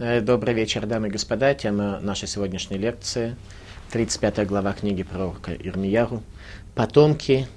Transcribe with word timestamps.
Э, 0.00 0.20
добрый 0.20 0.54
вечер, 0.54 0.86
дамы 0.86 1.08
и 1.08 1.10
господа. 1.10 1.54
Тема 1.54 1.98
нашей 2.00 2.28
сегодняшней 2.28 2.78
лекции, 2.78 3.34
35 3.90 4.46
глава 4.46 4.72
книги 4.72 5.02
пророка 5.02 5.52
Ирмияру. 5.52 6.22
Потомки 6.76 7.48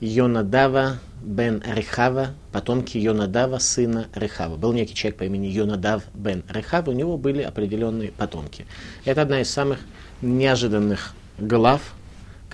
Йонадава 0.00 0.98
бен 1.22 1.62
Рехава, 1.64 2.30
потомки 2.50 2.98
Йонадава, 2.98 3.58
сына 3.58 4.08
Рехава. 4.12 4.56
Был 4.56 4.72
некий 4.72 4.92
человек 4.92 5.18
по 5.18 5.22
имени 5.22 5.46
Йонадав 5.46 6.02
бен 6.14 6.42
Рехава, 6.48 6.90
у 6.90 6.94
него 6.94 7.16
были 7.16 7.42
определенные 7.42 8.10
потомки. 8.10 8.66
Это 9.04 9.22
одна 9.22 9.40
из 9.40 9.50
самых 9.50 9.78
неожиданных 10.20 11.14
глав 11.38 11.94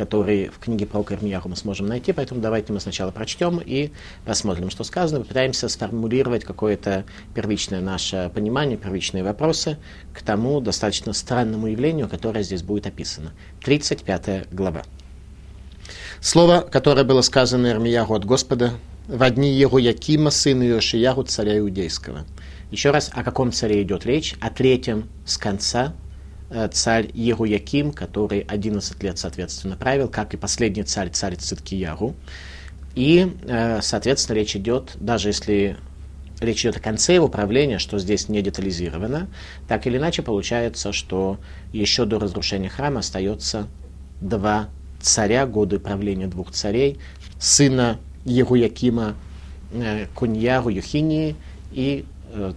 которые 0.00 0.50
в 0.50 0.58
книге 0.58 0.86
про 0.86 1.02
Кармияху 1.02 1.50
мы 1.50 1.56
сможем 1.56 1.86
найти, 1.86 2.14
поэтому 2.14 2.40
давайте 2.40 2.72
мы 2.72 2.80
сначала 2.80 3.10
прочтем 3.10 3.60
и 3.62 3.90
посмотрим, 4.24 4.70
что 4.70 4.82
сказано, 4.82 5.20
попытаемся 5.20 5.68
сформулировать 5.68 6.42
какое-то 6.42 7.04
первичное 7.34 7.82
наше 7.82 8.30
понимание, 8.34 8.78
первичные 8.78 9.22
вопросы 9.22 9.76
к 10.14 10.22
тому 10.22 10.62
достаточно 10.62 11.12
странному 11.12 11.66
явлению, 11.66 12.08
которое 12.08 12.42
здесь 12.42 12.62
будет 12.62 12.86
описано. 12.86 13.32
35 13.62 14.50
глава. 14.50 14.84
Слово, 16.22 16.62
которое 16.62 17.04
было 17.04 17.20
сказано 17.20 17.66
Ирмиягу 17.66 18.14
от 18.14 18.24
Господа, 18.24 18.72
в 19.06 19.22
одни 19.22 19.52
его 19.52 19.78
Якима, 19.78 20.30
сына 20.30 20.62
Иошиягу, 20.62 21.24
царя 21.24 21.58
Иудейского. 21.58 22.24
Еще 22.70 22.90
раз, 22.90 23.10
о 23.12 23.22
каком 23.22 23.52
царе 23.52 23.82
идет 23.82 24.06
речь? 24.06 24.34
О 24.40 24.48
третьем 24.48 25.10
с 25.26 25.36
конца 25.36 25.92
царь 26.72 27.10
Егуяким, 27.14 27.92
который 27.92 28.40
11 28.40 29.02
лет, 29.02 29.18
соответственно, 29.18 29.76
правил, 29.76 30.08
как 30.08 30.34
и 30.34 30.36
последний 30.36 30.82
царь, 30.82 31.10
царь 31.10 31.36
Циткияру. 31.36 32.14
И, 32.94 33.36
э, 33.44 33.80
соответственно, 33.82 34.36
речь 34.36 34.56
идет, 34.56 34.96
даже 34.98 35.28
если 35.28 35.76
речь 36.40 36.62
идет 36.62 36.78
о 36.78 36.80
конце 36.80 37.14
его 37.14 37.28
правления, 37.28 37.78
что 37.78 37.98
здесь 37.98 38.28
не 38.28 38.42
детализировано, 38.42 39.28
так 39.68 39.86
или 39.86 39.98
иначе 39.98 40.22
получается, 40.22 40.92
что 40.92 41.38
еще 41.72 42.04
до 42.04 42.18
разрушения 42.18 42.68
храма 42.68 43.00
остается 43.00 43.68
два 44.20 44.68
царя, 45.00 45.46
годы 45.46 45.78
правления 45.78 46.26
двух 46.26 46.50
царей, 46.50 46.98
сына 47.38 47.98
Егуякима 48.24 49.14
э, 49.72 50.06
Куньяру 50.14 50.70
Юхинии 50.70 51.36
и 51.72 52.04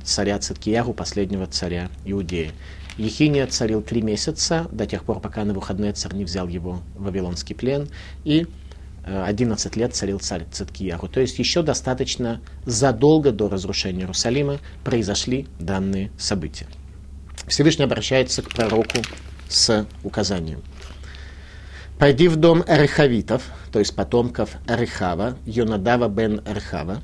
царя 0.03 0.37
Циткияру, 0.39 0.93
последнего 0.93 1.47
царя 1.47 1.89
Иудеи. 2.05 2.51
Ехиния 2.97 3.47
царил 3.47 3.81
три 3.81 4.01
месяца, 4.01 4.67
до 4.71 4.85
тех 4.85 5.03
пор, 5.03 5.19
пока 5.19 5.43
на 5.45 5.53
выходные 5.53 5.93
царь 5.93 6.13
не 6.13 6.25
взял 6.25 6.47
его 6.47 6.81
в 6.95 7.05
Вавилонский 7.05 7.55
плен, 7.55 7.89
и 8.23 8.45
11 9.05 9.75
э, 9.75 9.79
лет 9.79 9.95
царил 9.95 10.19
царь 10.19 10.45
Циткияру. 10.51 11.07
То 11.07 11.19
есть 11.19 11.39
еще 11.39 11.63
достаточно 11.63 12.39
задолго 12.65 13.31
до 13.31 13.49
разрушения 13.49 14.01
Иерусалима 14.01 14.59
произошли 14.83 15.47
данные 15.59 16.11
события. 16.17 16.67
Всевышний 17.47 17.85
обращается 17.85 18.41
к 18.43 18.49
пророку 18.49 18.99
с 19.49 19.85
указанием. 20.03 20.61
«Пойди 21.97 22.27
в 22.27 22.35
дом 22.35 22.63
Рехавитов, 22.67 23.43
то 23.71 23.79
есть 23.79 23.95
потомков 23.95 24.51
Рехава, 24.67 25.37
Йонадава 25.45 26.09
бен 26.09 26.41
Рехава, 26.45 27.01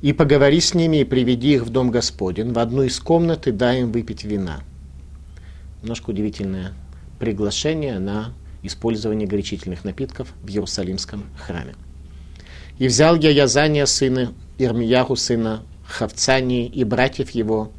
и 0.00 0.12
поговори 0.12 0.60
с 0.60 0.74
ними 0.74 0.98
и 0.98 1.04
приведи 1.04 1.54
их 1.54 1.62
в 1.62 1.70
дом 1.70 1.90
Господень, 1.90 2.52
в 2.52 2.58
одну 2.58 2.82
из 2.82 2.98
комнат 2.98 3.46
и 3.46 3.52
дай 3.52 3.82
им 3.82 3.92
выпить 3.92 4.24
вина» 4.24 4.62
немножко 5.82 6.10
удивительное 6.10 6.72
приглашение 7.18 7.98
на 7.98 8.32
использование 8.62 9.26
горячительных 9.26 9.84
напитков 9.84 10.32
в 10.42 10.48
Иерусалимском 10.48 11.24
храме. 11.38 11.74
«И 12.78 12.86
взял 12.86 13.16
я 13.16 13.30
Язания, 13.30 13.86
сына 13.86 14.32
Ирмияху, 14.58 15.16
сына 15.16 15.62
Хавцании, 15.86 16.66
и 16.66 16.84
братьев 16.84 17.30
его, 17.30 17.72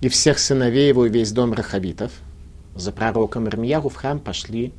и 0.00 0.08
всех 0.08 0.38
сыновей 0.38 0.88
его, 0.88 1.06
и 1.06 1.10
весь 1.10 1.32
дом 1.32 1.52
Рахавитов. 1.52 2.12
За 2.74 2.90
пророком 2.90 3.48
Ирмияху 3.48 3.88
в 3.88 3.94
храм 3.94 4.18
пошли 4.18 4.72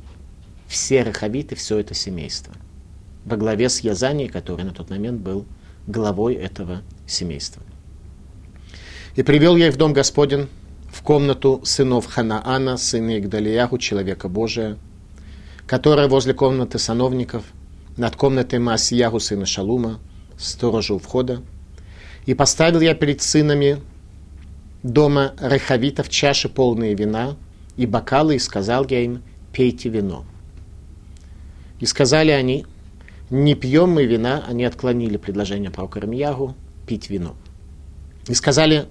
все 0.66 1.02
Рахавиты, 1.02 1.54
все 1.54 1.78
это 1.78 1.94
семейство. 1.94 2.54
Во 3.24 3.36
главе 3.36 3.68
с 3.68 3.80
Язанией, 3.80 4.28
который 4.28 4.64
на 4.64 4.72
тот 4.72 4.90
момент 4.90 5.20
был 5.20 5.46
главой 5.86 6.34
этого 6.34 6.82
семейства. 7.06 7.62
И 9.16 9.22
привел 9.22 9.56
я 9.56 9.68
их 9.68 9.74
в 9.74 9.76
дом 9.76 9.92
Господень, 9.92 10.48
в 10.94 11.02
комнату 11.02 11.60
сынов 11.64 12.06
Ханаана, 12.06 12.76
сына 12.76 13.18
Игдалияху, 13.18 13.78
человека 13.78 14.28
Божия, 14.28 14.78
которая 15.66 16.06
возле 16.06 16.34
комнаты 16.34 16.78
сановников, 16.78 17.44
над 17.96 18.14
комнатой 18.14 18.60
Маасияху, 18.60 19.18
сына 19.18 19.44
Шалума, 19.44 19.98
сторожа 20.38 20.94
у 20.94 20.98
входа. 20.98 21.42
И 22.26 22.34
поставил 22.34 22.80
я 22.80 22.94
перед 22.94 23.22
сынами 23.22 23.80
дома 24.84 25.34
Рехавитов 25.40 26.08
чаши 26.08 26.48
полные 26.48 26.94
вина 26.94 27.36
и 27.76 27.86
бокалы, 27.86 28.36
и 28.36 28.38
сказал 28.38 28.86
я 28.88 29.00
им, 29.00 29.22
пейте 29.52 29.88
вино. 29.88 30.24
И 31.80 31.86
сказали 31.86 32.30
они, 32.30 32.66
не 33.30 33.56
пьем 33.56 33.90
мы 33.90 34.04
вина, 34.04 34.44
они 34.46 34.64
отклонили 34.64 35.16
предложение 35.16 35.72
пророка 35.72 36.00
Рамьягу 36.00 36.54
пить 36.86 37.10
вино. 37.10 37.34
И 38.28 38.34
сказали, 38.34 38.86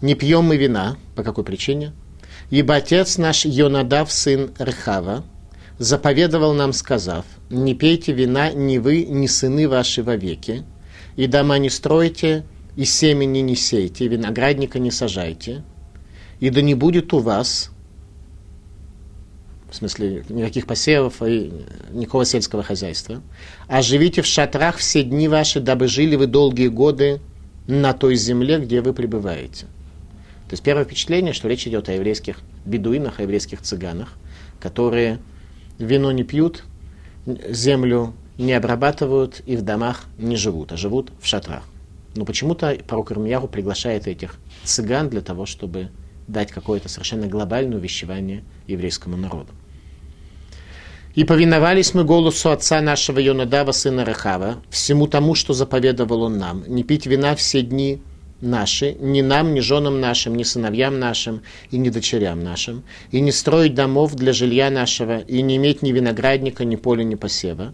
не 0.00 0.14
пьем 0.14 0.44
мы 0.44 0.56
вина. 0.56 0.96
По 1.14 1.22
какой 1.22 1.44
причине? 1.44 1.92
Ибо 2.50 2.76
отец 2.76 3.18
наш 3.18 3.44
Йонадав, 3.44 4.10
сын 4.10 4.50
Рхава, 4.58 5.24
заповедовал 5.78 6.54
нам, 6.54 6.72
сказав, 6.72 7.24
не 7.50 7.74
пейте 7.74 8.12
вина 8.12 8.52
ни 8.52 8.78
вы, 8.78 9.04
ни 9.04 9.26
сыны 9.26 9.68
ваши 9.68 10.02
вовеки, 10.02 10.64
и 11.16 11.26
дома 11.26 11.58
не 11.58 11.70
стройте, 11.70 12.44
и 12.76 12.84
семени 12.84 13.40
не 13.40 13.56
сейте, 13.56 14.04
и 14.04 14.08
виноградника 14.08 14.78
не 14.78 14.90
сажайте, 14.90 15.62
и 16.40 16.50
да 16.50 16.62
не 16.62 16.74
будет 16.74 17.12
у 17.12 17.18
вас, 17.18 17.70
в 19.70 19.74
смысле 19.74 20.24
никаких 20.28 20.66
посевов 20.66 21.22
и 21.22 21.52
никакого 21.90 22.24
сельского 22.24 22.62
хозяйства, 22.62 23.20
а 23.66 23.82
живите 23.82 24.22
в 24.22 24.26
шатрах 24.26 24.76
все 24.76 25.02
дни 25.02 25.28
ваши, 25.28 25.60
дабы 25.60 25.88
жили 25.88 26.16
вы 26.16 26.26
долгие 26.26 26.68
годы 26.68 27.20
на 27.66 27.92
той 27.92 28.16
земле, 28.16 28.58
где 28.58 28.80
вы 28.80 28.94
пребываете. 28.94 29.66
То 30.48 30.54
есть 30.54 30.62
первое 30.62 30.84
впечатление, 30.84 31.34
что 31.34 31.46
речь 31.46 31.66
идет 31.66 31.90
о 31.90 31.92
еврейских 31.92 32.38
бедуинах, 32.64 33.20
о 33.20 33.22
еврейских 33.22 33.60
цыганах, 33.60 34.14
которые 34.60 35.18
вино 35.78 36.10
не 36.10 36.24
пьют, 36.24 36.64
землю 37.26 38.14
не 38.38 38.54
обрабатывают 38.54 39.42
и 39.44 39.56
в 39.56 39.62
домах 39.62 40.04
не 40.16 40.36
живут, 40.36 40.72
а 40.72 40.78
живут 40.78 41.12
в 41.20 41.26
шатрах. 41.26 41.64
Но 42.16 42.24
почему-то 42.24 42.78
пророк 42.86 43.12
Ирмияру 43.12 43.46
приглашает 43.46 44.06
этих 44.06 44.36
цыган 44.64 45.10
для 45.10 45.20
того, 45.20 45.44
чтобы 45.44 45.90
дать 46.26 46.50
какое-то 46.50 46.88
совершенно 46.88 47.26
глобальное 47.26 47.76
увещевание 47.76 48.42
еврейскому 48.66 49.16
народу. 49.16 49.52
«И 51.14 51.24
повиновались 51.24 51.92
мы 51.92 52.04
голосу 52.04 52.50
отца 52.50 52.80
нашего 52.80 53.18
Йонадава, 53.18 53.72
сына 53.72 54.04
Рахава, 54.04 54.62
всему 54.70 55.08
тому, 55.08 55.34
что 55.34 55.52
заповедовал 55.52 56.22
он 56.22 56.38
нам, 56.38 56.64
не 56.66 56.84
пить 56.84 57.06
вина 57.06 57.34
все 57.34 57.60
дни 57.60 58.00
наши, 58.40 58.94
ни 59.00 59.20
нам, 59.20 59.54
ни 59.54 59.60
женам 59.60 60.00
нашим, 60.00 60.36
ни 60.36 60.42
сыновьям 60.42 60.98
нашим, 60.98 61.42
и 61.70 61.78
ни 61.78 61.90
дочерям 61.90 62.42
нашим, 62.42 62.84
и 63.10 63.20
не 63.20 63.32
строить 63.32 63.74
домов 63.74 64.14
для 64.14 64.32
жилья 64.32 64.70
нашего, 64.70 65.18
и 65.18 65.42
не 65.42 65.56
иметь 65.56 65.82
ни 65.82 65.92
виноградника, 65.92 66.64
ни 66.64 66.76
поля, 66.76 67.02
ни 67.02 67.14
посева. 67.14 67.72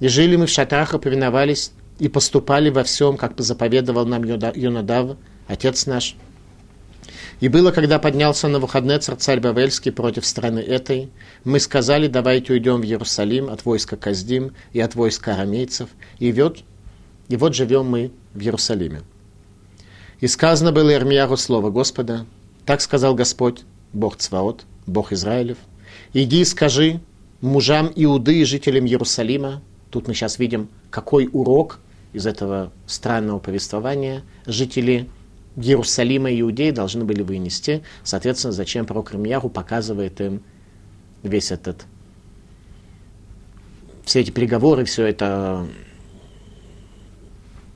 И 0.00 0.08
жили 0.08 0.36
мы 0.36 0.46
в 0.46 0.50
шатрах, 0.50 0.94
и 0.94 0.98
повиновались, 0.98 1.72
и 1.98 2.08
поступали 2.08 2.70
во 2.70 2.84
всем, 2.84 3.16
как 3.16 3.38
заповедовал 3.38 4.06
нам 4.06 4.24
Юнадав, 4.24 5.16
отец 5.46 5.86
наш. 5.86 6.16
И 7.40 7.48
было, 7.48 7.70
когда 7.70 7.98
поднялся 7.98 8.48
на 8.48 8.58
выходные 8.58 8.98
царь 8.98 9.40
Бавельский 9.40 9.92
против 9.92 10.26
страны 10.26 10.60
этой, 10.60 11.10
мы 11.44 11.58
сказали, 11.58 12.06
давайте 12.06 12.52
уйдем 12.52 12.82
в 12.82 12.84
Иерусалим 12.84 13.48
от 13.48 13.64
войска 13.64 13.96
Каздим 13.96 14.52
и 14.72 14.80
от 14.80 14.94
войска 14.94 15.34
арамейцев, 15.34 15.88
и 16.18 16.32
вот, 16.32 16.60
и 17.28 17.36
вот 17.36 17.54
живем 17.54 17.86
мы 17.86 18.12
в 18.34 18.40
Иерусалиме. 18.40 19.00
И 20.20 20.26
сказано 20.26 20.70
было 20.70 20.92
Ирмияру 20.92 21.36
слово 21.36 21.70
Господа, 21.70 22.26
так 22.66 22.80
сказал 22.82 23.14
Господь, 23.14 23.62
Бог 23.92 24.16
Цваот, 24.16 24.64
Бог 24.86 25.12
Израилев, 25.12 25.56
иди 26.12 26.42
и 26.42 26.44
скажи 26.44 27.00
мужам 27.40 27.90
Иуды 27.94 28.40
и 28.40 28.44
жителям 28.44 28.84
Иерусалима, 28.86 29.62
тут 29.90 30.08
мы 30.08 30.14
сейчас 30.14 30.38
видим, 30.38 30.68
какой 30.90 31.28
урок 31.32 31.80
из 32.12 32.26
этого 32.26 32.70
странного 32.86 33.38
повествования 33.38 34.22
жители 34.44 35.08
Иерусалима 35.56 36.30
и 36.30 36.40
Иудеи 36.40 36.70
должны 36.70 37.04
были 37.04 37.22
вынести. 37.22 37.82
Соответственно, 38.04 38.52
зачем 38.52 38.86
пророк 38.86 39.12
Ирмияру 39.12 39.48
показывает 39.48 40.20
им 40.20 40.42
весь 41.22 41.50
этот, 41.50 41.86
все 44.04 44.20
эти 44.20 44.30
переговоры, 44.30 44.84
все 44.84 45.06
это 45.06 45.66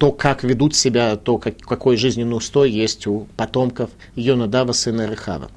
то, 0.05 0.13
как 0.13 0.45
ведут 0.45 0.75
себя, 0.75 1.17
то, 1.17 1.39
как, 1.39 1.57
какой 1.61 1.97
жизненный 1.97 2.37
устой 2.37 2.71
есть 2.71 3.07
у 3.07 3.27
потомков 3.39 3.89
Йонадава, 4.17 4.73
сына 4.73 5.11
Рехава. 5.11 5.51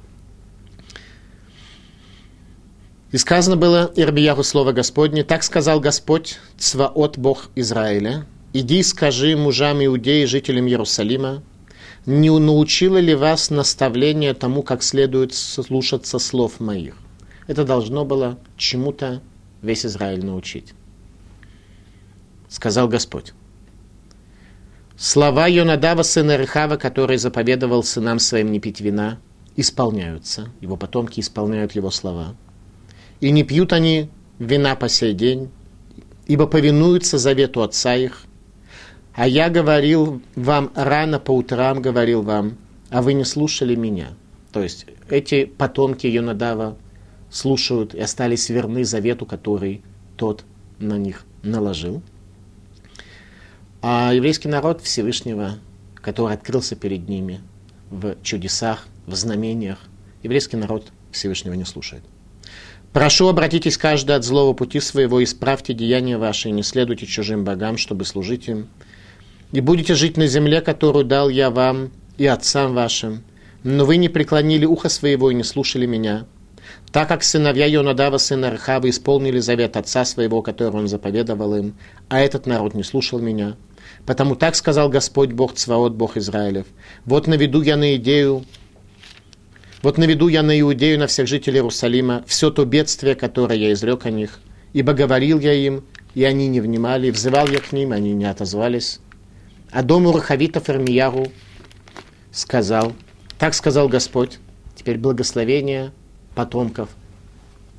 И 3.11 3.17
сказано 3.17 3.57
было 3.57 3.91
Ирбияху 3.97 4.44
слово 4.44 4.71
Господне, 4.71 5.25
так 5.25 5.44
сказал 5.44 5.81
Господь, 5.81 6.39
Цваот 6.57 7.17
Бог 7.17 7.49
Израиля, 7.55 8.25
иди 8.53 8.83
скажи 8.83 9.35
мужам 9.35 9.83
Иудеи, 9.83 10.23
жителям 10.23 10.67
Иерусалима, 10.67 11.44
не 12.05 12.29
научило 12.29 12.99
ли 12.99 13.15
вас 13.15 13.49
наставление 13.49 14.33
тому, 14.33 14.63
как 14.63 14.81
следует 14.81 15.33
слушаться 15.33 16.19
слов 16.19 16.61
моих? 16.61 16.95
Это 17.47 17.65
должно 17.65 18.05
было 18.05 18.39
чему-то 18.55 19.21
весь 19.61 19.85
Израиль 19.85 20.23
научить. 20.23 20.73
Сказал 22.47 22.88
Господь. 22.88 23.33
Слова 24.99 25.45
Йонадава, 25.47 26.01
сына 26.01 26.38
Рехава, 26.38 26.77
который 26.77 27.17
заповедовал 27.17 27.83
сынам 27.83 28.17
своим 28.17 28.51
не 28.51 28.59
пить 28.59 28.81
вина, 28.81 29.19
исполняются. 29.55 30.49
Его 30.59 30.75
потомки 30.75 31.19
исполняют 31.19 31.73
его 31.73 31.91
слова. 31.91 32.35
И 33.21 33.29
не 33.29 33.44
пьют 33.44 33.73
они 33.73 34.09
вина 34.39 34.75
по 34.75 34.89
сей 34.89 35.13
день, 35.13 35.51
ибо 36.25 36.47
повинуются 36.47 37.19
завету 37.19 37.61
отца 37.61 37.95
их, 37.95 38.23
а 39.13 39.27
я 39.27 39.49
говорил 39.49 40.19
вам 40.35 40.71
рано 40.73 41.19
по 41.19 41.29
утрам, 41.29 41.79
говорил 41.79 42.23
вам, 42.23 42.57
а 42.89 43.03
вы 43.03 43.13
не 43.13 43.23
слушали 43.23 43.75
меня. 43.75 44.09
То 44.51 44.63
есть 44.63 44.88
эти 45.11 45.45
потомки 45.45 46.07
Йонадава 46.07 46.75
слушают 47.29 47.94
и 47.94 47.99
остались 47.99 48.49
верны 48.49 48.83
завету, 48.83 49.27
который 49.27 49.83
тот 50.15 50.44
на 50.79 50.97
них 50.97 51.23
наложил. 51.44 52.01
А 53.81 54.12
еврейский 54.13 54.47
народ 54.47 54.81
Всевышнего, 54.81 55.59
который 55.95 56.33
открылся 56.33 56.75
перед 56.75 57.07
ними 57.07 57.41
в 57.89 58.15
чудесах, 58.24 58.88
в 59.06 59.15
знамениях, 59.15 59.79
еврейский 60.24 60.57
народ 60.57 60.88
Всевышнего 61.12 61.53
не 61.53 61.65
слушает. 61.65 62.03
Прошу, 62.94 63.27
обратитесь 63.27 63.77
каждый 63.77 64.15
от 64.15 64.24
злого 64.24 64.53
пути 64.53 64.79
своего, 64.79 65.24
исправьте 65.24 65.74
деяния 65.74 66.18
ваши, 66.18 66.50
и 66.50 66.51
не 66.51 66.63
следуйте 66.63 67.06
чужим 67.06 67.44
богам, 67.44 67.77
чтобы 67.77 68.06
служить 68.06 68.47
им 68.47 68.68
и 69.51 69.62
будете 69.62 69.95
жить 69.95 70.18
на 70.18 70.27
земле, 70.27 70.62
которую 70.62 71.06
дал 71.06 71.30
я 71.30 71.50
вам 71.50 71.91
и 72.18 72.25
отцам 72.25 72.73
вашим. 72.73 73.23
Но 73.63 73.85
вы 73.85 73.97
не 73.97 74.09
преклонили 74.09 74.65
ухо 74.65 74.89
своего 74.89 75.31
и 75.31 75.35
не 75.35 75.44
слушали 75.44 75.85
меня. 75.85 76.25
Так 76.91 77.07
как 77.07 77.23
сыновья 77.23 77.65
Йонадава, 77.65 78.18
сына 78.18 78.51
Рахаба, 78.51 78.89
исполнили 78.89 79.39
завет 79.39 79.77
отца 79.77 80.06
своего, 80.06 80.41
который 80.41 80.75
он 80.75 80.88
заповедовал 80.88 81.56
им, 81.56 81.75
а 82.09 82.19
этот 82.19 82.45
народ 82.45 82.73
не 82.73 82.83
слушал 82.83 83.19
меня. 83.19 83.56
Потому 84.07 84.38
так 84.38 84.56
сказал 84.56 84.88
Господь 84.88 85.33
Бог 85.33 85.54
Цваот, 85.54 85.94
Бог 85.94 86.15
Израилев. 86.15 86.65
Вот 87.04 87.27
наведу 87.27 87.62
я 87.62 87.75
на 87.75 87.98
идею, 87.98 88.45
вот 89.83 89.98
наведу 89.98 90.30
я 90.30 90.44
на 90.44 90.57
Иудею, 90.57 90.98
на 90.98 91.07
всех 91.07 91.27
жителей 91.27 91.57
Иерусалима, 91.57 92.24
все 92.25 92.50
то 92.50 92.63
бедствие, 92.63 93.15
которое 93.15 93.59
я 93.59 93.74
изрек 93.74 94.06
о 94.06 94.09
них. 94.09 94.39
Ибо 94.71 94.94
говорил 94.94 95.42
я 95.42 95.51
им, 95.51 95.83
и 96.15 96.24
они 96.24 96.48
не 96.48 96.62
внимали, 96.62 97.12
взывал 97.12 97.50
я 97.50 97.59
к 97.59 97.74
ним, 97.74 97.92
они 97.92 98.13
не 98.13 98.24
отозвались. 98.24 99.01
А 99.71 99.83
дому 99.83 100.13
Рахавитов 100.13 100.69
Ирмияру 100.69 101.27
сказал, 102.31 102.94
так 103.38 103.54
сказал 103.54 103.89
Господь, 103.89 104.39
теперь 104.75 104.98
благословение 104.98 105.92
потомков 106.33 106.88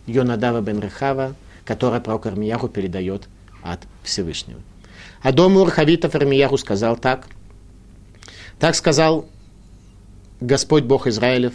Йонадава 0.06 0.60
бен 0.60 0.80
Рехава, 0.80 1.34
которое 1.64 2.02
пророк 2.02 2.26
Ирмияру 2.26 2.68
передает 2.68 3.28
от 3.62 3.80
Всевышнего. 4.02 4.60
А 5.22 5.32
дому 5.32 5.64
Рахавитов 5.64 6.14
Ирмияру 6.14 6.56
сказал 6.56 6.96
так, 6.96 7.26
так 8.58 8.74
сказал 8.74 9.28
Господь 10.40 10.84
Бог 10.84 11.06
Израилев, 11.06 11.54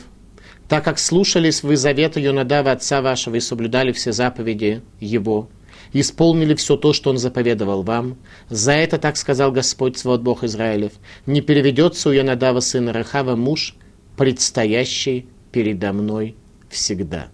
так 0.68 0.84
как 0.84 1.00
слушались 1.00 1.64
вы 1.64 1.78
завета 1.78 2.20
Йонадава, 2.20 2.72
отца 2.72 3.02
вашего, 3.02 3.36
и 3.36 3.40
соблюдали 3.40 3.92
все 3.92 4.12
заповеди 4.12 4.82
его, 5.00 5.50
исполнили 5.92 6.56
все 6.56 6.78
то, 6.78 6.94
что 6.94 7.10
Он 7.10 7.18
заповедовал 7.18 7.84
вам. 7.84 8.18
За 8.50 8.72
это, 8.74 8.98
так 8.98 9.18
сказал 9.18 9.52
Господь, 9.52 9.98
свод 9.98 10.22
Бог 10.22 10.44
Израилев, 10.44 10.94
не 11.26 11.42
переведется 11.42 12.10
у 12.10 12.12
Янадава 12.12 12.60
сына 12.60 12.94
Рахава 12.94 13.36
муж, 13.36 13.76
предстоящий 14.18 15.28
передо 15.52 15.94
мной 15.94 16.36
всегда. 16.70 17.28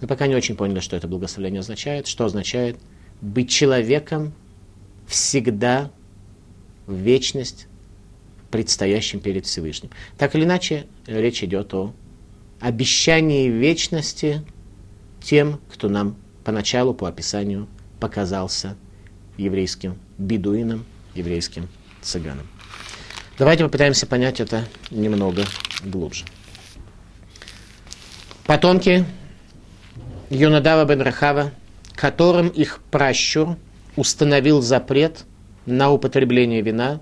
Мы 0.00 0.06
пока 0.06 0.26
не 0.26 0.34
очень 0.34 0.56
поняли, 0.56 0.80
что 0.80 0.96
это 0.96 1.08
благословение 1.08 1.60
означает. 1.60 2.06
Что 2.06 2.24
означает 2.24 2.76
быть 3.20 3.50
человеком 3.50 4.32
всегда 5.08 5.90
в 6.86 6.94
вечность, 6.94 7.66
предстоящим 8.50 9.20
перед 9.20 9.46
Всевышним. 9.46 9.90
Так 10.16 10.34
или 10.36 10.44
иначе, 10.44 10.86
речь 11.06 11.42
идет 11.42 11.74
о 11.74 11.92
обещании 12.60 13.48
вечности 13.48 14.44
тем, 15.20 15.60
кто 15.72 15.88
нам 15.88 16.16
поначалу 16.44 16.94
по 16.94 17.08
описанию 17.08 17.68
показался 18.00 18.76
еврейским 19.36 19.98
бедуином, 20.18 20.84
еврейским 21.14 21.68
цыганом. 22.00 22.46
Давайте 23.38 23.64
попытаемся 23.64 24.06
понять 24.06 24.40
это 24.40 24.66
немного 24.90 25.44
глубже. 25.84 26.24
Потомки 28.46 29.04
Юнадава 30.30 30.84
бен 30.86 31.02
Рахава, 31.02 31.52
которым 31.94 32.48
их 32.48 32.80
пращур 32.90 33.56
установил 33.98 34.62
запрет 34.62 35.24
на 35.66 35.90
употребление 35.90 36.62
вина, 36.62 37.00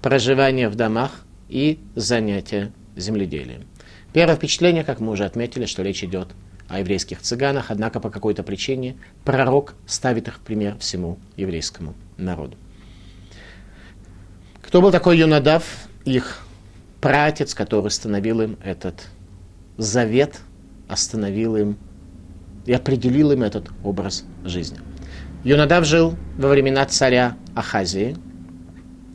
проживание 0.00 0.70
в 0.70 0.74
домах 0.74 1.26
и 1.50 1.78
занятия 1.94 2.72
земледелием. 2.96 3.66
Первое 4.14 4.36
впечатление, 4.36 4.82
как 4.82 5.00
мы 5.00 5.12
уже 5.12 5.26
отметили, 5.26 5.66
что 5.66 5.82
речь 5.82 6.02
идет 6.02 6.28
о 6.66 6.78
еврейских 6.78 7.20
цыганах, 7.20 7.66
однако 7.70 8.00
по 8.00 8.08
какой-то 8.08 8.42
причине 8.42 8.96
пророк 9.22 9.74
ставит 9.86 10.28
их 10.28 10.36
в 10.36 10.40
пример 10.40 10.78
всему 10.78 11.18
еврейскому 11.36 11.94
народу. 12.16 12.56
Кто 14.62 14.80
был 14.80 14.90
такой 14.90 15.18
Юнадав? 15.18 15.64
Их 16.06 16.40
пратец, 17.02 17.52
который 17.52 17.88
установил 17.88 18.40
им 18.40 18.56
этот 18.64 19.08
завет, 19.76 20.40
остановил 20.88 21.56
им 21.56 21.76
и 22.64 22.72
определил 22.72 23.30
им 23.32 23.42
этот 23.42 23.68
образ 23.84 24.24
жизни. 24.42 24.78
Юнадав 25.44 25.84
жил 25.86 26.16
во 26.36 26.48
времена 26.48 26.84
царя 26.84 27.36
Ахазии, 27.54 28.14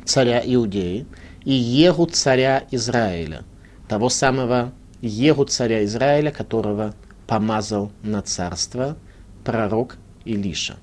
царя 0.05 0.41
Иудеи, 0.43 1.05
и 1.43 1.53
Егу 1.53 2.07
царя 2.07 2.63
Израиля, 2.71 3.43
того 3.87 4.09
самого 4.09 4.73
Егу 5.01 5.45
царя 5.45 5.85
Израиля, 5.85 6.31
которого 6.31 6.95
помазал 7.27 7.91
на 8.01 8.23
царство 8.23 8.97
пророк 9.43 9.97
Илиша. 10.25 10.77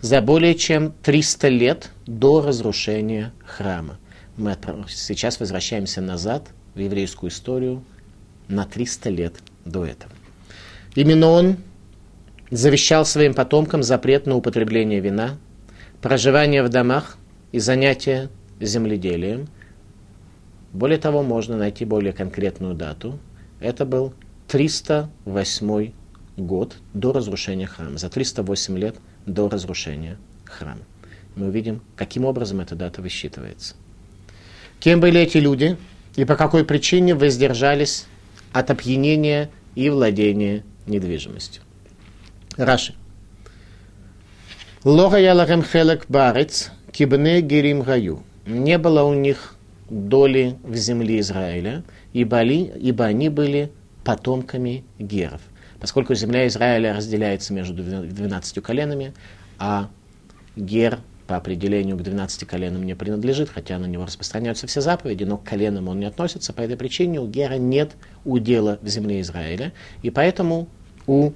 За 0.00 0.22
более 0.22 0.54
чем 0.54 0.92
300 1.02 1.48
лет 1.48 1.90
до 2.06 2.40
разрушения 2.40 3.34
храма. 3.44 3.98
Мы 4.38 4.56
сейчас 4.88 5.40
возвращаемся 5.40 6.00
назад 6.00 6.48
в 6.74 6.78
еврейскую 6.78 7.30
историю 7.30 7.84
на 8.48 8.64
300 8.64 9.10
лет 9.10 9.34
до 9.66 9.84
этого. 9.84 10.12
Именно 10.94 11.26
он 11.28 11.56
завещал 12.50 13.04
своим 13.04 13.34
потомкам 13.34 13.82
запрет 13.82 14.26
на 14.26 14.36
употребление 14.36 15.00
вина, 15.00 15.38
проживание 16.00 16.62
в 16.62 16.68
домах 16.68 17.18
и 17.52 17.58
занятия 17.58 18.30
земледелием. 18.60 19.48
Более 20.72 20.98
того, 20.98 21.22
можно 21.22 21.56
найти 21.56 21.84
более 21.84 22.12
конкретную 22.12 22.74
дату. 22.74 23.18
Это 23.60 23.84
был 23.84 24.12
308 24.48 25.92
год 26.36 26.76
до 26.92 27.12
разрушения 27.12 27.66
храма, 27.66 27.98
за 27.98 28.08
308 28.08 28.78
лет 28.78 28.96
до 29.24 29.48
разрушения 29.48 30.18
храма. 30.44 30.82
Мы 31.34 31.48
увидим, 31.48 31.82
каким 31.96 32.24
образом 32.24 32.60
эта 32.60 32.74
дата 32.74 33.02
высчитывается. 33.02 33.74
Кем 34.80 35.00
были 35.00 35.20
эти 35.20 35.38
люди 35.38 35.76
и 36.14 36.24
по 36.24 36.36
какой 36.36 36.64
причине 36.64 37.14
воздержались 37.14 38.06
от 38.52 38.70
опьянения 38.70 39.50
и 39.74 39.90
владения 39.90 40.64
недвижимостью. 40.86 41.62
Раши. 42.56 42.94
Лога 44.84 45.18
ялахем 45.18 45.62
хелек 45.62 46.06
барец, 46.08 46.70
кибне 46.90 47.40
гирим 47.42 47.82
гаю. 47.82 48.22
Не 48.46 48.78
было 48.78 49.02
у 49.02 49.14
них 49.14 49.56
доли 49.90 50.56
в 50.62 50.74
земле 50.74 51.20
Израиля, 51.20 51.84
ибо, 52.12 52.42
ибо 52.42 53.04
они 53.04 53.28
были 53.28 53.70
потомками 54.04 54.84
геров. 54.98 55.42
Поскольку 55.80 56.14
земля 56.14 56.46
Израиля 56.46 56.94
разделяется 56.94 57.52
между 57.52 57.82
12 57.82 58.62
коленами, 58.62 59.12
а 59.58 59.90
гер 60.56 61.00
по 61.26 61.36
определению 61.36 61.96
к 61.96 62.02
12 62.02 62.46
коленам 62.46 62.84
не 62.84 62.94
принадлежит, 62.94 63.50
хотя 63.50 63.78
на 63.78 63.86
него 63.86 64.06
распространяются 64.06 64.66
все 64.66 64.80
заповеди, 64.80 65.24
но 65.24 65.36
к 65.36 65.44
коленам 65.44 65.88
он 65.88 66.00
не 66.00 66.06
относится. 66.06 66.52
По 66.52 66.62
этой 66.62 66.76
причине 66.76 67.20
у 67.20 67.26
Гера 67.26 67.56
нет 67.56 67.96
удела 68.24 68.78
в 68.80 68.88
земле 68.88 69.20
Израиля, 69.20 69.72
и 70.02 70.10
поэтому 70.10 70.68
у 71.06 71.32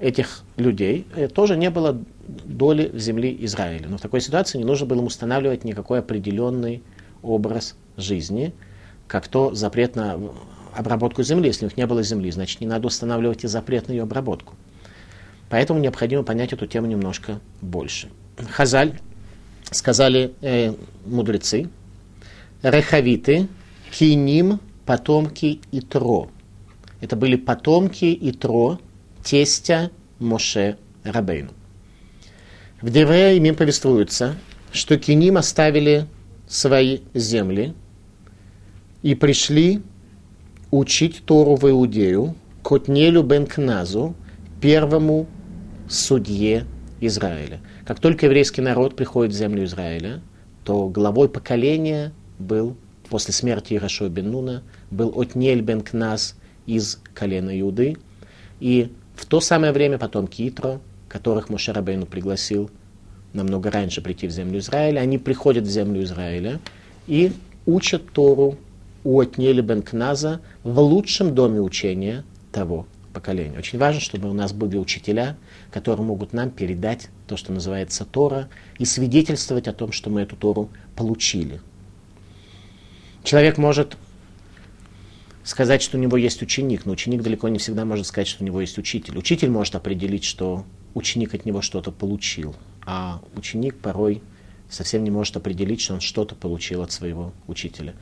этих 0.00 0.42
людей 0.56 1.06
э, 1.14 1.28
тоже 1.28 1.56
не 1.56 1.70
было 1.70 1.98
доли 2.26 2.90
в 2.92 2.98
земле 2.98 3.36
Израиля. 3.44 3.88
Но 3.88 3.98
в 3.98 4.00
такой 4.00 4.20
ситуации 4.20 4.58
не 4.58 4.64
нужно 4.64 4.86
было 4.86 5.00
им 5.00 5.06
устанавливать 5.06 5.64
никакой 5.64 5.98
определенный 5.98 6.82
образ 7.22 7.76
жизни, 7.96 8.52
как 9.06 9.28
то 9.28 9.54
запрет 9.54 9.96
на 9.96 10.18
обработку 10.74 11.22
земли. 11.22 11.48
Если 11.48 11.66
у 11.66 11.68
них 11.68 11.76
не 11.76 11.86
было 11.86 12.02
земли, 12.02 12.30
значит, 12.30 12.60
не 12.60 12.66
надо 12.66 12.86
устанавливать 12.86 13.44
и 13.44 13.48
запрет 13.48 13.88
на 13.88 13.92
ее 13.92 14.02
обработку. 14.02 14.54
Поэтому 15.50 15.80
необходимо 15.80 16.22
понять 16.22 16.52
эту 16.52 16.66
тему 16.66 16.86
немножко 16.86 17.40
больше. 17.60 18.08
Хазаль, 18.50 18.98
сказали 19.70 20.32
э, 20.40 20.72
мудрецы, 21.04 21.68
Рехавиты, 22.62 23.48
Киним, 23.90 24.60
потомки 24.86 25.60
Итро. 25.72 26.28
Это 27.00 27.16
были 27.16 27.36
потомки 27.36 28.16
Итро, 28.20 28.78
тестя 29.22 29.90
Моше 30.18 30.76
Рабейну. 31.04 31.50
В 32.80 32.90
Деврея 32.90 33.34
им 33.34 33.54
повествуется, 33.54 34.36
что 34.72 34.98
Киним 34.98 35.36
оставили 35.36 36.06
свои 36.46 37.00
земли 37.14 37.74
и 39.02 39.14
пришли 39.14 39.82
учить 40.70 41.22
Тору 41.24 41.56
в 41.56 41.68
Иудею 41.68 42.34
Котнелю 42.62 43.22
бен 43.22 43.46
Кназу, 43.46 44.14
первому 44.60 45.26
судье 45.88 46.66
Израиля. 47.00 47.60
Как 47.84 48.00
только 48.00 48.26
еврейский 48.26 48.60
народ 48.60 48.96
приходит 48.96 49.32
в 49.32 49.36
землю 49.36 49.64
Израиля, 49.64 50.20
то 50.64 50.88
главой 50.88 51.28
поколения 51.28 52.12
был, 52.38 52.76
после 53.08 53.34
смерти 53.34 53.74
Ирашо 53.74 54.08
бен 54.08 54.30
Нуна, 54.30 54.62
был 54.90 55.12
Отнель 55.18 55.62
бен 55.62 55.80
Кназ 55.80 56.36
из 56.66 57.00
колена 57.14 57.58
Иуды. 57.60 57.96
И 58.60 58.92
в 59.20 59.26
то 59.26 59.40
самое 59.40 59.72
время 59.72 59.98
потом 59.98 60.26
Китро, 60.26 60.80
которых 61.06 61.50
Мошерабейну 61.50 62.06
пригласил 62.06 62.70
намного 63.34 63.70
раньше 63.70 64.00
прийти 64.00 64.26
в 64.26 64.30
землю 64.30 64.58
Израиля, 64.60 65.00
они 65.00 65.18
приходят 65.18 65.64
в 65.64 65.70
землю 65.70 66.02
Израиля 66.02 66.58
и 67.06 67.32
учат 67.66 68.10
Тору 68.12 68.56
у 69.04 69.20
Отнели 69.20 69.60
бен 69.60 69.82
Кназа 69.82 70.40
в 70.62 70.78
лучшем 70.80 71.34
доме 71.34 71.60
учения 71.60 72.24
того 72.50 72.86
поколения. 73.12 73.58
Очень 73.58 73.78
важно, 73.78 74.00
чтобы 74.00 74.30
у 74.30 74.32
нас 74.32 74.54
были 74.54 74.78
учителя, 74.78 75.36
которые 75.70 76.06
могут 76.06 76.32
нам 76.32 76.50
передать 76.50 77.10
то, 77.26 77.36
что 77.36 77.52
называется 77.52 78.06
Тора, 78.06 78.48
и 78.78 78.86
свидетельствовать 78.86 79.68
о 79.68 79.74
том, 79.74 79.92
что 79.92 80.08
мы 80.08 80.22
эту 80.22 80.34
Тору 80.34 80.70
получили. 80.96 81.60
Человек 83.22 83.58
может 83.58 83.98
сказать, 85.50 85.82
что 85.82 85.98
у 85.98 86.00
него 86.00 86.16
есть 86.16 86.40
ученик, 86.42 86.86
но 86.86 86.92
ученик 86.92 87.22
далеко 87.22 87.48
не 87.48 87.58
всегда 87.58 87.84
может 87.84 88.06
сказать, 88.06 88.28
что 88.28 88.42
у 88.42 88.46
него 88.46 88.60
есть 88.60 88.78
учитель. 88.78 89.18
Учитель 89.18 89.50
может 89.50 89.74
определить, 89.74 90.24
что 90.24 90.64
ученик 90.94 91.34
от 91.34 91.44
него 91.44 91.60
что-то 91.60 91.90
получил, 91.90 92.54
а 92.86 93.20
ученик 93.36 93.76
порой 93.76 94.22
совсем 94.68 95.02
не 95.02 95.10
может 95.10 95.36
определить, 95.36 95.80
что 95.80 95.94
он 95.94 96.00
что-то 96.00 96.36
получил 96.36 96.82
от 96.82 96.92
своего 96.92 97.32
учителя. 97.48 97.94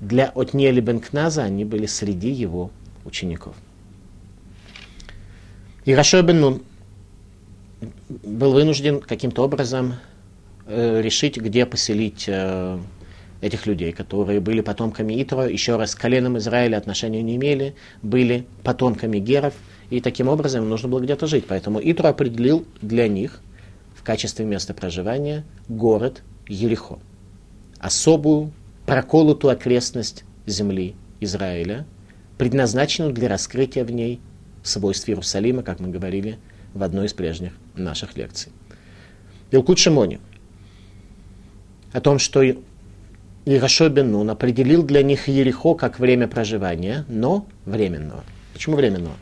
Для 0.00 0.26
Отниэля 0.28 0.80
Бенкназа 0.80 1.42
они 1.42 1.64
были 1.64 1.86
среди 1.86 2.30
его 2.30 2.70
учеников. 3.04 3.56
И 5.84 5.94
Рашой 5.94 6.22
был 6.22 6.62
вынужден 8.52 9.00
каким-то 9.00 9.42
образом 9.42 9.96
э, 10.66 11.00
решить, 11.02 11.36
где 11.36 11.66
поселить 11.66 12.26
э, 12.28 12.78
этих 13.42 13.66
людей, 13.66 13.92
которые 13.92 14.40
были 14.40 14.60
потомками 14.60 15.20
Итро, 15.22 15.44
еще 15.44 15.76
раз, 15.76 15.90
с 15.90 15.94
коленом 15.94 16.38
Израиля 16.38 16.76
отношения 16.76 17.22
не 17.22 17.36
имели, 17.36 17.74
были 18.00 18.46
потомками 18.62 19.18
геров, 19.18 19.52
и 19.90 20.00
таким 20.00 20.28
образом 20.28 20.62
им 20.62 20.70
нужно 20.70 20.88
было 20.88 21.00
где-то 21.00 21.26
жить. 21.26 21.44
Поэтому 21.48 21.80
Итро 21.82 22.08
определил 22.08 22.64
для 22.80 23.08
них 23.08 23.40
в 23.94 24.04
качестве 24.04 24.46
места 24.46 24.74
проживания 24.74 25.44
город 25.68 26.22
Ерехо, 26.48 27.00
особую 27.78 28.52
проколотую 28.86 29.52
окрестность 29.52 30.24
земли 30.46 30.94
Израиля, 31.20 31.84
предназначенную 32.38 33.12
для 33.12 33.28
раскрытия 33.28 33.84
в 33.84 33.90
ней 33.90 34.20
свойств 34.62 35.08
Иерусалима, 35.08 35.64
как 35.64 35.80
мы 35.80 35.88
говорили 35.88 36.38
в 36.74 36.82
одной 36.84 37.06
из 37.06 37.12
прежних 37.12 37.52
наших 37.74 38.16
лекций. 38.16 38.52
Илкут 39.50 39.78
Шимони 39.78 40.20
о 41.92 42.00
том, 42.00 42.18
что 42.18 42.40
Ирашо 43.44 43.88
бен 43.88 44.12
Нун 44.12 44.30
определил 44.30 44.82
для 44.82 45.02
них 45.02 45.28
Ерехо 45.28 45.74
как 45.74 45.98
время 45.98 46.28
проживания, 46.28 47.04
но 47.08 47.46
временного. 47.66 48.24
Почему 48.52 48.76
временного? 48.76 49.14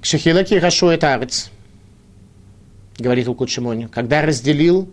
Кшехилек 0.00 0.52
Ирашо 0.52 0.90
это 0.90 1.14
арец, 1.14 1.50
говорит 2.98 3.26
Илкут 3.26 3.50
Шимони, 3.50 3.86
когда 3.86 4.22
разделил 4.22 4.88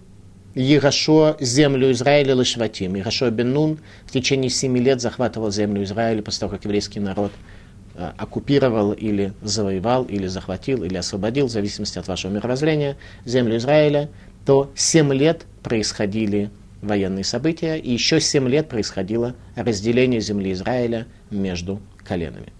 Ерашо 0.55 1.37
землю 1.39 1.91
Израиля 1.91 2.35
Лашватим. 2.35 2.95
Ерашо 2.95 3.29
бен 3.29 3.53
Нун 3.53 3.79
в 4.05 4.11
течение 4.11 4.49
семи 4.49 4.79
лет 4.81 5.01
захватывал 5.01 5.51
землю 5.51 5.83
Израиля 5.83 6.21
после 6.23 6.39
того, 6.41 6.51
как 6.51 6.65
еврейский 6.65 6.99
народ– 6.99 7.31
Э, 7.99 8.11
оккупировал 8.15 8.91
или 8.91 9.33
завоевал, 9.41 10.03
или 10.03 10.27
захватил, 10.27 10.83
или 10.83 10.97
освободил, 10.97 11.47
в 11.47 11.49
зависимости 11.49 11.97
от 11.97 12.07
вашего 12.07 12.31
мировоззрения, 12.31 12.95
землю 13.25 13.57
Израиля, 13.57 14.09
то 14.45 14.71
7 14.75 15.11
лет 15.13 15.47
происходили 15.63 16.51
военные 16.81 17.23
события, 17.23 17.77
и 17.77 17.91
еще 17.91 18.19
7 18.19 18.47
лет 18.47 18.69
происходило 18.69 19.35
разделение 19.55 20.21
земли 20.21 20.51
Израиля 20.53 21.07
между 21.29 21.79
коленами. 22.03 22.53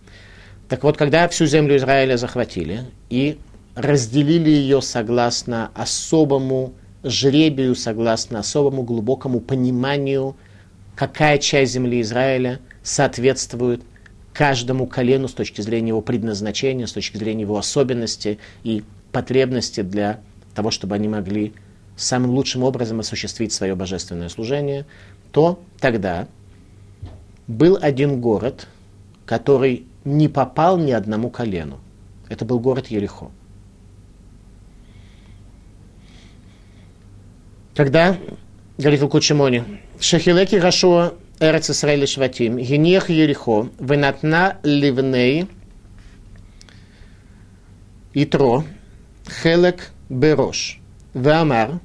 Так 0.70 0.84
вот, 0.84 0.98
когда 0.98 1.28
всю 1.28 1.46
землю 1.46 1.78
Израиля 1.78 2.18
захватили 2.18 2.82
и 3.10 3.38
разделили 3.76 4.50
ее 4.50 4.82
согласно 4.82 5.72
особому 5.76 6.74
жребию, 7.04 7.76
согласно 7.76 8.40
особому 8.40 8.84
глубокому 8.84 9.40
пониманию, 9.40 10.36
какая 10.96 11.38
часть 11.38 11.74
земли 11.74 12.02
Израиля 12.02 12.60
соответствует 12.84 13.82
каждому 14.34 14.88
колену 14.88 15.28
с 15.28 15.34
точки 15.34 15.62
зрения 15.62 15.90
его 15.90 16.02
предназначения, 16.02 16.86
с 16.86 16.92
точки 16.92 17.18
зрения 17.18 17.42
его 17.42 17.58
особенности 17.58 18.40
и 18.64 18.84
потребности 19.12 19.82
для 19.82 20.22
того, 20.54 20.70
чтобы 20.72 20.96
они 20.96 21.08
могли 21.08 21.54
самым 21.98 22.32
лучшим 22.32 22.64
образом 22.64 23.02
осуществить 23.02 23.52
свое 23.52 23.76
божественное 23.76 24.30
служение, 24.30 24.86
то 25.32 25.60
тогда 25.80 26.28
был 27.48 27.78
один 27.82 28.22
город, 28.22 28.68
который 29.26 29.86
не 30.06 30.30
попал 30.30 30.78
ни 30.78 30.92
одному 30.92 31.30
колену. 31.30 31.80
Это 32.30 32.46
был 32.46 32.60
город 32.60 32.88
Ерехо. 32.88 33.32
Когда, 37.76 38.18
говорит 38.78 39.02
Лукучимони, 39.02 39.64
Шахилеки 40.00 40.56
Рашуа 40.56 41.14
Эрец 41.40 41.70
Исраэль 41.70 42.08
Шватим, 42.08 42.58
Генех 42.58 43.10
Ерихо, 43.10 43.70
Венатна 43.80 44.58
Ливней, 44.64 45.48
Итро, 48.14 48.64
Хелек 49.44 49.92
Берош, 50.10 50.80
Веамар, 51.18 51.80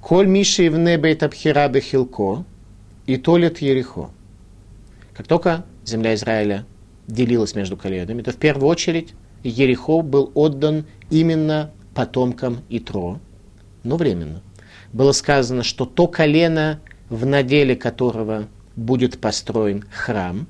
Коль 0.00 0.26
Миши 0.26 0.70
в 0.70 0.78
небе 0.78 1.12
Абхира 1.12 1.68
Бехилко, 1.68 2.44
и 3.06 3.18
Толет 3.18 3.58
Ерихо. 3.58 4.10
Как 5.14 5.26
только 5.26 5.66
земля 5.84 6.14
Израиля 6.14 6.64
делилась 7.06 7.54
между 7.54 7.76
коленами, 7.76 8.22
то 8.22 8.32
в 8.32 8.36
первую 8.36 8.68
очередь 8.68 9.14
Ерихо 9.42 10.00
был 10.00 10.30
отдан 10.34 10.86
именно 11.10 11.72
потомкам 11.94 12.60
Итро, 12.70 13.20
но 13.82 13.96
временно. 13.96 14.40
Было 14.94 15.12
сказано, 15.12 15.62
что 15.62 15.84
то 15.84 16.06
колено, 16.06 16.80
в 17.10 17.26
наделе 17.26 17.76
которого 17.76 18.48
будет 18.76 19.20
построен 19.20 19.84
храм, 19.92 20.46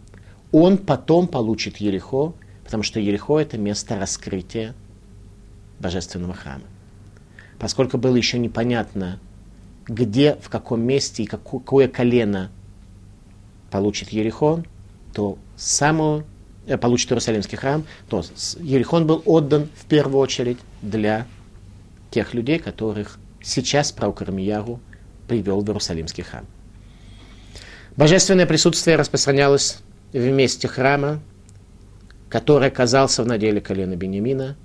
он 0.53 0.79
потом 0.79 1.27
получит 1.27 1.79
Ерехо, 1.79 2.33
потому 2.65 2.85
что 2.85 3.01
Ерехо– 3.01 3.39
это 3.41 3.59
место 3.59 3.99
раскрытия 3.99 4.75
божественного 5.81 6.35
храма. 6.35 6.65
Поскольку 7.59 7.99
было 7.99 8.17
еще 8.17 8.39
непонятно, 8.39 9.19
где, 9.87 10.37
в 10.41 10.49
каком 10.49 10.83
месте 10.83 11.25
и 11.25 11.27
какое 11.27 11.89
колено 11.89 12.51
получит 13.71 14.11
Ерихон, 14.11 14.67
то 15.13 15.39
самую, 15.57 16.25
э, 16.67 16.77
получит 16.77 17.11
Иерусалимский 17.11 17.59
храм, 17.59 17.85
то 18.09 18.23
Ерихон 18.61 19.07
был 19.07 19.23
отдан 19.25 19.69
в 19.75 19.87
первую 19.87 20.19
очередь 20.19 20.59
для 20.83 21.27
тех 22.11 22.35
людей, 22.35 22.59
которых 22.59 23.19
сейчас 23.43 23.93
пророк 23.93 24.23
привел 25.27 25.61
в 25.61 25.69
Иерусалимский 25.69 26.23
храм. 26.23 26.47
Божественное 27.97 28.47
присутствие 28.47 28.97
распространялось 28.97 29.79
в 30.13 30.31
месте 30.31 30.69
храма, 30.69 31.21
который 32.29 32.69
оказался 32.69 33.23
в 33.23 33.27
наделе 33.27 33.61
колена 33.61 33.97
Бениамина, 33.97 34.57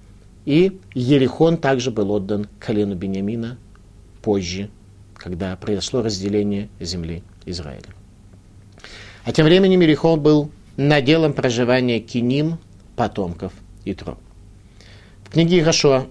и 0.46 0.80
Ерихон 0.94 1.58
также 1.58 1.92
был 1.92 2.12
отдан 2.12 2.48
колену 2.60 2.96
Бениамина 2.96 3.58
позже, 4.22 4.70
когда 5.16 5.56
произошло 5.56 6.02
разделение 6.02 6.70
земли 6.80 7.24
Израиля. 7.46 7.90
А 9.24 9.32
тем 9.32 9.46
временем 9.46 9.80
Ерихон 9.80 10.20
был 10.20 10.52
наделом 10.76 11.34
проживания 11.34 12.00
киним 12.00 12.58
потомков 12.96 13.54
Итро. 13.86 14.18
В 15.24 15.30
книге 15.30 15.60
Ирашуа 15.60 16.08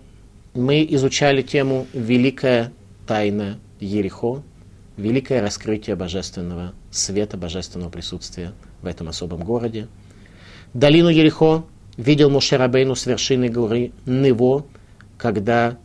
мы 0.55 0.87
изучали 0.91 1.43
тему 1.43 1.87
«Великая 1.93 2.73
тайна 3.07 3.59
Ерихо», 3.81 4.43
великое 4.97 5.41
раскрытие 5.41 5.97
божественного 5.97 6.75
света, 6.91 7.37
божественного 7.37 7.91
присутствия 7.91 8.53
в 8.83 8.87
этом 8.87 9.09
особом 9.09 9.45
городе. 9.45 9.89
Долину 10.75 11.09
Ерехо 11.09 11.65
видел 11.97 12.31
Мушерабейну 12.31 12.95
с 12.95 13.07
вершины 13.07 13.49
горы 13.49 13.93
Нево, 14.07 14.65
когда 15.19 15.79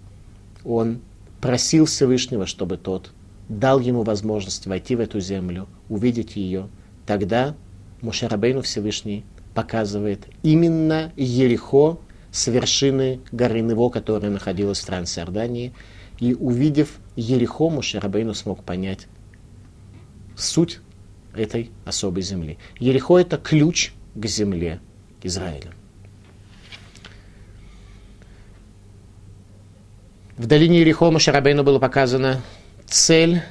он 0.63 0.99
просил 1.41 1.85
Всевышнего, 1.85 2.45
чтобы 2.45 2.77
тот 2.77 3.11
дал 3.49 3.79
ему 3.79 4.03
возможность 4.03 4.67
войти 4.67 4.95
в 4.95 4.99
эту 4.99 5.19
землю, 5.19 5.67
увидеть 5.89 6.35
ее, 6.35 6.67
тогда 7.05 7.55
Мушарабейну 8.01 8.61
Всевышний 8.61 9.23
показывает 9.53 10.27
именно 10.43 11.11
Ерехо 11.15 11.99
с 12.31 12.47
вершины 12.47 13.21
горы 13.31 13.61
Нево, 13.61 13.89
которая 13.89 14.31
находилась 14.31 14.79
в 14.79 14.85
Трансиордании. 14.85 15.73
И 16.19 16.33
увидев 16.33 16.99
Ерехо, 17.15 17.69
Мушарабейну 17.69 18.33
смог 18.33 18.63
понять 18.63 19.07
суть 20.35 20.79
этой 21.33 21.71
особой 21.85 22.21
земли. 22.21 22.57
Ерехо– 22.79 23.17
это 23.19 23.37
ключ 23.37 23.93
к 24.15 24.25
земле 24.25 24.79
Израиля. 25.23 25.76
В 30.37 30.45
долине 30.45 30.81
Ерехо 30.81 31.17
Шарабейну 31.17 31.63
было 31.63 31.79
показано 31.79 32.43
цель 32.85 33.41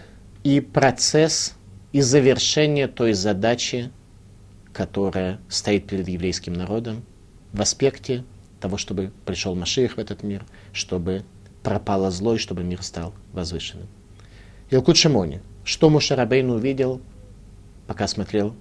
и 0.45 0.61
процесс 0.61 1.57
и 1.91 2.01
завершение 2.01 2.87
той 2.87 3.13
задачи, 3.13 3.91
которая 4.73 5.41
стоит 5.49 5.89
перед 5.89 6.07
еврейским 6.07 6.53
народом 6.53 7.05
в 7.53 7.61
аспекте 7.61 8.23
того, 8.61 8.77
чтобы 8.77 9.11
пришел 9.25 9.57
Машиих 9.57 9.97
в 9.97 9.99
этот 9.99 10.23
мир, 10.23 10.45
чтобы 10.73 11.25
пропало 11.65 12.13
зло 12.13 12.37
и 12.37 12.39
чтобы 12.39 12.63
мир 12.63 12.85
стал 12.85 13.13
возвышенным. 13.33 13.89
Илкут 14.71 14.97
Шимони. 14.97 15.41
Что 15.65 15.91
Мушарабейн 15.91 16.49
увидел, 16.51 17.01
пока 17.89 18.07
смотрел 18.07 18.55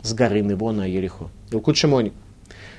с 0.00 0.14
горы 0.14 0.42
Нево 0.42 0.70
на 0.70 0.86
Ерехо? 0.86 1.28
Илкут 1.50 1.76
Шимони. 1.76 2.12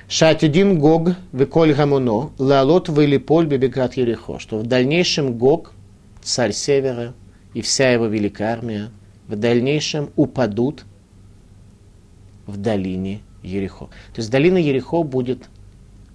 Шатидин 0.08 0.78
Гог 0.78 1.16
веколь 1.32 1.74
гамуно 1.74 2.30
лалот 2.38 2.88
вылиполь 2.88 3.46
бебегат 3.46 3.94
Ерехо, 3.94 4.38
что 4.38 4.58
в 4.58 4.62
дальнейшем 4.64 5.36
Гог, 5.36 5.72
царь 6.22 6.52
севера, 6.52 7.12
и 7.54 7.60
вся 7.60 7.90
его 7.90 8.06
великая 8.06 8.52
армия 8.52 8.90
в 9.26 9.34
дальнейшем 9.34 10.10
упадут 10.14 10.84
в 12.46 12.56
долине 12.56 13.22
Ерехо. 13.42 13.86
То 14.14 14.20
есть 14.20 14.30
долина 14.30 14.58
Ерехо 14.58 15.02
будет, 15.02 15.48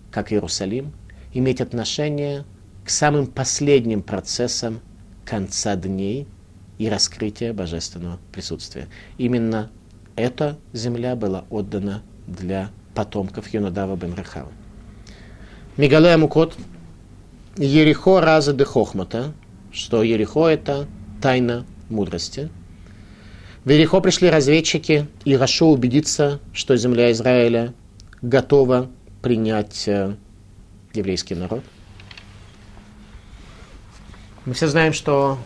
как 0.10 0.32
Иерусалим, 0.32 0.94
иметь 1.34 1.60
отношение 1.60 2.46
к 2.86 2.90
самым 2.90 3.28
последним 3.28 4.04
процессам 4.04 4.80
конца 5.26 5.76
дней 5.76 6.28
и 6.78 6.90
раскрытия 6.90 7.54
божественного 7.54 8.20
присутствия. 8.32 8.88
Именно 9.18 9.70
эта 10.16 10.58
земля 10.72 11.18
была 11.18 11.44
отдана 11.50 12.04
для 12.26 12.70
потомков 12.94 13.54
Юнадава 13.54 13.96
бен 13.96 14.14
Рахава. 14.14 14.52
Мигалея 15.78 16.18
Мукот, 16.18 16.56
Ерехо 17.58 18.22
раза 18.22 18.54
де 18.54 18.66
Хохмата, 18.66 19.34
что 19.72 20.04
Ерехо 20.04 20.48
это 20.48 20.88
тайна 21.22 21.66
мудрости. 21.90 22.50
В 23.64 23.70
Ерехо 23.70 24.02
пришли 24.02 24.30
разведчики, 24.30 25.08
и 25.24 25.36
Рашу 25.36 25.68
убедиться, 25.68 26.40
что 26.54 26.76
земля 26.76 27.12
Израиля 27.12 27.74
готова 28.22 28.90
принять 29.22 29.88
э, 29.88 30.16
еврейский 30.94 31.36
народ. 31.36 31.64
Мы 34.46 34.54
все 34.54 34.68
знаем, 34.68 34.94
что 34.94 35.38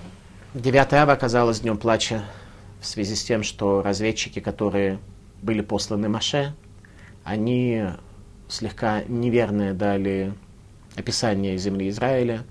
9 0.54 0.94
ава 0.94 1.12
оказалось 1.12 1.60
днем 1.60 1.78
плача 1.78 2.24
в 2.80 2.88
связи 2.88 3.16
с 3.16 3.24
тем, 3.24 3.44
что 3.44 3.82
разведчики, 3.82 4.40
которые 4.40 5.00
были 5.42 5.60
посланы 5.60 6.08
Маше, 6.08 6.56
они 7.26 7.84
слегка 8.48 9.04
неверное 9.08 9.74
дали 9.74 10.34
описание 10.96 11.58
земли 11.58 11.90
Израиля. 11.90 12.44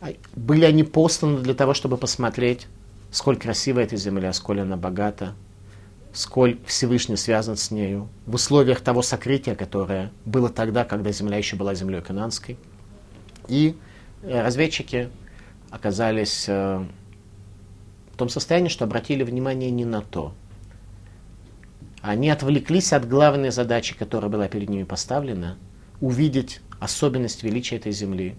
А 0.00 0.12
были 0.36 0.66
они 0.66 0.84
посланы 0.84 1.38
для 1.38 1.54
того, 1.54 1.74
чтобы 1.74 1.96
посмотреть, 1.96 2.68
сколь 3.10 3.36
красива 3.36 3.80
эта 3.80 3.96
земля, 3.96 4.32
сколь 4.34 4.60
она 4.60 4.76
богата, 4.76 5.34
сколь 6.12 6.58
Всевышний 6.66 7.16
связан 7.16 7.56
с 7.56 7.70
нею, 7.70 8.08
в 8.26 8.34
условиях 8.34 8.82
того 8.82 9.00
сокрытия, 9.00 9.54
которое 9.54 10.12
было 10.26 10.50
тогда, 10.50 10.84
когда 10.84 11.10
земля 11.10 11.38
еще 11.38 11.56
была 11.56 11.74
землей 11.74 12.02
кананской. 12.02 12.58
И 13.48 13.74
э, 14.22 14.42
разведчики 14.42 15.08
оказались 15.70 16.44
э, 16.48 16.84
в 18.12 18.16
том 18.18 18.28
состоянии, 18.28 18.68
что 18.68 18.84
обратили 18.84 19.22
внимание 19.22 19.70
не 19.70 19.86
на 19.86 20.02
то, 20.02 20.34
они 22.02 22.30
отвлеклись 22.30 22.92
от 22.92 23.08
главной 23.08 23.50
задачи, 23.50 23.96
которая 23.96 24.30
была 24.30 24.48
перед 24.48 24.68
ними 24.68 24.82
поставлена, 24.82 25.56
увидеть 26.00 26.60
особенность 26.80 27.44
величия 27.44 27.76
этой 27.76 27.92
земли. 27.92 28.34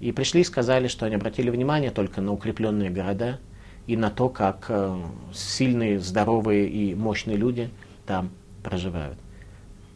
И 0.00 0.12
пришли 0.12 0.42
и 0.42 0.44
сказали, 0.44 0.86
что 0.86 1.06
они 1.06 1.14
обратили 1.14 1.48
внимание 1.48 1.90
только 1.90 2.20
на 2.20 2.32
укрепленные 2.32 2.90
города 2.90 3.40
и 3.86 3.96
на 3.96 4.10
то, 4.10 4.28
как 4.28 4.66
э, 4.68 5.02
сильные, 5.32 5.98
здоровые 5.98 6.68
и 6.68 6.94
мощные 6.94 7.38
люди 7.38 7.70
там 8.06 8.30
проживают. 8.62 9.18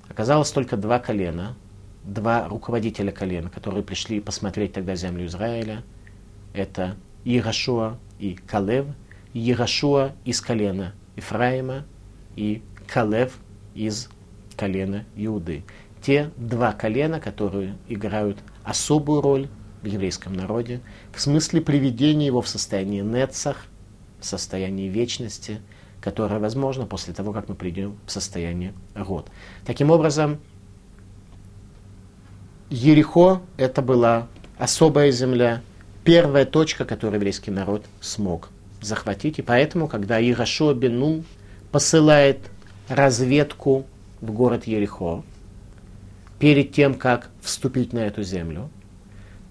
Оказалось 0.08 0.50
только 0.50 0.78
два 0.78 0.98
колена, 0.98 1.56
два 2.04 2.48
руководителя 2.48 3.12
колена, 3.12 3.50
которые 3.50 3.82
пришли 3.82 4.18
посмотреть 4.18 4.72
тогда 4.72 4.94
землю 4.94 5.26
Израиля. 5.26 5.82
Это 6.54 6.96
Ирашуа 7.24 7.98
и 8.18 8.34
Калев. 8.34 8.86
Ирашуа 9.34 10.12
из 10.24 10.40
колена 10.40 10.94
Ифраима, 11.16 11.84
и 12.36 12.62
Калев 12.86 13.38
из 13.74 14.08
колена 14.56 15.04
Иуды. 15.16 15.64
Те 16.00 16.30
два 16.36 16.72
колена, 16.72 17.20
которые 17.20 17.76
играют 17.88 18.38
особую 18.62 19.20
роль 19.20 19.48
в 19.82 19.86
еврейском 19.86 20.34
народе, 20.34 20.80
в 21.12 21.20
смысле 21.20 21.60
приведения 21.60 22.26
его 22.26 22.42
в 22.42 22.48
состояние 22.48 23.02
Нецах, 23.02 23.66
в 24.20 24.24
состоянии 24.24 24.88
вечности, 24.88 25.60
которое 26.00 26.38
возможно 26.38 26.86
после 26.86 27.12
того, 27.12 27.32
как 27.32 27.48
мы 27.48 27.54
придем 27.54 27.98
в 28.06 28.12
состояние 28.12 28.72
Род. 28.94 29.28
Таким 29.64 29.90
образом, 29.90 30.38
Ерехо– 32.70 33.42
это 33.56 33.82
была 33.82 34.28
особая 34.58 35.10
земля, 35.10 35.62
первая 36.04 36.44
точка, 36.44 36.84
которую 36.84 37.16
еврейский 37.16 37.50
народ 37.50 37.84
смог 38.00 38.50
захватить. 38.80 39.38
И 39.38 39.42
поэтому, 39.42 39.88
когда 39.88 40.20
Ирашуа 40.20 40.74
бен 40.74 41.24
посылает 41.72 42.38
разведку 42.88 43.86
в 44.20 44.30
город 44.32 44.66
Ерехо 44.66 45.22
перед 46.38 46.72
тем, 46.72 46.94
как 46.94 47.30
вступить 47.40 47.92
на 47.92 48.00
эту 48.00 48.22
землю, 48.22 48.70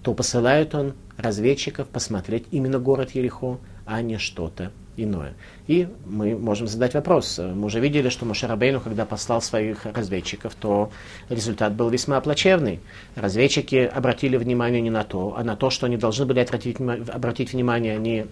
то 0.02 0.14
посылает 0.14 0.74
он 0.74 0.94
разведчиков 1.16 1.88
посмотреть 1.88 2.46
именно 2.50 2.78
город 2.78 3.12
Ерехо, 3.12 3.58
а 3.84 4.02
не 4.02 4.18
что-то 4.18 4.70
иное. 4.96 5.34
И 5.66 5.88
мы 6.04 6.36
можем 6.36 6.66
задать 6.66 6.94
вопрос. 6.94 7.38
Мы 7.38 7.66
уже 7.66 7.80
видели, 7.80 8.08
что 8.08 8.24
Мушарабейну, 8.24 8.80
когда 8.80 9.04
послал 9.04 9.42
своих 9.42 9.84
разведчиков, 9.84 10.54
то 10.54 10.90
результат 11.28 11.74
был 11.74 11.90
весьма 11.90 12.20
плачевный. 12.20 12.80
Разведчики 13.14 13.76
обратили 13.76 14.36
внимание 14.36 14.80
не 14.80 14.90
на 14.90 15.04
то, 15.04 15.34
а 15.36 15.44
на 15.44 15.56
то, 15.56 15.70
что 15.70 15.86
они 15.86 15.96
должны 15.96 16.24
были 16.24 16.40
обратить, 16.40 16.80
обратить 16.80 17.52
внимание, 17.52 17.96
они 17.96 18.26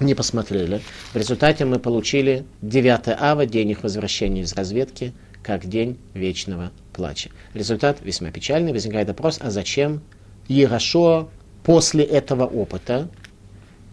не 0.00 0.14
посмотрели. 0.14 0.80
В 1.12 1.16
результате 1.16 1.64
мы 1.64 1.78
получили 1.78 2.44
9 2.62 3.08
ава, 3.08 3.46
день 3.46 3.70
их 3.70 3.82
возвращения 3.82 4.42
из 4.42 4.52
разведки, 4.54 5.12
как 5.42 5.66
день 5.66 5.98
вечного 6.14 6.72
плача. 6.92 7.30
Результат 7.54 7.98
весьма 8.02 8.30
печальный. 8.30 8.72
Возникает 8.72 9.08
вопрос, 9.08 9.38
а 9.40 9.50
зачем 9.50 10.02
Ерашуа 10.48 11.28
после 11.62 12.04
этого 12.04 12.44
опыта 12.44 13.08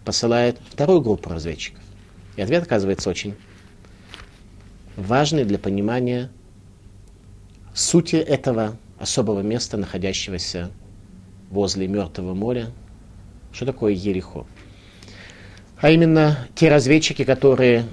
посылает 0.04 0.58
вторую 0.70 1.02
группу 1.02 1.30
разведчиков? 1.30 1.82
И 2.36 2.42
ответ 2.42 2.64
оказывается 2.64 3.10
очень 3.10 3.36
важный 4.96 5.46
для 5.46 5.60
понимания 5.60 6.30
сути 7.74 8.16
этого 8.16 8.78
особого 9.00 9.42
места, 9.42 9.78
находящегося 9.78 10.72
возле 11.50 11.88
Мертвого 11.88 12.34
моря. 12.34 12.72
Что 13.52 13.66
такое 13.66 13.94
Ерехо? 13.94 14.46
А 15.84 15.92
именно 15.92 16.48
те 16.56 16.70
разведчики, 16.70 17.26
которые 17.26 17.84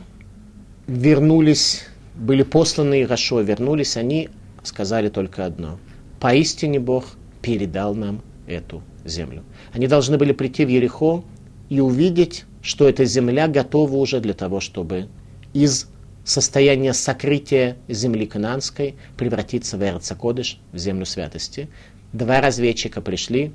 вернулись, 0.87 1.87
были 2.15 2.45
посланы 2.45 3.03
Ирашо, 3.03 3.41
вернулись, 3.41 3.97
они 3.97 4.29
сказали 4.63 5.09
только 5.09 5.45
одно. 5.45 5.81
Поистине 6.21 6.79
Бог 6.79 7.05
передал 7.43 7.97
нам 7.97 8.23
эту 8.47 8.85
землю. 9.05 9.43
Они 9.73 9.89
должны 9.89 10.19
были 10.19 10.31
прийти 10.31 10.65
в 10.65 10.69
Ерехо 10.69 11.25
и 11.69 11.81
увидеть, 11.81 12.45
что 12.63 12.89
эта 12.89 13.05
земля 13.05 13.49
готова 13.49 13.97
уже 13.97 14.21
для 14.21 14.35
того, 14.35 14.61
чтобы 14.61 15.09
из 15.53 15.89
состояния 16.23 16.95
сокрытия 16.95 17.77
земли 17.89 18.25
кананской 18.27 18.95
превратиться 19.17 19.77
в 19.77 19.83
Эрцакодыш, 19.83 20.61
в 20.73 20.79
землю 20.79 21.07
святости. 21.07 21.69
Два 22.13 22.41
разведчика 22.41 23.01
пришли, 23.01 23.51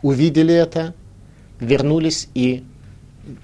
увидели 0.00 0.54
это, 0.54 0.94
вернулись 1.60 2.30
и 2.32 2.64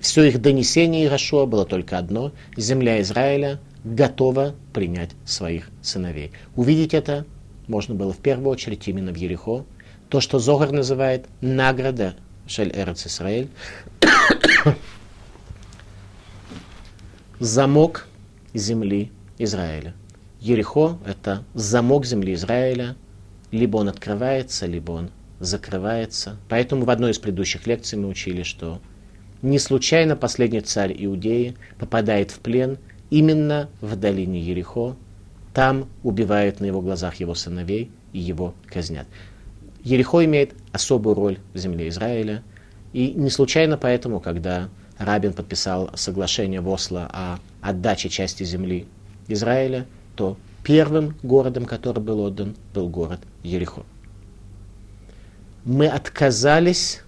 все 0.00 0.24
их 0.24 0.40
донесение 0.40 1.06
Ирашуа 1.06 1.46
было 1.46 1.64
только 1.64 1.98
одно. 1.98 2.32
Земля 2.56 3.00
Израиля 3.00 3.60
готова 3.84 4.54
принять 4.72 5.10
своих 5.24 5.70
сыновей. 5.82 6.32
Увидеть 6.54 6.94
это 6.94 7.26
можно 7.66 7.94
было 7.94 8.12
в 8.12 8.18
первую 8.18 8.50
очередь 8.50 8.86
именно 8.88 9.12
в 9.12 9.16
Ерехо. 9.16 9.64
То, 10.08 10.20
что 10.20 10.38
Зогар 10.38 10.72
называет 10.72 11.26
награда 11.40 12.14
Шель 12.46 12.72
Эрец 12.74 13.06
Исраэль, 13.06 13.48
замок 17.38 18.08
земли 18.52 19.10
Израиля. 19.38 19.94
Ерехо– 20.40 20.98
это 21.06 21.44
замок 21.54 22.04
земли 22.04 22.34
Израиля. 22.34 22.96
Либо 23.52 23.78
он 23.78 23.88
открывается, 23.88 24.66
либо 24.66 24.92
он 24.92 25.10
закрывается. 25.38 26.36
Поэтому 26.48 26.84
в 26.84 26.90
одной 26.90 27.12
из 27.12 27.18
предыдущих 27.18 27.66
лекций 27.66 27.98
мы 27.98 28.08
учили, 28.08 28.42
что 28.42 28.80
не 29.42 29.58
случайно 29.58 30.16
последний 30.16 30.60
царь 30.60 30.94
Иудеи 30.96 31.56
попадает 31.78 32.30
в 32.30 32.38
плен 32.38 32.78
именно 33.10 33.68
в 33.80 33.96
долине 33.96 34.40
Ерехо. 34.40 34.96
Там 35.52 35.88
убивают 36.02 36.60
на 36.60 36.64
его 36.64 36.80
глазах 36.80 37.16
его 37.16 37.34
сыновей 37.34 37.90
и 38.12 38.18
его 38.18 38.54
казнят. 38.66 39.06
Ерехо 39.82 40.24
имеет 40.24 40.54
особую 40.70 41.14
роль 41.14 41.38
в 41.52 41.58
земле 41.58 41.88
Израиля. 41.88 42.42
И 42.92 43.12
не 43.12 43.30
случайно 43.30 43.76
поэтому, 43.76 44.20
когда 44.20 44.68
Рабин 44.98 45.32
подписал 45.32 45.90
соглашение 45.94 46.60
в 46.60 46.68
Осло 46.68 47.08
о 47.12 47.38
отдаче 47.60 48.08
части 48.08 48.44
земли 48.44 48.86
Израиля, 49.28 49.86
то 50.14 50.36
первым 50.62 51.16
городом, 51.22 51.64
который 51.64 52.02
был 52.02 52.20
отдан, 52.20 52.54
был 52.74 52.88
город 52.88 53.20
Ерехо. 53.42 53.82
Мы 55.64 55.86
отказались, 55.86 57.02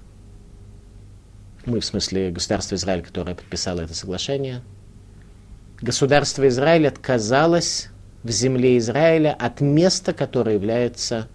мы 1.66 1.80
в 1.80 1.84
смысле 1.84 2.30
государство 2.30 2.74
Израиль, 2.74 3.02
которое 3.02 3.34
подписало 3.34 3.80
это 3.80 3.94
соглашение, 3.94 4.62
государство 5.80 6.46
Израиль 6.48 6.86
отказалось 6.86 7.88
в 8.22 8.30
земле 8.30 8.78
Израиля 8.78 9.34
от 9.38 9.60
места, 9.60 10.12
которое 10.12 10.54
является 10.54 11.28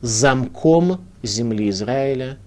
замком 0.00 1.06
земли 1.22 1.70
Израиля, 1.70 2.38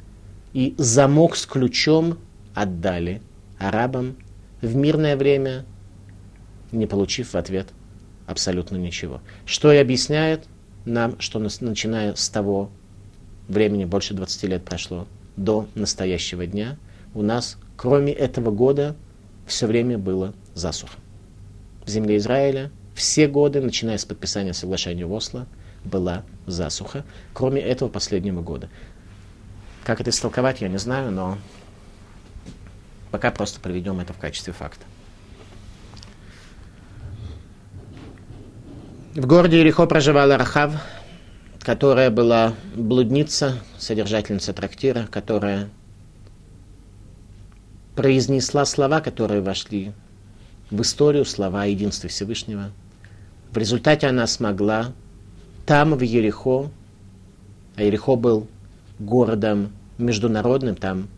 и 0.53 0.75
замок 0.77 1.35
с 1.35 1.45
ключом 1.45 2.19
отдали 2.53 3.21
арабам 3.59 4.15
в 4.61 4.75
мирное 4.75 5.15
время, 5.15 5.65
не 6.71 6.87
получив 6.87 7.33
в 7.33 7.37
ответ 7.37 7.67
абсолютно 8.25 8.75
ничего. 8.75 9.21
Что 9.45 9.71
и 9.71 9.77
объясняет 9.77 10.47
нам, 10.85 11.19
что 11.19 11.39
начиная 11.39 12.15
с 12.15 12.29
того 12.29 12.71
времени, 13.47 13.85
больше 13.85 14.13
20 14.13 14.43
лет 14.43 14.65
прошло, 14.65 15.07
до 15.37 15.67
настоящего 15.75 16.45
дня, 16.45 16.77
у 17.13 17.21
нас, 17.21 17.57
кроме 17.77 18.11
этого 18.11 18.51
года, 18.51 18.95
все 19.45 19.65
время 19.67 19.97
было 19.97 20.33
засуха. 20.53 20.97
В 21.85 21.89
земле 21.89 22.17
Израиля 22.17 22.69
все 22.93 23.27
годы, 23.27 23.61
начиная 23.61 23.97
с 23.97 24.03
подписания 24.03 24.53
соглашения 24.53 25.05
в 25.05 25.13
Осло, 25.13 25.47
была 25.85 26.23
засуха, 26.47 27.05
кроме 27.33 27.61
этого 27.61 27.87
последнего 27.87 28.41
года. 28.41 28.69
Как 29.85 30.01
это 30.01 30.09
истолковать, 30.09 30.59
я 30.59 30.67
не 30.67 30.77
знаю, 30.77 31.11
но 31.11 31.37
Пока 33.11 33.31
просто 33.31 33.59
приведем 33.59 33.99
это 33.99 34.13
в 34.13 34.17
качестве 34.17 34.53
факта. 34.53 34.85
В 39.15 39.25
городе 39.25 39.59
Ерехо 39.59 39.85
проживала 39.87 40.37
Рахав, 40.37 40.73
которая 41.67 42.09
была 42.09 42.53
блудница, 42.77 43.59
содержательница 43.77 44.53
трактира, 44.53 45.05
которая 45.11 45.67
произнесла 47.93 48.63
слова, 48.63 49.01
которые 49.01 49.41
вошли 49.41 49.91
в 50.71 50.81
историю, 50.81 51.25
слова 51.25 51.63
о 51.63 51.65
единстве 51.65 52.09
Всевышнего. 52.09 52.71
В 53.51 53.57
результате 53.57 54.07
она 54.07 54.27
смогла 54.27 54.93
там, 55.65 55.95
в 55.95 55.99
Ерехо, 56.03 56.71
а 57.75 57.83
Ерехо 57.83 58.15
был 58.15 58.47
городом 58.97 59.73
международным, 59.97 60.77
там 60.77 61.09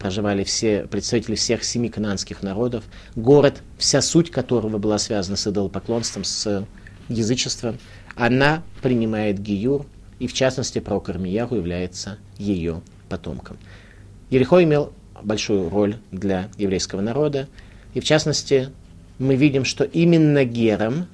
проживали 0.00 0.42
все 0.42 0.84
представители 0.90 1.36
всех 1.36 1.62
семи 1.62 1.88
канадских 1.88 2.42
народов. 2.42 2.82
Город, 3.14 3.62
вся 3.78 4.02
суть 4.02 4.32
которого 4.32 4.78
была 4.78 4.98
связана 4.98 5.36
с 5.36 5.46
идолопоклонством, 5.46 6.24
с 6.24 6.66
язычеством, 7.08 7.78
она 8.16 8.62
принимает 8.82 9.38
Гиюр, 9.38 9.86
и 10.18 10.26
в 10.26 10.32
частности 10.32 10.78
пророк 10.78 11.08
Армияху 11.08 11.56
является 11.56 12.18
ее 12.38 12.82
потомком. 13.08 13.58
Ерехо 14.30 14.62
имел 14.62 14.92
большую 15.22 15.68
роль 15.68 15.96
для 16.10 16.48
еврейского 16.56 17.00
народа, 17.00 17.48
и 17.94 18.00
в 18.00 18.04
частности 18.04 18.70
мы 19.18 19.36
видим, 19.36 19.64
что 19.64 19.84
именно 19.84 20.44
Герам 20.44 21.06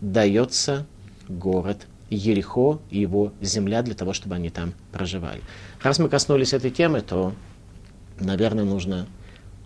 дается 0.00 0.86
город 1.28 1.86
Ерехо 2.10 2.80
и 2.90 3.00
его 3.00 3.32
земля 3.40 3.82
для 3.82 3.94
того, 3.94 4.12
чтобы 4.12 4.34
они 4.34 4.50
там 4.50 4.74
проживали. 4.90 5.40
Раз 5.82 5.98
мы 5.98 6.08
коснулись 6.08 6.52
этой 6.52 6.70
темы, 6.70 7.00
то 7.00 7.34
наверное, 8.20 8.64
нужно 8.64 9.06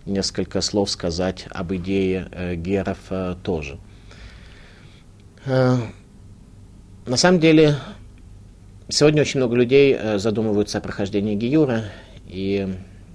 несколько 0.05 0.61
слов 0.61 0.91
сказать 0.91 1.47
об 1.51 1.75
идее 1.75 2.29
э, 2.31 2.55
геров 2.55 2.99
э, 3.11 3.37
тоже. 3.43 3.79
На 7.07 7.17
самом 7.17 7.39
деле, 7.39 7.77
сегодня 8.89 9.23
очень 9.23 9.39
много 9.39 9.55
людей 9.55 9.97
э, 9.97 10.19
задумываются 10.19 10.79
о 10.79 10.81
прохождении 10.81 11.37
Гиюра, 11.37 11.85
и 12.27 12.69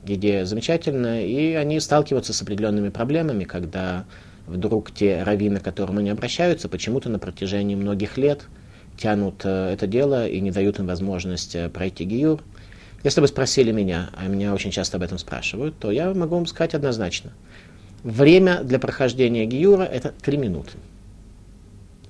идея 0.06 0.46
замечательная, 0.46 1.26
и 1.26 1.56
они 1.56 1.78
сталкиваются 1.82 2.32
с 2.32 2.42
определенными 2.42 2.88
проблемами, 2.88 3.44
когда 3.44 4.06
вдруг 4.48 4.94
те 4.94 5.22
раввины, 5.24 5.60
к 5.60 5.64
которым 5.64 5.98
они 5.98 6.10
обращаются, 6.10 6.70
почему-то 6.70 7.10
на 7.10 7.20
протяжении 7.20 7.76
многих 7.76 8.18
лет 8.18 8.44
тянут 8.96 9.42
э, 9.44 9.74
это 9.74 9.88
дело 9.88 10.26
и 10.26 10.40
не 10.40 10.52
дают 10.52 10.80
им 10.80 10.88
возможность 10.88 11.54
э, 11.56 11.68
пройти 11.68 12.06
Гиюр. 12.06 12.42
Если 13.04 13.20
бы 13.20 13.28
спросили 13.28 13.74
меня, 13.74 14.10
а 14.16 14.28
меня 14.28 14.54
очень 14.54 14.72
часто 14.72 14.96
об 14.96 15.04
этом 15.04 15.18
спрашивают, 15.18 15.78
то 15.78 15.92
я 15.92 16.14
могу 16.14 16.36
вам 16.36 16.46
сказать 16.46 16.76
однозначно. 16.76 17.34
Время 18.04 18.64
для 18.64 18.80
прохождения 18.80 19.46
Гиюра– 19.46 19.84
это 19.84 20.14
3 20.22 20.38
минуты. 20.38 20.78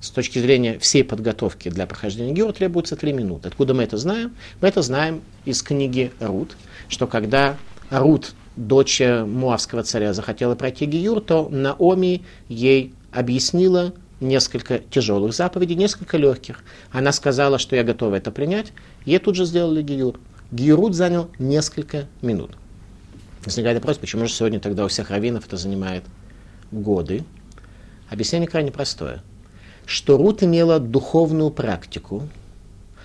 С 0.01 0.09
точки 0.09 0.39
зрения 0.39 0.79
всей 0.79 1.03
подготовки 1.03 1.69
для 1.69 1.85
прохождения 1.85 2.33
Гиюра 2.33 2.53
требуется 2.53 2.95
3 2.95 3.13
минуты. 3.13 3.49
Откуда 3.49 3.75
мы 3.75 3.83
это 3.83 3.97
знаем? 3.97 4.35
Мы 4.59 4.67
это 4.67 4.81
знаем 4.81 5.21
из 5.45 5.61
книги 5.61 6.11
Рут, 6.19 6.57
что 6.89 7.05
когда 7.05 7.57
Рут, 7.91 8.33
дочь 8.55 8.99
Муавского 8.99 9.83
царя, 9.83 10.13
захотела 10.13 10.55
пройти 10.55 10.85
Гиюр, 10.85 11.21
то 11.21 11.47
Наоми 11.49 12.23
ей 12.49 12.95
объяснила 13.11 13.93
несколько 14.19 14.79
тяжелых 14.79 15.33
заповедей, 15.33 15.75
несколько 15.75 16.17
легких. 16.17 16.63
Она 16.91 17.11
сказала, 17.11 17.59
что 17.59 17.75
я 17.75 17.83
готова 17.83 18.15
это 18.15 18.31
принять, 18.31 18.73
ей 19.05 19.19
тут 19.19 19.35
же 19.35 19.45
сделали 19.45 19.83
Гиюр. 19.83 20.19
Гиюрут 20.51 20.95
занял 20.95 21.29
несколько 21.37 22.07
минут. 22.23 22.57
Возникает 23.45 23.77
вопрос, 23.77 23.99
почему 23.99 24.25
же 24.25 24.33
сегодня 24.33 24.59
тогда 24.59 24.83
у 24.83 24.87
всех 24.87 25.11
раввинов 25.11 25.45
это 25.45 25.57
занимает 25.57 26.03
годы? 26.71 27.23
Объяснение 28.09 28.47
крайне 28.47 28.71
простое. 28.71 29.21
Что 29.85 30.17
Рут 30.17 30.43
имела 30.43 30.79
духовную 30.79 31.49
практику, 31.51 32.23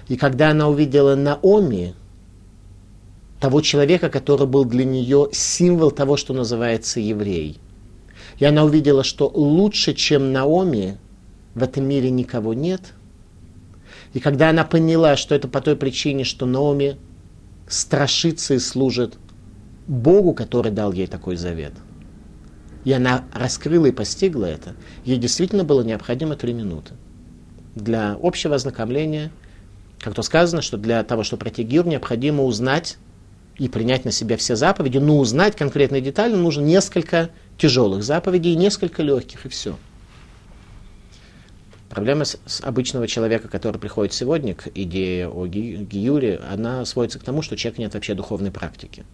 и 0.08 0.16
когда 0.16 0.50
она 0.50 0.68
увидела 0.68 1.14
Наоми, 1.14 1.94
того 3.40 3.60
человека, 3.60 4.08
который 4.08 4.46
был 4.46 4.64
для 4.64 4.84
нее 4.84 5.28
символ 5.32 5.90
того, 5.90 6.16
что 6.16 6.32
называется 6.32 7.00
еврей, 7.00 7.58
и 8.38 8.44
она 8.44 8.64
увидела, 8.64 9.04
что 9.04 9.28
лучше, 9.28 9.94
чем 9.94 10.32
Наоми, 10.32 10.98
в 11.54 11.62
этом 11.62 11.84
мире 11.84 12.10
никого 12.10 12.54
нет, 12.54 12.94
и 14.12 14.20
когда 14.20 14.50
она 14.50 14.64
поняла, 14.64 15.16
что 15.16 15.34
это 15.34 15.48
по 15.48 15.60
той 15.60 15.76
причине, 15.76 16.24
что 16.24 16.46
Наоми 16.46 16.96
страшится 17.68 18.54
и 18.54 18.58
служит 18.58 19.18
Богу, 19.86 20.32
который 20.32 20.72
дал 20.72 20.92
ей 20.92 21.06
такой 21.06 21.36
завет. 21.36 21.72
И 22.86 22.92
она 22.92 23.24
раскрыла 23.32 23.86
и 23.86 23.90
постигла 23.90 24.44
это. 24.44 24.76
Ей 25.04 25.18
действительно 25.18 25.64
было 25.64 25.82
необходимо 25.82 26.36
три 26.36 26.52
минуты. 26.52 26.92
Для 27.74 28.16
общего 28.22 28.54
ознакомления, 28.54 29.32
как 29.98 30.14
то 30.14 30.22
сказано, 30.22 30.62
что 30.62 30.76
для 30.76 31.02
того, 31.02 31.24
чтобы 31.24 31.40
пройти 31.40 31.64
гир, 31.64 31.84
необходимо 31.84 32.44
узнать 32.44 32.96
и 33.58 33.68
принять 33.68 34.04
на 34.04 34.12
себя 34.12 34.36
все 34.36 34.54
заповеди, 34.54 34.98
но 34.98 35.18
узнать 35.18 35.56
конкретные 35.56 36.00
детали 36.00 36.36
нужно 36.36 36.60
несколько 36.60 37.30
тяжелых 37.58 38.04
заповедей 38.04 38.52
и 38.52 38.56
несколько 38.56 39.02
легких, 39.02 39.46
и 39.46 39.48
все. 39.48 39.76
Проблема 41.88 42.24
с, 42.24 42.38
с 42.46 42.60
обычного 42.60 43.08
человека, 43.08 43.48
который 43.48 43.80
приходит 43.80 44.12
сегодня 44.12 44.54
к 44.54 44.68
идее 44.72 45.28
о 45.28 45.48
ги, 45.48 45.74
Гиюре, 45.90 46.40
она 46.48 46.84
сводится 46.84 47.18
к 47.18 47.24
тому, 47.24 47.42
что 47.42 47.54
у 47.54 47.56
человека 47.56 47.82
нет 47.82 47.94
вообще 47.94 48.14
духовной 48.14 48.52
практики. 48.52 49.04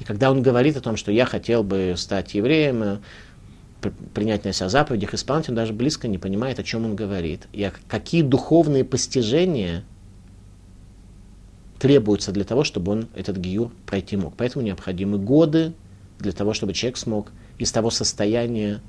И 0.00 0.04
когда 0.04 0.30
он 0.30 0.42
говорит 0.42 0.76
о 0.76 0.80
том, 0.80 0.96
что 0.96 1.10
я 1.10 1.24
хотел 1.24 1.62
бы 1.62 1.94
стать 1.96 2.34
евреем, 2.34 2.82
э, 2.82 2.98
принять 4.14 4.44
на 4.44 4.52
себя 4.52 4.68
заповедях, 4.68 5.14
исполнить, 5.14 5.48
он 5.48 5.54
даже 5.54 5.72
близко 5.72 6.08
не 6.08 6.18
понимает, 6.18 6.58
о 6.58 6.62
чем 6.62 6.84
он 6.84 6.96
говорит. 6.96 7.46
И 7.52 7.70
какие 7.88 8.22
духовные 8.22 8.84
постижения 8.84 9.84
требуются 11.78 12.32
для 12.32 12.44
того, 12.44 12.64
чтобы 12.64 12.92
он 12.92 13.08
этот 13.14 13.36
гиюр 13.36 13.70
пройти 13.86 14.16
мог. 14.16 14.34
Поэтому 14.36 14.64
необходимы 14.64 15.18
годы 15.18 15.72
для 16.18 16.32
того, 16.32 16.54
чтобы 16.54 16.72
человек 16.72 16.96
смог 16.96 17.30
из 17.58 17.70
того 17.72 17.90
состояния 17.90 18.80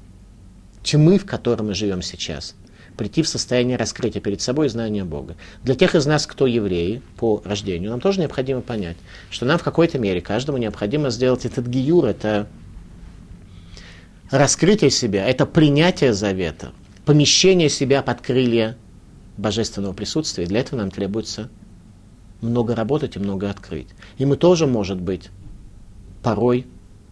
тьмы, 0.83 1.19
в 1.19 1.25
котором 1.25 1.67
мы 1.67 1.73
живем 1.73 2.01
сейчас, 2.01 2.55
прийти 2.97 3.21
в 3.21 3.27
состояние 3.27 3.77
раскрытия 3.77 4.21
перед 4.21 4.41
собой 4.41 4.67
знания 4.69 5.05
Бога. 5.05 5.35
Для 5.63 5.75
тех 5.75 5.95
из 5.95 6.05
нас, 6.05 6.27
кто 6.27 6.47
евреи 6.47 7.01
по 7.17 7.41
рождению, 7.45 7.91
нам 7.91 8.01
тоже 8.01 8.19
необходимо 8.19 8.61
понять, 8.61 8.97
что 9.29 9.45
нам 9.45 9.57
в 9.57 9.63
какой-то 9.63 9.99
мере 9.99 10.19
каждому 10.19 10.57
необходимо 10.57 11.09
сделать 11.09 11.45
этот 11.45 11.67
гиюр, 11.67 12.05
это 12.05 12.47
раскрытие 14.31 14.89
себя, 14.89 15.25
это 15.25 15.45
принятие 15.45 16.13
завета, 16.13 16.73
помещение 17.05 17.69
себя 17.69 18.01
под 18.01 18.21
крылья 18.21 18.75
божественного 19.37 19.93
присутствия. 19.93 20.45
Для 20.45 20.59
этого 20.59 20.79
нам 20.79 20.91
требуется 20.91 21.49
много 22.41 22.75
работать 22.75 23.15
и 23.15 23.19
много 23.19 23.49
открыть. 23.49 23.87
И 24.17 24.25
мы 24.25 24.35
тоже, 24.35 24.67
может 24.67 24.99
быть, 24.99 25.29
порой 26.23 26.65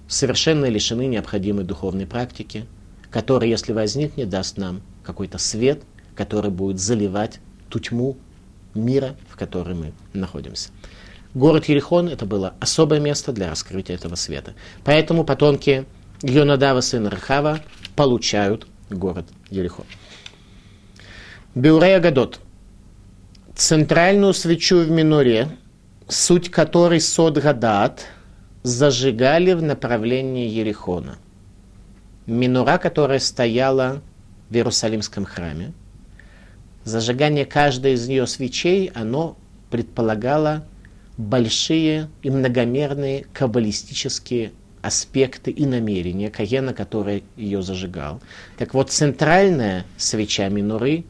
совершенно 0.08 0.66
лишены 0.66 1.08
необходимой 1.08 1.64
духовной 1.64 2.06
практики, 2.06 2.66
которая, 3.10 3.50
если 3.50 3.72
возникнет, 3.72 4.30
даст 4.30 4.58
нам 4.58 4.82
какой-то 5.06 5.38
свет, 5.38 5.84
который 6.16 6.52
будет 6.52 6.80
заливать 6.80 7.40
ту 7.70 7.80
тьму 7.80 8.18
мира, 8.74 9.16
в 9.30 9.38
которой 9.38 9.76
мы 9.76 9.94
находимся. 10.14 10.70
Город 11.34 11.66
Ерихон– 11.66 12.08
это 12.10 12.26
было 12.26 12.54
особое 12.60 13.00
место 13.00 13.34
для 13.34 13.50
раскрытия 13.50 13.96
этого 13.96 14.16
света. 14.16 14.54
Поэтому 14.84 15.26
потомки 15.26 15.86
Йонадава, 16.22 16.82
сына 16.82 17.10
Рахава, 17.10 17.60
получают 17.96 18.68
город 18.90 19.26
Ерихон. 19.50 19.86
Бюрея 21.54 22.00
Гадот. 22.00 22.40
Центральную 23.56 24.34
свечу 24.34 24.80
в 24.80 24.90
миноре, 24.90 25.50
суть 26.08 26.52
которой 26.52 27.00
сод 27.00 27.38
Гадат, 27.38 28.06
зажигали 28.64 29.54
в 29.54 29.62
направлении 29.62 30.50
Ерихона. 30.50 31.18
Минура, 32.26 32.78
которая 32.78 33.20
стояла 33.20 34.02
в 34.56 34.58
Иерусалимском 34.58 35.26
храме, 35.26 35.74
зажигание 36.86 37.46
каждой 37.46 37.96
из 37.96 38.08
ее 38.08 38.26
свечей, 38.26 38.90
оно 38.96 39.38
предполагало 39.70 40.66
большие 41.18 42.08
и 42.24 42.30
многомерные 42.30 43.26
каббалистические 43.34 44.54
аспекты 44.82 45.52
и 45.52 45.66
намерения 45.66 46.30
Каена, 46.30 46.74
который 46.74 47.26
ее 47.36 47.62
зажигал. 47.64 48.22
Так 48.58 48.74
вот, 48.74 48.92
центральная 48.92 49.86
свеча 49.98 50.48
Минуры 50.48 51.04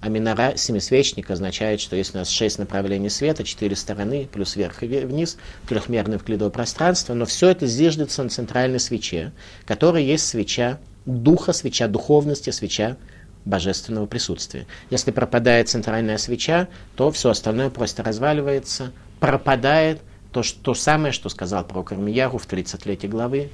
а 0.00 0.08
минора 0.08 0.56
семисвечник 0.56 1.28
означает, 1.30 1.80
что 1.80 1.96
есть 1.96 2.14
у 2.14 2.18
нас 2.18 2.30
шесть 2.30 2.58
направлений 2.58 3.10
света, 3.10 3.42
четыре 3.42 3.74
стороны, 3.74 4.28
плюс 4.32 4.54
вверх 4.54 4.82
и 4.84 4.86
вниз, 4.86 5.36
трехмерное 5.68 6.18
вклидовое 6.18 6.52
пространство, 6.52 7.14
но 7.14 7.26
все 7.26 7.48
это 7.48 7.66
зиждется 7.66 8.22
на 8.22 8.28
центральной 8.28 8.78
свече, 8.78 9.32
которая 9.66 10.02
есть 10.02 10.28
свеча 10.28 10.78
духа, 11.08 11.52
свеча 11.52 11.88
духовности, 11.88 12.50
свеча 12.50 12.96
божественного 13.44 14.06
присутствия. 14.06 14.66
Если 14.90 15.10
пропадает 15.10 15.68
центральная 15.68 16.18
свеча, 16.18 16.68
то 16.96 17.10
все 17.10 17.30
остальное 17.30 17.70
просто 17.70 18.02
разваливается, 18.02 18.92
пропадает 19.18 20.00
то, 20.32 20.42
что, 20.42 20.60
то 20.60 20.74
самое, 20.74 21.12
что 21.12 21.30
сказал 21.30 21.64
пророк 21.64 21.92
Армияру 21.92 22.36
в 22.36 22.44
33 22.44 23.08
главы, 23.08 23.48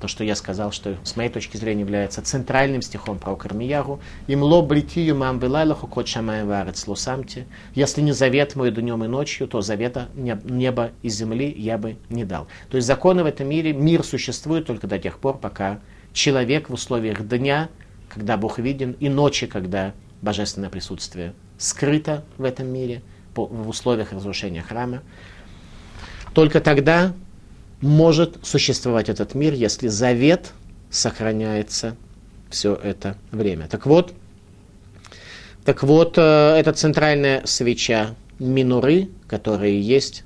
то, 0.00 0.06
что 0.06 0.22
я 0.22 0.36
сказал, 0.36 0.70
что 0.70 0.96
с 1.02 1.16
моей 1.16 1.30
точки 1.30 1.56
зрения 1.56 1.80
является 1.80 2.22
центральным 2.22 2.82
стихом 2.82 3.18
про 3.18 3.34
Кармияру. 3.34 4.00
Им 4.28 4.42
ло 4.42 4.62
бритию 4.62 5.16
мам 5.16 5.40
вилайлаху 5.40 5.88
кот 5.88 6.06
шамаем 6.06 6.46
варец 6.46 6.86
лусамте. 6.86 7.46
Если 7.74 8.00
не 8.02 8.12
завет 8.12 8.54
мой 8.54 8.70
днем 8.70 9.02
и 9.02 9.08
ночью, 9.08 9.48
то 9.48 9.60
завета 9.60 10.08
неба 10.14 10.90
и 11.02 11.08
земли 11.08 11.52
я 11.56 11.78
бы 11.78 11.96
не 12.10 12.24
дал. 12.24 12.46
То 12.70 12.76
есть 12.76 12.86
законы 12.86 13.24
в 13.24 13.26
этом 13.26 13.48
мире, 13.48 13.72
мир 13.72 14.04
существует 14.04 14.66
только 14.66 14.86
до 14.86 14.98
тех 15.00 15.18
пор, 15.18 15.38
пока 15.38 15.80
человек 16.18 16.68
в 16.68 16.74
условиях 16.74 17.26
дня, 17.26 17.68
когда 18.08 18.36
Бог 18.36 18.58
виден, 18.58 18.96
и 18.98 19.08
ночи, 19.08 19.46
когда 19.46 19.94
божественное 20.20 20.68
присутствие 20.68 21.32
скрыто 21.58 22.24
в 22.36 22.44
этом 22.44 22.66
мире, 22.66 23.02
в 23.34 23.68
условиях 23.68 24.12
разрушения 24.12 24.62
храма, 24.62 25.02
только 26.34 26.60
тогда 26.60 27.14
может 27.80 28.44
существовать 28.44 29.08
этот 29.08 29.34
мир, 29.36 29.54
если 29.54 29.86
завет 29.86 30.52
сохраняется 30.90 31.96
все 32.50 32.74
это 32.74 33.16
время. 33.30 33.68
Так 33.68 33.86
вот, 33.86 34.12
так 35.64 35.84
вот, 35.84 36.18
э, 36.18 36.20
это 36.58 36.72
центральная 36.72 37.46
свеча 37.46 38.16
минуры, 38.40 39.08
которая 39.28 39.70
есть 39.70 40.24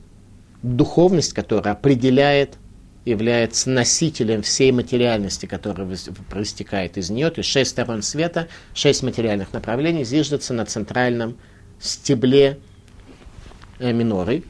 духовность, 0.63 1.35
которая 1.35 1.75
определяет, 1.75 2.57
является 3.05 3.69
носителем 3.71 4.43
всей 4.43 4.71
материальности, 4.73 5.47
которая 5.47 5.97
проистекает 6.31 6.97
из 6.99 7.11
нее. 7.11 7.31
То 7.31 7.41
есть 7.41 7.51
шесть 7.51 7.71
сторон 7.71 8.03
света, 8.03 8.49
шесть 8.75 9.03
материальных 9.03 9.53
направлений 9.53 10.05
зиждется 10.05 10.55
на 10.55 10.65
центральном 10.67 11.37
стебле 11.81 12.59
э, 13.79 13.93
миноры. 13.93 14.45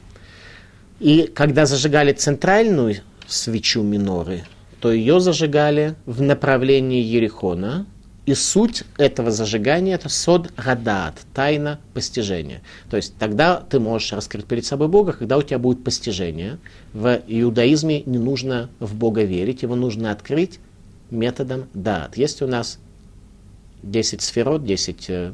И 0.99 1.23
когда 1.33 1.65
зажигали 1.65 2.13
центральную 2.13 2.97
свечу 3.27 3.81
миноры, 3.81 4.43
то 4.79 4.91
ее 4.91 5.19
зажигали 5.19 5.95
в 6.05 6.21
направлении 6.21 7.01
Ерихона, 7.01 7.87
и 8.25 8.33
суть 8.35 8.83
этого 8.97 9.31
зажигания– 9.31 9.95
это 9.95 10.07
сод 10.07 10.51
гадат, 10.55 11.15
тайна 11.33 11.79
постижения. 11.93 12.61
То 12.89 12.95
есть 12.97 13.15
тогда 13.17 13.57
ты 13.57 13.79
можешь 13.79 14.13
раскрыть 14.13 14.45
перед 14.45 14.65
собой 14.65 14.87
Бога, 14.87 15.11
когда 15.11 15.37
у 15.37 15.41
тебя 15.41 15.59
будет 15.59 15.83
постижение. 15.83 16.57
В 16.93 17.21
иудаизме 17.27 18.01
не 18.05 18.17
нужно 18.17 18.69
в 18.79 18.95
Бога 18.95 19.23
верить, 19.23 19.63
его 19.63 19.75
нужно 19.75 20.11
открыть 20.11 20.59
методом 21.11 21.65
дат. 21.73 22.15
Есть 22.15 22.41
у 22.41 22.47
нас 22.47 22.79
10 23.83 24.21
сферот, 24.21 24.63
10 24.63 25.09
Э, 25.09 25.33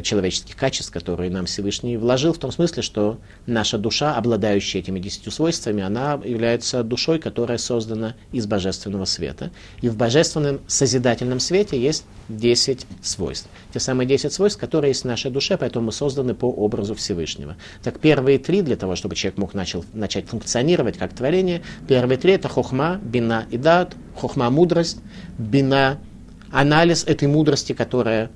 человеческих 0.00 0.56
качеств, 0.56 0.92
которые 0.92 1.30
нам 1.30 1.44
Всевышний 1.44 1.96
вложил, 1.96 2.32
в 2.32 2.38
том 2.38 2.50
смысле, 2.50 2.82
что 2.82 3.18
наша 3.46 3.76
душа, 3.76 4.16
обладающая 4.16 4.80
этими 4.80 4.98
десятью 4.98 5.32
свойствами, 5.32 5.82
она 5.82 6.20
является 6.24 6.82
душой, 6.82 7.18
которая 7.18 7.58
создана 7.58 8.14
из 8.30 8.46
божественного 8.46 9.04
света. 9.04 9.50
И 9.82 9.88
в 9.88 9.96
божественном 9.96 10.60
созидательном 10.66 11.40
свете 11.40 11.78
есть 11.78 12.04
десять 12.28 12.86
свойств. 13.02 13.48
Те 13.74 13.80
самые 13.80 14.06
десять 14.06 14.32
свойств, 14.32 14.58
которые 14.58 14.92
есть 14.92 15.02
в 15.02 15.06
нашей 15.06 15.30
душе, 15.30 15.58
поэтому 15.58 15.86
мы 15.86 15.92
созданы 15.92 16.34
по 16.34 16.46
образу 16.46 16.94
Всевышнего. 16.94 17.56
Так 17.82 17.98
первые 17.98 18.38
три, 18.38 18.62
для 18.62 18.76
того, 18.76 18.96
чтобы 18.96 19.16
человек 19.16 19.38
мог 19.38 19.52
начал, 19.52 19.84
начать 19.92 20.26
функционировать 20.26 20.96
как 20.96 21.12
творение, 21.12 21.62
первые 21.88 22.16
три 22.16 22.32
это 22.32 22.48
хохма, 22.48 23.00
бина 23.02 23.46
и 23.50 23.58
дат, 23.58 23.96
хохма– 24.16 24.48
мудрость, 24.50 24.98
бина– 25.36 25.98
анализ 26.52 27.04
этой 27.04 27.26
мудрости, 27.28 27.72
которая 27.72 28.30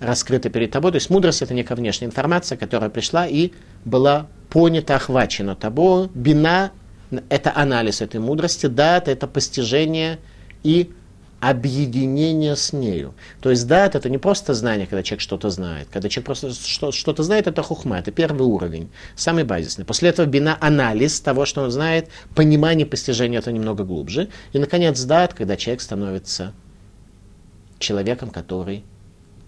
раскрыто 0.00 0.48
перед 0.48 0.70
тобой. 0.72 0.90
То 0.90 0.96
есть 0.96 1.10
мудрость 1.10 1.42
это 1.42 1.54
некая 1.54 1.76
внешняя 1.76 2.06
информация, 2.06 2.58
которая 2.58 2.90
пришла 2.90 3.26
и 3.26 3.52
была 3.84 4.26
понята, 4.48 4.96
охвачена 4.96 5.54
тобой. 5.54 6.08
Бина– 6.14 6.72
это 7.28 7.52
анализ 7.54 8.00
этой 8.00 8.18
мудрости, 8.18 8.66
дат– 8.66 9.08
это 9.08 9.26
постижение 9.26 10.18
и 10.62 10.90
объединение 11.40 12.54
с 12.54 12.72
нею. 12.72 13.14
То 13.40 13.50
есть 13.50 13.66
дат– 13.66 13.94
это 13.96 14.10
не 14.10 14.18
просто 14.18 14.52
знание, 14.54 14.86
когда 14.86 15.02
человек 15.02 15.20
что-то 15.22 15.50
знает. 15.50 15.88
Когда 15.90 16.08
человек 16.08 16.26
просто 16.26 16.52
что-то 16.92 17.22
знает, 17.22 17.46
это 17.46 17.62
хухма, 17.62 17.98
это 17.98 18.10
первый 18.10 18.42
уровень, 18.42 18.90
самый 19.16 19.44
базисный. 19.44 19.84
После 19.84 20.10
этого 20.10 20.26
бина– 20.26 20.56
анализ 20.60 21.20
того, 21.20 21.46
что 21.46 21.62
он 21.62 21.70
знает, 21.70 22.08
понимание, 22.34 22.86
постижение– 22.86 23.38
это 23.40 23.52
немного 23.52 23.84
глубже. 23.84 24.28
И, 24.52 24.58
наконец, 24.58 25.02
дат, 25.02 25.34
когда 25.34 25.56
человек 25.56 25.80
становится 25.80 26.52
человеком, 27.78 28.30
который 28.30 28.84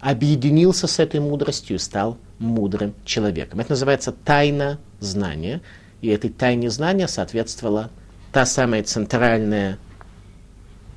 объединился 0.03 0.87
с 0.87 0.99
этой 0.99 1.21
мудростью 1.21 1.77
и 1.77 1.79
стал 1.79 2.17
мудрым 2.37 2.93
человеком. 3.05 3.61
Это 3.61 3.71
называется 3.71 4.11
тайна 4.11 4.77
знания. 4.99 5.61
И 6.01 6.09
этой 6.09 6.29
тайне 6.29 6.69
знания 6.69 7.07
соответствовала 7.07 7.89
та 8.33 8.45
самая 8.45 8.83
центральная 8.83 9.77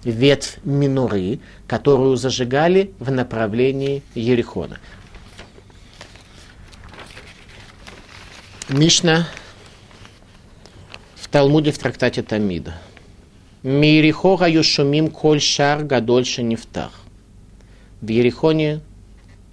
ветвь 0.03 0.59
миноры, 0.65 1.39
которую 1.69 2.17
зажигали 2.17 2.93
в 2.99 3.13
направлении 3.13 4.03
Ерихона. 4.17 4.79
Мишна 8.69 9.29
в 11.15 11.29
Талмуде 11.29 11.71
в 11.71 11.79
трактате 11.79 12.25
Тамида. 12.25 12.75
Мирихога 13.63 14.49
юшумим 14.49 15.11
коль 15.11 15.41
шар 15.41 15.85
гадольше 15.85 16.43
нефтах. 16.43 16.91
В 18.01 18.09
Ерихоне 18.09 18.81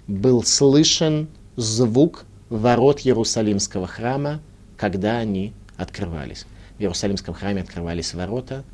был 0.06 0.42
слышен 0.42 1.28
звук 1.56 2.24
ворот 2.50 3.00
Иерусалимского 3.00 3.86
храма, 3.86 4.40
когда 4.76 5.18
они 5.18 5.52
открывались. 5.76 6.46
В 6.78 6.80
Иерусалимском 6.80 7.34
храме 7.34 7.62
открывались 7.62 8.14
ворота. 8.14 8.64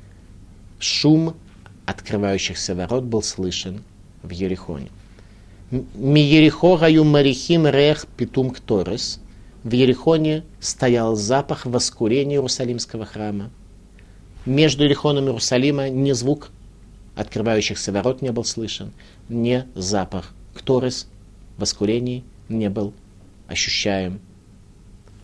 Шум 0.79 1.35
открывающихся 1.87 2.75
ворот 2.75 3.05
был 3.05 3.23
слышен 3.23 3.83
в 4.23 4.31
Ерихоне. 4.31 4.89
Ми 5.71 6.21
Ерихо 6.21 6.77
гаю 6.77 7.05
марихим 7.05 7.67
рех 7.67 8.07
питум 8.17 8.51
кторес. 8.51 9.21
В 9.63 9.73
Ерихоне 9.73 10.43
стоял 10.59 11.15
запах 11.15 11.67
воскурения 11.67 12.37
Иерусалимского 12.37 13.05
храма. 13.05 13.51
Между 14.47 14.85
Ерихоном 14.85 15.25
и 15.25 15.29
Иерусалима 15.29 15.91
ни 15.91 16.13
звук 16.13 16.51
открывающихся 17.15 17.93
ворот 17.93 18.23
не 18.23 18.33
был 18.33 18.45
слышен, 18.45 18.93
не 19.29 19.67
запах 19.75 20.33
кторес 20.55 21.07
воскурении 21.61 22.25
не 22.49 22.69
был 22.69 22.93
ощущаем. 23.47 24.21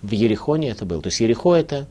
В 0.03 0.11
Ерехоне 0.11 0.70
это 0.70 0.85
был. 0.85 1.03
То 1.03 1.09
есть 1.09 1.20
Ерехо 1.20 1.55
это 1.55 1.88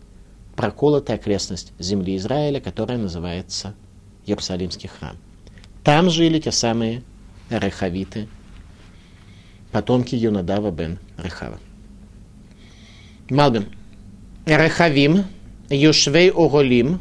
проколотая 0.56 1.18
окрестность 1.18 1.74
земли 1.80 2.16
Израиля, 2.18 2.62
которая 2.62 2.98
называется 2.98 3.76
Иерусалимский 4.26 4.90
храм. 4.90 5.18
Там 5.84 6.10
жили 6.10 6.40
те 6.40 6.52
самые 6.52 7.04
рехавиты, 7.50 8.28
потомки 9.72 10.16
Юнадава 10.16 10.72
бен 10.72 11.00
Рехава. 11.18 11.60
Малбим. 13.30 13.66
Рехавим, 14.46 15.26
Юшвей 15.70 16.30
Оголим, 16.30 17.00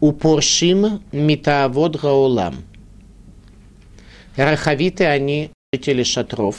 Упоршим 0.00 1.02
Митаавод 1.10 2.00
Гаулам. 2.00 2.56
Рахавиты, 4.36 5.04
они 5.04 5.50
жители 5.76 6.04
шатров 6.04 6.56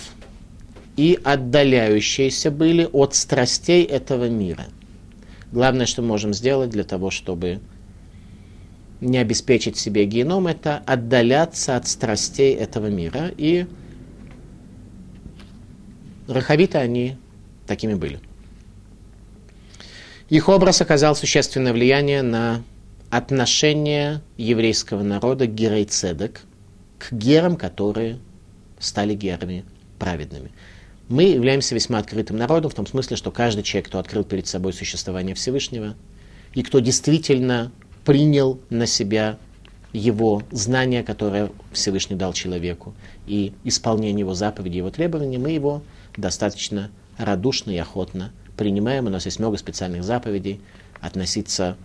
и 0.95 1.19
отдаляющиеся 1.23 2.51
были 2.51 2.87
от 2.93 3.15
страстей 3.15 3.83
этого 3.83 4.29
мира. 4.29 4.65
Главное, 5.51 5.87
что 5.87 6.03
можем 6.03 6.35
сделать 6.35 6.69
для 6.69 6.83
того, 6.83 7.09
чтобы 7.09 7.59
не 9.01 9.17
обеспечить 9.17 9.75
себе 9.75 10.05
геном, 10.05 10.45
это 10.45 10.83
отдаляться 10.85 11.75
от 11.75 11.87
страстей 11.87 12.53
этого 12.53 12.87
мира. 12.87 13.31
И 13.37 13.65
рахавиты, 16.27 16.77
они 16.77 17.17
такими 17.65 17.95
были. 17.95 18.19
Их 20.29 20.47
образ 20.47 20.81
оказал 20.81 21.15
существенное 21.15 21.73
влияние 21.73 22.21
на 22.21 22.61
отношение 23.09 24.21
еврейского 24.37 25.01
народа 25.01 25.47
к 25.47 25.55
герейцедек, 25.55 26.41
к 26.99 27.11
герам, 27.13 27.55
которые 27.55 28.19
стали 28.79 29.13
герами 29.13 29.65
праведными. 29.99 30.51
Мы 31.09 31.23
являемся 31.23 31.73
весьма 31.73 31.99
открытым 31.99 32.37
народом 32.37 32.69
в 32.69 32.75
том 32.75 32.85
смысле, 32.85 33.15
что 33.15 33.31
каждый 33.31 33.63
человек, 33.63 33.87
кто 33.87 33.99
открыл 33.99 34.23
перед 34.23 34.47
собой 34.47 34.73
существование 34.73 35.35
Всевышнего, 35.35 35.95
и 36.53 36.63
кто 36.63 36.79
действительно 36.79 37.71
принял 38.03 38.59
на 38.69 38.85
себя 38.85 39.37
его 39.93 40.43
знания, 40.51 41.03
которое 41.03 41.51
Всевышний 41.71 42.15
дал 42.15 42.33
человеку, 42.33 42.93
и 43.25 43.53
исполнение 43.63 44.19
его 44.19 44.33
заповедей, 44.33 44.77
его 44.77 44.91
требований, 44.91 45.37
мы 45.37 45.51
его 45.51 45.81
достаточно 46.17 46.91
радушно 47.17 47.71
и 47.71 47.77
охотно 47.77 48.31
принимаем, 48.57 49.05
у 49.07 49.09
нас 49.09 49.25
есть 49.25 49.39
много 49.39 49.57
специальных 49.57 50.03
заповедей, 50.03 50.59
относиться 50.99 51.77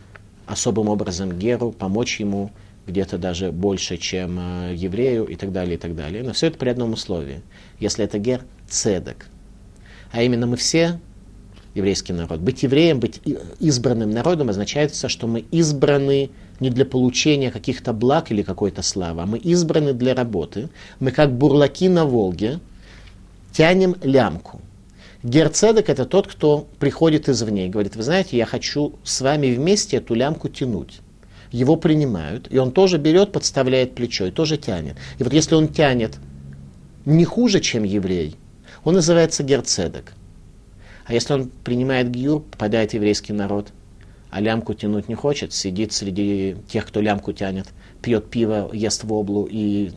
особым 0.46 0.88
образом 0.88 1.30
к 1.30 1.38
Геру, 1.38 1.70
помочь 1.70 2.18
ему 2.18 2.50
где-то 2.86 3.18
даже 3.18 3.52
больше, 3.52 3.96
чем 3.96 4.38
э, 4.38 4.74
еврею 4.74 5.26
и 5.26 5.36
так 5.36 5.52
далее, 5.52 5.74
и 5.74 5.78
так 5.78 5.94
далее. 5.94 6.22
Но 6.22 6.32
все 6.32 6.48
это 6.48 6.58
при 6.58 6.68
одном 6.68 6.92
условии. 6.92 7.42
Если 7.78 8.04
это 8.04 8.18
Гер, 8.18 8.42
цедок. 8.68 9.26
А 10.10 10.22
именно 10.22 10.46
мы 10.46 10.56
все 10.56 11.00
еврейский 11.74 12.12
народ. 12.12 12.40
Быть 12.40 12.62
евреем, 12.62 13.00
быть 13.00 13.20
избранным 13.60 14.10
народом 14.10 14.50
означает, 14.50 14.94
что 14.94 15.26
мы 15.26 15.40
избраны 15.50 16.30
не 16.60 16.70
для 16.70 16.84
получения 16.84 17.50
каких-то 17.50 17.92
благ 17.92 18.30
или 18.30 18.42
какой-то 18.42 18.82
славы, 18.82 19.22
а 19.22 19.26
мы 19.26 19.38
избраны 19.38 19.92
для 19.92 20.14
работы. 20.14 20.68
Мы 21.00 21.10
как 21.10 21.32
бурлаки 21.32 21.88
на 21.88 22.04
Волге 22.04 22.60
тянем 23.52 23.96
лямку. 24.02 24.60
Герцедек 25.22 25.88
это 25.88 26.04
тот, 26.04 26.26
кто 26.26 26.66
приходит 26.78 27.28
извне 27.28 27.66
и 27.66 27.70
говорит, 27.70 27.96
вы 27.96 28.02
знаете, 28.02 28.36
я 28.36 28.44
хочу 28.44 28.94
с 29.04 29.20
вами 29.20 29.54
вместе 29.54 29.98
эту 29.98 30.14
лямку 30.14 30.48
тянуть. 30.48 31.00
Его 31.52 31.76
принимают, 31.76 32.48
и 32.50 32.58
он 32.58 32.72
тоже 32.72 32.96
берет, 32.96 33.30
подставляет 33.30 33.94
плечо 33.94 34.26
и 34.26 34.30
тоже 34.30 34.56
тянет. 34.56 34.96
И 35.18 35.22
вот 35.22 35.32
если 35.34 35.54
он 35.54 35.68
тянет 35.68 36.16
не 37.04 37.26
хуже, 37.26 37.60
чем 37.60 37.84
еврей, 37.84 38.36
он 38.84 38.94
называется 38.94 39.42
герцедек. 39.42 40.14
А 41.04 41.12
если 41.12 41.34
он 41.34 41.50
принимает 41.62 42.10
гиюр, 42.10 42.40
попадает 42.40 42.92
в 42.92 42.94
еврейский 42.94 43.34
народ, 43.34 43.68
а 44.30 44.40
лямку 44.40 44.72
тянуть 44.72 45.10
не 45.10 45.14
хочет, 45.14 45.52
сидит 45.52 45.92
среди 45.92 46.56
тех, 46.68 46.86
кто 46.86 47.02
лямку 47.02 47.34
тянет, 47.34 47.68
пьет 48.00 48.30
пиво, 48.30 48.70
ест 48.72 49.04
воблу 49.04 49.46
и 49.50 49.90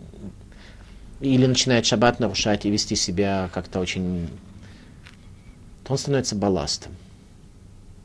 или 1.22 1.46
начинает 1.46 1.86
шаббат 1.86 2.20
нарушать 2.20 2.66
и 2.66 2.70
вести 2.70 2.96
себя 2.96 3.50
как-то 3.54 3.80
очень 3.80 4.28
то 5.86 5.94
он 5.94 5.98
становится 5.98 6.36
балластом. 6.36 6.92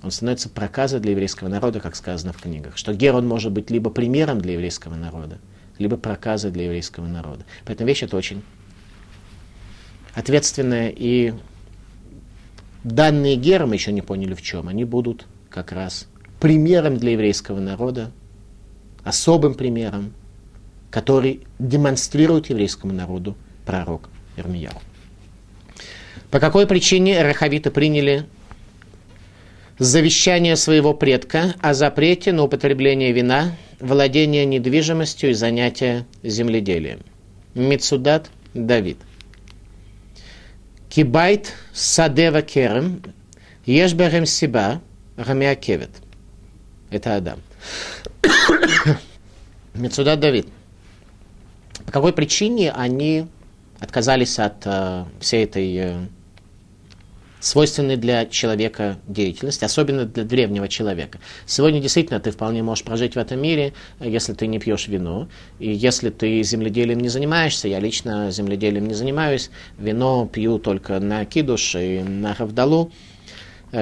Он 0.03 0.11
становится 0.11 0.49
проказой 0.49 1.01
для 1.01 1.13
еврейского 1.13 1.49
народа, 1.49 1.81
как 1.81 1.95
сказано 1.95 2.33
в 2.33 2.41
книгах. 2.41 2.77
Что 2.77 2.95
Герон 2.95 3.27
может 3.27 3.53
быть 3.53 3.71
либо 3.71 3.91
примером 3.91 4.41
для 4.41 4.55
еврейского 4.55 4.95
народа, 4.95 5.39
либо 5.79 5.97
проказой 5.97 6.51
для 6.51 6.65
еврейского 6.65 7.07
народа. 7.07 7.45
Поэтому 7.67 7.89
вещь 7.89 8.03
это 8.03 8.17
очень 8.17 8.43
ответственная. 10.15 10.89
И 10.95 11.35
данные 12.83 13.37
Гера, 13.37 13.67
мы 13.67 13.75
еще 13.75 13.93
не 13.93 14.03
поняли 14.03 14.35
в 14.35 14.43
чем, 14.43 14.69
они 14.69 14.85
будут 14.85 15.27
как 15.51 15.73
раз 15.73 16.09
примером 16.41 16.97
для 16.97 17.13
еврейского 17.13 17.61
народа, 17.61 18.11
особым 19.05 19.55
примером, 19.55 20.15
который 20.91 21.47
демонстрирует 21.59 22.49
еврейскому 22.49 22.93
народу 22.95 23.37
пророк 23.67 24.09
Ирмияу. 24.37 24.81
По 26.31 26.41
какой 26.41 26.67
причине 26.67 27.23
рахавиты 27.23 27.71
приняли 27.71 28.27
завещание 29.81 30.57
своего 30.57 30.93
предка 30.93 31.55
о 31.61 31.73
запрете 31.73 32.33
на 32.33 32.45
употребление 32.45 33.13
вина, 33.13 33.57
владение 33.81 34.45
недвижимостью 34.45 35.31
и 35.31 35.33
занятие 35.33 36.07
земледелием? 36.23 37.01
Мицудат 37.55 38.31
Давид. 38.53 38.99
Кибайт 40.91 41.55
садева 41.73 42.43
керем, 42.43 43.03
ешберем 43.65 44.27
сиба, 44.27 44.83
рамиакевет. 45.17 45.91
Это 46.91 47.17
Адам. 47.17 47.41
Мецудат 49.75 50.21
Давид. 50.21 50.47
По 51.87 51.93
какой 51.93 52.13
причине 52.13 52.71
они 52.71 53.27
отказались 53.79 54.39
от 54.39 54.67
uh, 54.67 55.07
всей 55.21 55.45
этой 55.45 55.75
uh, 55.75 56.07
свойственной 57.41 57.97
для 57.97 58.27
человека 58.27 58.99
деятельности, 59.07 59.65
особенно 59.65 60.05
для 60.05 60.25
древнего 60.25 60.69
человека. 60.69 61.19
Сегодня 61.47 61.81
действительно 61.81 62.21
ты 62.21 62.31
вполне 62.31 62.63
можешь 62.63 62.85
прожить 62.85 63.15
в 63.15 63.19
этом 63.19 63.41
мире, 63.41 63.73
если 63.99 64.33
ты 64.35 64.47
не 64.47 64.59
пьешь 64.59 64.89
вино, 64.89 65.29
и 65.59 65.71
если 65.73 66.11
ты 66.11 66.43
земледелием 66.43 67.01
не 67.01 67.09
занимаешься, 67.09 67.69
я 67.69 67.81
лично 67.81 68.31
земледелием 68.31 68.87
не 68.87 68.95
занимаюсь, 68.95 69.51
вино 69.79 70.29
пью 70.33 70.59
только 70.59 71.01
на 71.01 71.25
кидуш 71.25 71.75
и 71.75 72.03
на 72.03 72.35
равдалу, 72.35 72.93
Э, 73.20 73.20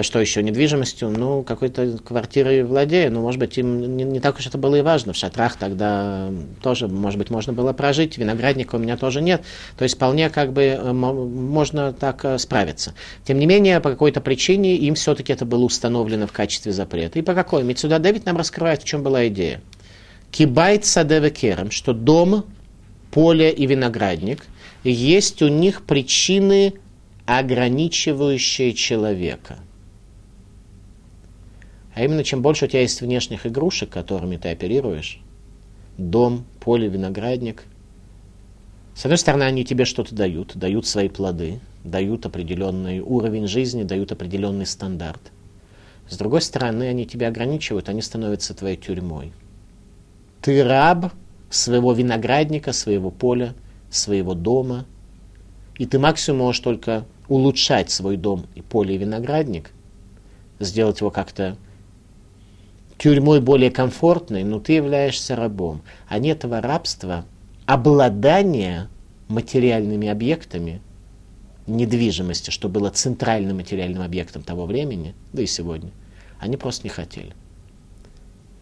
что 0.03 0.21
еще, 0.21 0.43
недвижимостью, 0.43 1.09
ну, 1.09 1.43
какой-то 1.43 1.99
квартирой 1.99 2.63
владею, 2.63 3.11
ну, 3.11 3.23
может 3.23 3.41
быть, 3.41 3.57
им 3.57 3.97
не, 3.97 4.05
не 4.05 4.21
так 4.21 4.39
уж 4.39 4.47
это 4.47 4.59
было 4.59 4.77
и 4.77 4.83
важно. 4.83 5.15
В 5.15 5.17
шатрах 5.17 5.57
тогда 5.57 6.31
тоже, 6.63 6.89
может 6.89 7.19
быть, 7.19 7.31
можно 7.31 7.55
было 7.55 7.73
прожить, 7.73 8.19
виноградника 8.19 8.77
у 8.77 8.79
меня 8.79 8.99
тоже 8.99 9.23
нет. 9.23 9.43
То 9.79 9.85
есть 9.85 9.97
вполне 9.97 10.29
как 10.29 10.53
бы 10.53 10.63
э, 10.63 10.93
можно 10.93 11.95
так 11.95 12.23
э, 12.27 12.37
справиться. 12.37 12.95
Тем 13.25 13.39
не 13.39 13.47
менее, 13.47 13.81
по 13.81 13.91
какой-то 13.91 14.21
причине 14.21 14.77
им 14.77 14.95
все-таки 14.95 15.33
это 15.33 15.47
было 15.47 15.65
установлено 15.65 16.27
в 16.27 16.33
качестве 16.33 16.73
запрета. 16.73 17.19
И 17.19 17.23
по 17.23 17.33
какой? 17.33 17.63
Ведь 17.63 17.79
сюда 17.79 17.99
Давид 17.99 18.27
нам 18.27 18.37
раскрывает, 18.37 18.83
в 18.83 18.85
чем 18.85 19.03
была 19.03 19.27
идея. 19.29 19.63
Кибайт 20.31 20.85
садеве 20.85 21.31
керем, 21.31 21.71
что 21.71 21.95
дом, 21.95 22.45
поле 23.11 23.51
и 23.51 23.67
виноградник, 23.67 24.45
есть 24.85 25.41
у 25.41 25.49
них 25.49 25.83
причины, 25.83 26.75
ограничивающие 27.25 28.75
человека– 28.75 29.61
а 31.99 32.05
именно, 32.05 32.23
чем 32.23 32.43
больше 32.43 32.67
у 32.67 32.69
тебя 32.69 32.83
есть 32.83 33.01
внешних 33.01 33.45
игрушек, 33.45 33.91
которыми 33.91 34.37
ты 34.37 34.51
оперируешь, 34.51 35.21
дом, 35.97 36.45
поле, 36.61 36.87
виноградник, 36.87 37.65
с 38.95 39.05
одной 39.05 39.19
стороны, 39.19 39.43
они 39.43 39.65
тебе 39.65 39.85
что-то 39.85 40.15
дают, 40.15 40.57
дают 40.57 40.87
свои 40.87 41.09
плоды, 41.09 41.59
дают 41.83 42.25
определенный 42.25 43.01
уровень 43.01 43.49
жизни, 43.49 43.83
дают 43.83 44.13
определенный 44.13 44.65
стандарт. 44.65 45.33
С 46.09 46.17
другой 46.17 46.41
стороны, 46.41 46.85
они 46.85 47.05
тебя 47.05 47.27
ограничивают, 47.27 47.89
они 47.89 48.01
становятся 48.01 48.55
твоей 48.55 48.77
тюрьмой. 48.77 49.33
Ты 50.41 50.63
раб 50.63 51.13
своего 51.51 51.93
виноградника, 51.95 52.73
своего 52.73 53.11
поля, 53.11 53.55
своего 53.91 54.35
дома, 54.35 54.87
и 55.79 55.85
ты 55.85 55.99
максимум 55.99 56.43
можешь 56.43 56.61
только 56.61 57.07
улучшать 57.27 57.91
свой 57.91 58.17
дом 58.17 58.47
и 58.55 58.63
поле 58.63 58.95
и 58.95 58.99
виноградник, 58.99 59.73
сделать 60.61 61.01
его 61.01 61.11
как-то 61.11 61.57
тюрьмой 62.99 63.41
более 63.41 63.71
комфортной, 63.71 64.45
но 64.45 64.61
ты 64.61 64.73
являешься 64.75 65.37
рабом. 65.37 65.83
А 66.09 66.19
нет 66.19 66.39
этого 66.39 66.61
рабства, 66.61 67.25
обладания 67.65 68.89
материальными 69.29 70.09
объектами, 70.09 70.81
недвижимости, 71.67 72.51
что 72.51 72.69
было 72.69 72.91
центральным 72.91 73.59
материальным 73.59 74.03
объектом 74.03 74.43
того 74.43 74.67
времени, 74.67 75.15
да 75.33 75.43
и 75.43 75.47
сегодня, 75.47 75.91
они 76.41 76.57
просто 76.57 76.85
не 76.85 76.91
хотели. 76.91 77.35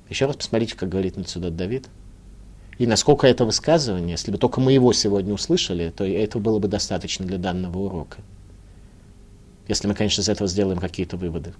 Еще 0.08 0.26
раз 0.26 0.36
посмотрите, 0.36 0.76
как 0.76 0.88
говорит 0.88 1.16
Нацудат 1.16 1.56
Давид. 1.56 1.88
И 2.78 2.86
насколько 2.86 3.26
это 3.26 3.44
высказывание, 3.44 4.12
если 4.12 4.30
бы 4.30 4.38
только 4.38 4.60
мы 4.60 4.72
его 4.72 4.92
сегодня 4.92 5.32
услышали, 5.32 5.90
то 5.96 6.04
этого 6.04 6.42
было 6.42 6.58
бы 6.58 6.68
достаточно 6.68 7.24
для 7.24 7.38
данного 7.38 7.78
урока. 7.78 8.18
Если 9.68 9.88
мы, 9.88 9.94
конечно, 9.94 10.20
из 10.20 10.28
этого 10.28 10.48
сделаем 10.48 10.78
какие-то 10.78 11.16
выводы. 11.16 11.52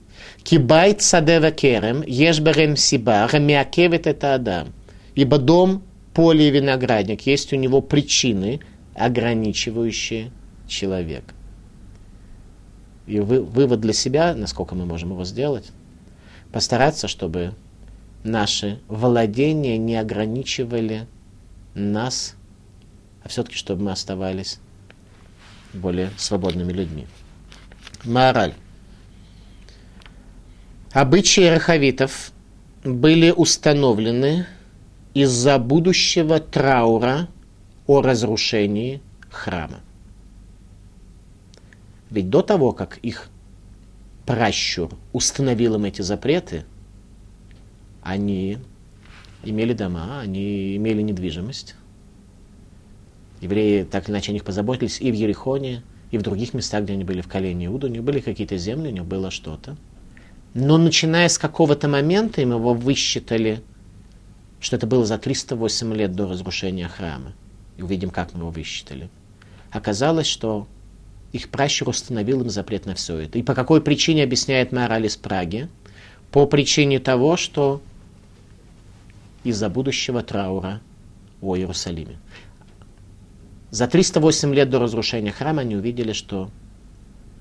Кибайт 0.42 1.02
садева 1.02 1.50
керем, 1.50 2.02
ешберем 2.02 2.76
сиба, 2.76 3.26
рамиакевит 3.26 4.06
это 4.06 4.34
адам. 4.34 4.68
Ибо 5.14 5.38
дом, 5.38 5.82
поле 6.14 6.48
и 6.48 6.50
виноградник 6.50 7.22
есть 7.22 7.52
у 7.52 7.56
него 7.56 7.80
причины, 7.80 8.60
ограничивающие 8.94 10.30
человека. 10.68 11.34
И 13.06 13.20
вы, 13.20 13.42
вывод 13.42 13.80
для 13.80 13.92
себя, 13.92 14.34
насколько 14.34 14.74
мы 14.74 14.86
можем 14.86 15.10
его 15.10 15.24
сделать, 15.24 15.70
постараться, 16.52 17.08
чтобы 17.08 17.54
наши 18.24 18.80
владения 18.88 19.78
не 19.78 19.96
ограничивали 19.96 21.06
нас, 21.74 22.34
а 23.22 23.28
все-таки, 23.28 23.56
чтобы 23.56 23.84
мы 23.84 23.90
оставались 23.92 24.58
более 25.72 26.10
свободными 26.16 26.72
людьми. 26.72 27.06
Мораль. 28.06 28.54
Обычаи 30.92 31.48
рахавитов 31.48 32.32
были 32.84 33.30
установлены 33.30 34.46
из-за 35.12 35.58
будущего 35.58 36.38
траура 36.40 37.28
о 37.86 38.00
разрушении 38.00 39.02
храма. 39.30 39.80
Ведь 42.10 42.30
до 42.30 42.42
того, 42.42 42.72
как 42.72 42.98
их 42.98 43.28
пращур 44.24 44.90
установил 45.12 45.74
им 45.74 45.84
эти 45.84 46.02
запреты, 46.02 46.64
они 48.02 48.58
имели 49.42 49.72
дома, 49.72 50.20
они 50.20 50.76
имели 50.76 51.02
недвижимость. 51.02 51.74
Евреи 53.40 53.82
так 53.82 54.04
или 54.04 54.12
иначе 54.12 54.30
о 54.30 54.34
них 54.34 54.44
позаботились 54.44 55.00
и 55.00 55.10
в 55.10 55.14
Ерехоне, 55.14 55.82
и 56.10 56.18
в 56.18 56.22
других 56.22 56.54
местах, 56.54 56.84
где 56.84 56.92
они 56.92 57.04
были 57.04 57.20
в 57.20 57.28
колене 57.28 57.66
Иуда. 57.66 57.86
У 57.86 57.90
них 57.90 58.02
были 58.02 58.20
какие-то 58.20 58.56
земли, 58.56 58.88
у 58.88 58.92
них 58.92 59.04
было 59.04 59.30
что-то. 59.30 59.76
Но 60.54 60.78
начиная 60.78 61.28
с 61.28 61.38
какого-то 61.38 61.88
момента 61.88 62.40
им 62.40 62.52
его 62.52 62.72
высчитали, 62.72 63.62
что 64.60 64.76
это 64.76 64.86
было 64.86 65.04
за 65.04 65.18
308 65.18 65.94
лет 65.94 66.12
до 66.14 66.28
разрушения 66.28 66.88
храма. 66.88 67.32
И 67.76 67.82
увидим, 67.82 68.10
как 68.10 68.32
мы 68.32 68.40
его 68.40 68.50
высчитали. 68.50 69.10
Оказалось, 69.70 70.26
что 70.26 70.66
их 71.32 71.50
пращур 71.50 71.90
установил 71.90 72.40
им 72.40 72.48
запрет 72.48 72.86
на 72.86 72.94
все 72.94 73.18
это. 73.18 73.38
И 73.38 73.42
по 73.42 73.54
какой 73.54 73.82
причине, 73.82 74.22
объясняет 74.22 74.72
мораль 74.72 75.06
из 75.06 75.16
Праги? 75.16 75.68
По 76.30 76.46
причине 76.46 76.98
того, 77.00 77.36
что 77.36 77.82
из-за 79.44 79.68
будущего 79.68 80.22
траура 80.22 80.80
о 81.42 81.56
Иерусалиме. 81.56 82.18
За 83.70 83.86
308 83.88 84.54
лет 84.54 84.70
до 84.70 84.78
разрушения 84.78 85.32
храма 85.32 85.62
они 85.62 85.76
увидели, 85.76 86.12
что 86.12 86.50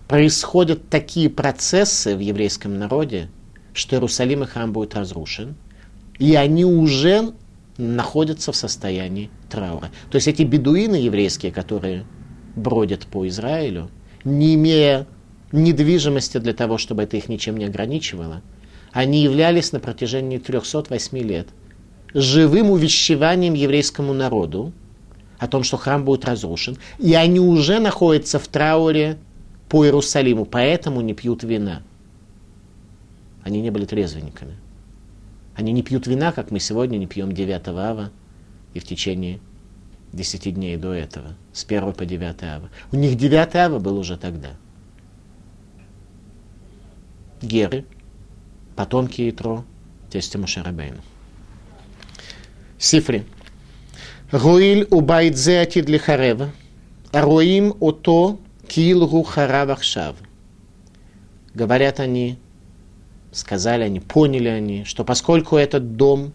происходят 0.08 0.90
такие 0.90 1.30
процессы 1.30 2.16
в 2.16 2.20
еврейском 2.20 2.78
народе, 2.78 3.30
что 3.74 3.96
Иерусалим 3.96 4.44
и 4.44 4.46
храм 4.46 4.72
будет 4.72 4.96
разрушен, 4.96 5.56
и 6.18 6.36
они 6.36 6.66
уже 6.66 7.34
находятся 7.78 8.52
в 8.52 8.56
состоянии 8.56 9.30
траура. 9.50 9.92
То 10.10 10.16
есть 10.16 10.28
эти 10.28 10.44
бедуины 10.44 10.96
еврейские, 10.96 11.52
которые 11.52 12.06
бродят 12.56 13.06
по 13.06 13.28
Израилю, 13.28 13.90
не 14.24 14.56
имея 14.56 15.08
недвижимости 15.52 16.38
для 16.38 16.54
того, 16.54 16.78
чтобы 16.78 17.04
это 17.04 17.18
их 17.18 17.30
ничем 17.30 17.58
не 17.58 17.66
ограничивало, 17.66 18.42
они 18.92 19.22
являлись 19.22 19.72
на 19.74 19.80
протяжении 19.80 20.38
308 20.38 21.18
лет 21.18 21.50
живым 22.14 22.72
увещеванием 22.72 23.54
еврейскому 23.54 24.14
народу 24.14 24.72
о 25.38 25.48
том, 25.48 25.64
что 25.64 25.78
храм 25.78 26.04
будет 26.04 26.26
разрушен, 26.26 26.78
и 27.00 27.14
они 27.14 27.40
уже 27.40 27.80
находятся 27.80 28.40
в 28.40 28.48
трауре 28.48 29.18
по 29.70 29.86
Иерусалиму, 29.86 30.46
поэтому 30.46 31.02
не 31.02 31.14
пьют 31.14 31.44
вина. 31.44 31.84
Они 33.44 33.62
не 33.62 33.70
были 33.70 33.86
трезвенниками. 33.86 34.56
Они 35.56 35.72
не 35.72 35.84
пьют 35.84 36.08
вина, 36.08 36.32
как 36.32 36.52
мы 36.52 36.60
сегодня 36.60 36.98
не 36.98 37.08
пьем 37.08 37.32
9 37.32 37.68
ава 37.68 38.12
и 38.74 38.80
в 38.80 38.84
течение 38.84 39.40
10 40.14 40.54
дней 40.54 40.78
до 40.78 40.94
этого, 40.94 41.36
с 41.54 41.64
1 41.66 41.94
по 41.94 42.06
9 42.06 42.44
ава. 42.44 42.70
У 42.92 42.96
них 42.96 43.18
9 43.18 43.56
ава 43.56 43.80
был 43.80 43.98
уже 43.98 44.18
тогда. 44.18 44.50
Геры, 47.42 47.86
потомки 48.76 49.30
Итро, 49.30 49.64
тестя 50.10 50.40
Мушарабейна. 50.40 51.02
Сифри. 52.78 53.26
Руиль 54.32 54.88
убайт 54.90 55.38
зе 55.38 55.60
атид 55.60 55.88
лихарев, 55.88 56.50
роим 57.14 57.74
ото 57.80 58.40
килгу 58.68 59.24
харав 59.24 59.70
ахшав. 59.70 60.16
Говорят 61.54 62.00
они, 62.00 62.38
сказали 63.32 63.84
они, 63.84 64.00
поняли 64.00 64.48
они, 64.48 64.84
что 64.84 65.04
поскольку 65.04 65.58
этот 65.58 65.96
дом, 65.96 66.34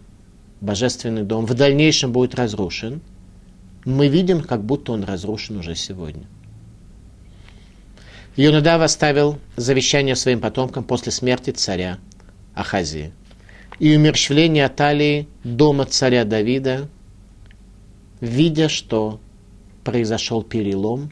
божественный 0.61 1.23
дом, 1.23 1.45
в 1.45 1.53
дальнейшем 1.53 2.11
будет 2.13 2.33
разрушен, 2.35 3.01
мы 3.83 4.07
видим, 4.07 4.41
как 4.41 4.63
будто 4.63 4.93
он 4.93 5.03
разрушен 5.03 5.57
уже 5.57 5.75
сегодня. 5.75 6.23
Юнадав 8.37 8.81
оставил 8.81 9.37
завещание 9.57 10.15
своим 10.15 10.39
потомкам 10.39 10.85
после 10.85 11.11
смерти 11.11 11.49
царя 11.51 11.97
Ахазии 12.55 13.11
и 13.79 13.95
умерщвления 13.97 14.65
Аталии 14.65 15.27
дома 15.43 15.85
царя 15.85 16.23
Давида, 16.23 16.87
видя, 18.21 18.69
что 18.69 19.19
произошел 19.83 20.43
перелом 20.43 21.11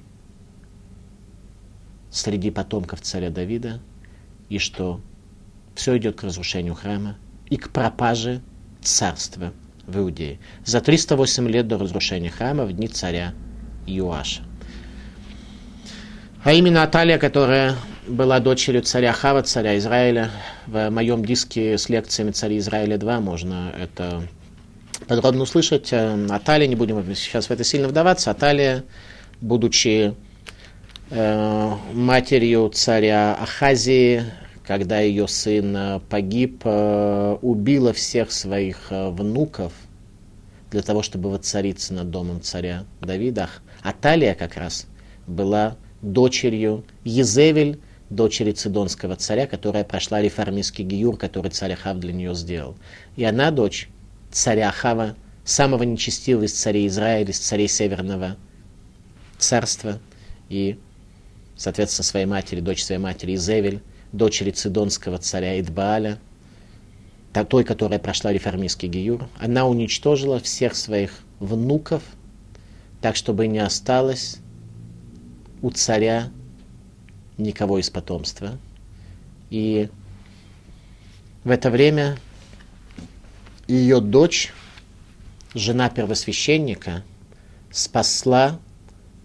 среди 2.09 2.51
потомков 2.51 3.01
царя 3.01 3.29
Давида, 3.29 3.81
и 4.47 4.57
что 4.57 5.01
все 5.75 5.97
идет 5.97 6.15
к 6.15 6.23
разрушению 6.23 6.75
храма 6.75 7.17
и 7.49 7.57
к 7.57 7.69
пропаже 7.69 8.41
царства 8.81 9.53
в 9.85 9.97
Иудее. 9.97 10.39
За 10.65 10.81
308 10.81 11.47
лет 11.47 11.67
до 11.67 11.77
разрушения 11.77 12.29
храма 12.29 12.65
в 12.65 12.73
дни 12.73 12.87
царя 12.87 13.33
Юаша. 13.85 14.43
А 16.43 16.53
именно 16.53 16.83
Аталия, 16.83 17.17
которая 17.17 17.75
была 18.07 18.39
дочерью 18.39 18.81
царя 18.81 19.13
Хава, 19.13 19.41
царя 19.41 19.77
Израиля. 19.77 20.31
В 20.67 20.89
моем 20.89 21.25
диске 21.25 21.77
с 21.77 21.89
лекциями 21.89 22.31
царя 22.31 22.57
Израиля 22.57 22.97
2 22.97 23.19
можно 23.19 23.73
это 23.77 24.23
подробно 25.07 25.43
услышать. 25.43 25.91
Э, 25.91 26.27
Аталия, 26.29 26.67
не 26.67 26.75
будем 26.75 27.03
сейчас 27.15 27.47
в 27.47 27.51
это 27.51 27.63
сильно 27.63 27.87
вдаваться, 27.87 28.31
Аталия, 28.31 28.83
будучи 29.41 30.15
э, 31.09 31.73
матерью 31.93 32.69
царя 32.69 33.35
Ахазии, 33.35 34.23
когда 34.65 34.99
ее 34.99 35.27
сын 35.27 35.75
э, 35.75 35.99
погиб, 36.09 36.61
э, 36.65 37.37
убила 37.41 37.93
всех 37.93 38.31
своих 38.31 38.87
внуков 38.89 39.73
для 40.71 40.81
того, 40.81 41.01
чтобы 41.01 41.31
воцариться 41.31 41.93
над 41.93 42.11
домом 42.11 42.41
царя 42.41 42.85
Давида. 43.01 43.49
Аталия 43.81 44.35
как 44.35 44.55
раз 44.55 44.85
была 45.25 45.77
дочерью 46.01 46.83
Езевель, 47.03 47.79
дочери 48.09 48.51
Цидонского 48.51 49.15
царя, 49.15 49.47
которая 49.47 49.83
прошла 49.83 50.21
реформистский 50.21 50.83
гиюр, 50.83 51.17
который 51.17 51.51
царь 51.51 51.73
Ахав 51.73 51.97
для 51.97 52.13
нее 52.13 52.35
сделал. 52.35 52.75
И 53.15 53.23
она 53.23 53.51
дочь 53.51 53.89
царя 54.31 54.69
Ахава, 54.69 55.15
самого 55.43 55.83
нечестивого 55.83 56.45
из 56.45 56.53
царей 56.53 56.87
Израиля, 56.87 57.31
из 57.31 57.39
царей 57.39 57.67
Северного 57.67 58.37
царства, 59.37 59.99
и, 60.49 60.77
соответственно, 61.55 62.03
своей 62.03 62.25
матери, 62.25 62.59
дочь 62.59 62.83
своей 62.83 62.99
матери 63.01 63.35
Изевель, 63.35 63.81
дочери 64.11 64.51
Цидонского 64.51 65.17
царя 65.17 65.59
Идбааля, 65.59 66.19
той, 67.45 67.63
которая 67.63 67.99
прошла 67.99 68.33
реформистский 68.33 68.89
гиюр, 68.89 69.27
она 69.39 69.65
уничтожила 69.65 70.39
всех 70.39 70.75
своих 70.75 71.19
внуков, 71.39 72.03
так, 73.01 73.15
чтобы 73.15 73.47
не 73.47 73.59
осталось 73.59 74.37
у 75.61 75.69
царя 75.71 76.29
никого 77.37 77.79
из 77.79 77.89
потомства. 77.89 78.57
И 79.49 79.89
в 81.43 81.49
это 81.49 81.71
время 81.71 82.17
ее 83.69 84.01
дочь, 84.01 84.51
жена 85.53 85.89
первосвященника, 85.89 87.03
спасла 87.71 88.59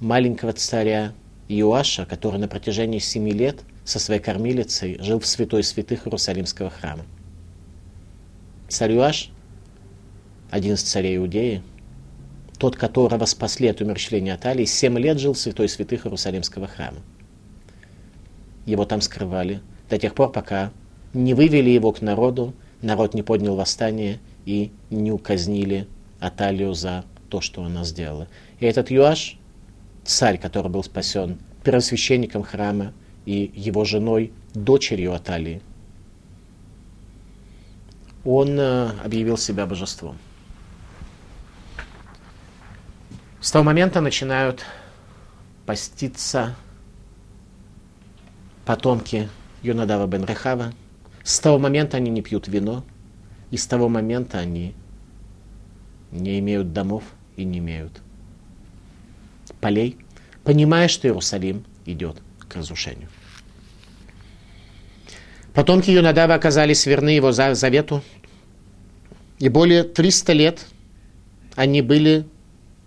маленького 0.01 0.53
царя 0.53 1.13
Иоаша, 1.49 2.07
который 2.07 2.39
на 2.39 2.49
протяжении 2.49 2.99
семи 2.99 3.33
лет 3.33 3.61
со 3.85 3.99
своей 3.99 4.21
кормилицей 4.21 4.99
жил 5.01 5.19
в 5.19 5.27
святой 5.27 5.63
святых 5.63 6.07
Иерусалимского 6.07 6.71
храма. 6.71 7.05
Царь 8.69 8.93
Иоаш, 8.93 9.31
один 10.51 10.75
из 10.75 10.83
царей 10.83 11.17
Иудеи, 11.17 11.63
тот, 12.59 12.77
которого 12.77 13.25
спасли 13.25 13.69
от 13.69 13.81
умерщвления 13.81 14.35
Аталии, 14.35 14.65
семь 14.65 14.99
лет 14.99 15.19
жил 15.19 15.33
в 15.33 15.39
святой 15.39 15.69
святых 15.69 16.07
Иерусалимского 16.07 16.67
храма 16.67 17.01
его 18.67 18.85
там 18.85 19.01
скрывали, 19.01 19.61
до 19.91 19.99
тех 19.99 20.15
пор, 20.15 20.33
пока 20.33 20.73
не 21.13 21.35
вывели 21.35 21.71
его 21.71 21.93
к 21.93 22.01
народу, 22.01 22.55
народ 22.83 23.15
не 23.15 23.23
поднял 23.23 23.57
восстание 23.57 24.19
и 24.47 24.73
не 24.91 25.13
указнили 25.13 25.87
Аталию 26.21 26.75
за 26.75 27.05
то, 27.29 27.41
что 27.41 27.65
она 27.65 27.85
сделала. 27.85 28.29
И 28.61 28.67
этот 28.67 28.91
Юаш, 28.91 29.37
царь, 30.05 30.39
который 30.39 30.71
был 30.71 30.85
спасен 30.85 31.39
первосвященником 31.63 32.43
храма 32.43 32.93
и 33.27 33.51
его 33.55 33.85
женой, 33.85 34.33
дочерью 34.55 35.15
Аталии, 35.15 35.63
он 38.25 38.59
э, 38.59 38.91
объявил 39.05 39.37
себя 39.37 39.67
божеством. 39.67 40.17
С 43.41 43.51
того 43.51 43.65
момента 43.65 44.01
начинают 44.01 44.65
поститься 45.67 46.57
потомки 48.65 49.29
Юнадава 49.63 50.07
бен 50.07 50.25
Рехава. 50.25 50.73
С 51.23 51.41
того 51.41 51.59
момента 51.59 51.99
они 51.99 52.11
не 52.11 52.23
пьют 52.23 52.49
вино, 52.49 52.85
и 53.55 53.57
с 53.57 53.69
того 53.69 53.89
момента 53.89 54.41
они 54.41 54.75
не 56.11 56.41
имеют 56.41 56.73
домов 56.73 57.05
и 57.37 57.45
не 57.45 57.59
имеют 57.59 58.03
полей, 59.61 59.97
понимая, 60.43 60.89
что 60.89 61.07
Иерусалим 61.07 61.65
идет 61.87 62.21
к 62.49 62.57
разрушению. 62.57 63.09
Потомки 65.53 65.89
Юнадава 65.89 66.35
оказались 66.35 66.85
верны 66.85 67.11
его 67.11 67.31
завету, 67.31 68.03
и 69.39 69.49
более 69.49 69.85
300 69.85 70.33
лет 70.33 70.67
они 71.55 71.81
были 71.81 72.27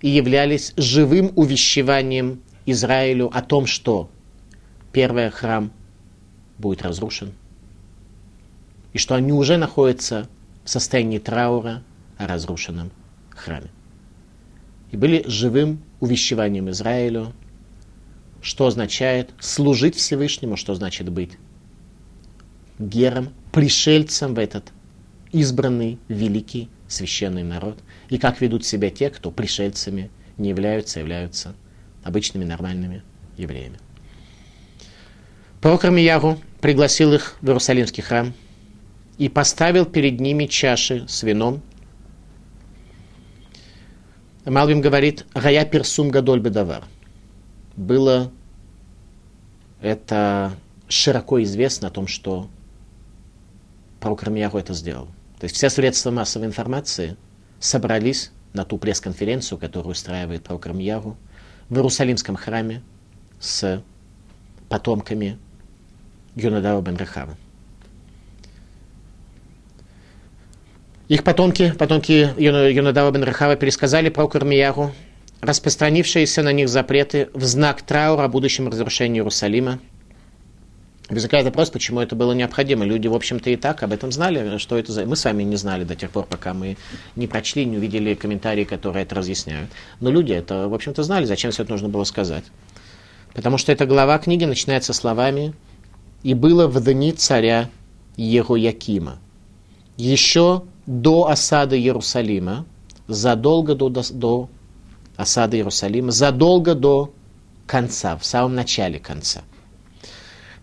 и 0.01 0.09
являлись 0.09 0.74
живым 0.76 1.32
увещеванием 1.38 2.41
Израилю 2.65 3.32
о 3.34 3.41
том, 3.41 3.68
что 3.68 4.09
первый 4.91 5.30
храм 5.30 5.72
будет 6.57 6.82
разрушен, 6.82 7.32
и 8.91 8.97
что 8.97 9.15
они 9.15 9.32
уже 9.32 9.55
находятся 9.55 10.28
в 10.68 10.70
состоянии 10.70 11.18
траура 11.18 11.82
о 12.18 12.28
разрушенном 12.28 12.91
храме. 13.30 13.70
И 14.91 14.97
были 14.97 15.24
живым 15.26 15.82
увещеванием 16.01 16.70
Израилю, 16.72 17.32
что 18.41 18.68
означает 18.68 19.32
служить 19.39 19.95
Всевышнему, 19.95 20.57
что 20.57 20.76
значит 20.76 21.07
быть 21.07 21.38
гером, 22.80 23.30
пришельцем 23.53 24.34
в 24.34 24.39
этот 24.39 24.74
избранный, 25.32 25.99
великий, 26.09 26.70
священный 26.89 27.43
народ, 27.43 27.80
и 28.09 28.18
как 28.18 28.41
ведут 28.41 28.65
себя 28.65 28.89
те, 28.89 29.09
кто 29.09 29.32
пришельцами 29.32 30.11
не 30.36 30.49
являются, 30.49 30.99
являются 30.99 31.55
обычными 32.03 32.43
нормальными 32.43 33.03
евреями. 33.38 33.78
Пророк 35.61 35.86
Армияру 35.86 36.38
пригласил 36.59 37.13
их 37.13 37.38
в 37.39 37.47
Иерусалимский 37.47 38.03
храм 38.03 38.34
и 39.18 39.30
поставил 39.30 39.86
перед 39.86 40.20
ними 40.20 40.45
чаши 40.45 41.05
с 41.07 41.24
вином. 41.24 41.61
Малвим 44.45 44.82
говорит, 44.82 45.26
«Гая 45.34 45.65
персум 45.65 46.09
гадоль 46.09 46.39
бедавар». 46.39 46.84
Было 47.76 48.32
это 49.82 50.53
широко 50.88 51.41
известно 51.43 51.89
о 51.89 51.91
том, 51.91 52.07
что 52.07 52.49
пророк 53.99 54.24
Армияру 54.24 54.57
это 54.57 54.74
сделал. 54.74 55.07
То 55.39 55.43
есть 55.43 55.55
все 55.55 55.70
средства 55.70 56.11
массовой 56.11 56.47
информации 56.47 57.18
собрались 57.59 58.32
на 58.53 58.63
ту 58.65 58.78
пресс-конференцию, 58.78 59.57
которую 59.57 59.91
устраивает 59.91 60.43
пророк 60.43 60.65
Армияру 60.68 61.18
в 61.70 61.76
Иерусалимском 61.76 62.36
храме 62.36 62.82
с 63.39 63.84
потомками 64.70 65.38
Юнадава 66.36 66.82
бен 66.82 66.97
Их 71.08 71.24
потомки, 71.24 71.74
потомки 71.78 72.34
Юнадава 72.38 73.12
бен 73.12 73.24
Рехава 73.24 73.55
пересказали 73.55 74.10
про 74.10 74.28
Кармияру 74.28 74.93
распространившиеся 75.39 76.41
на 76.43 76.51
них 76.51 76.68
запреты 76.68 77.30
в 77.34 77.43
знак 77.43 77.82
траура 77.82 78.24
о 78.24 78.28
будущем 78.28 78.68
разрушении 78.68 79.20
Иерусалима. 79.20 79.80
Возникает 81.10 81.45
вопрос, 81.45 81.70
почему 81.70 82.01
это 82.01 82.16
было 82.18 82.34
необходимо. 82.34 82.84
Люди, 82.84 83.08
в 83.08 83.14
общем-то, 83.14 83.49
и 83.49 83.55
так 83.55 83.82
об 83.84 83.93
этом 83.93 84.12
знали, 84.12 84.58
что 84.58 84.78
это 84.78 84.91
за... 84.91 85.05
Мы 85.05 85.16
вами 85.16 85.43
не 85.43 85.55
знали 85.55 85.86
до 85.86 85.95
тех 85.95 86.12
пор, 86.12 86.26
пока 86.26 86.53
мы 86.53 86.76
не 87.16 87.28
прочли, 87.28 87.64
не 87.64 87.78
увидели 87.78 88.14
комментарии, 88.14 88.66
которые 88.66 89.03
это 89.03 89.16
разъясняют. 89.16 89.70
Но 90.01 90.12
люди 90.12 90.34
это, 90.34 90.68
в 90.68 90.74
общем-то, 90.74 91.03
знали, 91.03 91.24
зачем 91.24 91.51
все 91.51 91.64
это 91.64 91.72
нужно 91.72 91.88
было 91.88 92.03
сказать. 92.03 92.43
Потому 93.34 93.58
что 93.58 93.72
эта 93.72 93.86
глава 93.86 94.18
книги 94.18 94.43
начинается 94.43 94.91
словами 94.91 95.53
«И 96.24 96.34
было 96.34 96.68
в 96.68 96.84
дни 96.84 97.14
царя 97.14 97.70
Егоякима». 98.18 99.20
Еще 99.95 100.64
до 100.88 101.27
осады 101.27 101.77
Иерусалима, 101.77 102.65
задолго 103.07 103.75
до, 103.75 103.89
до 103.89 104.49
осады 105.15 105.57
Иерусалима, 105.57 106.11
задолго 106.11 106.73
до 106.73 107.13
конца, 107.67 108.17
в 108.17 108.25
самом 108.25 108.55
начале 108.55 108.97
конца– 108.97 109.43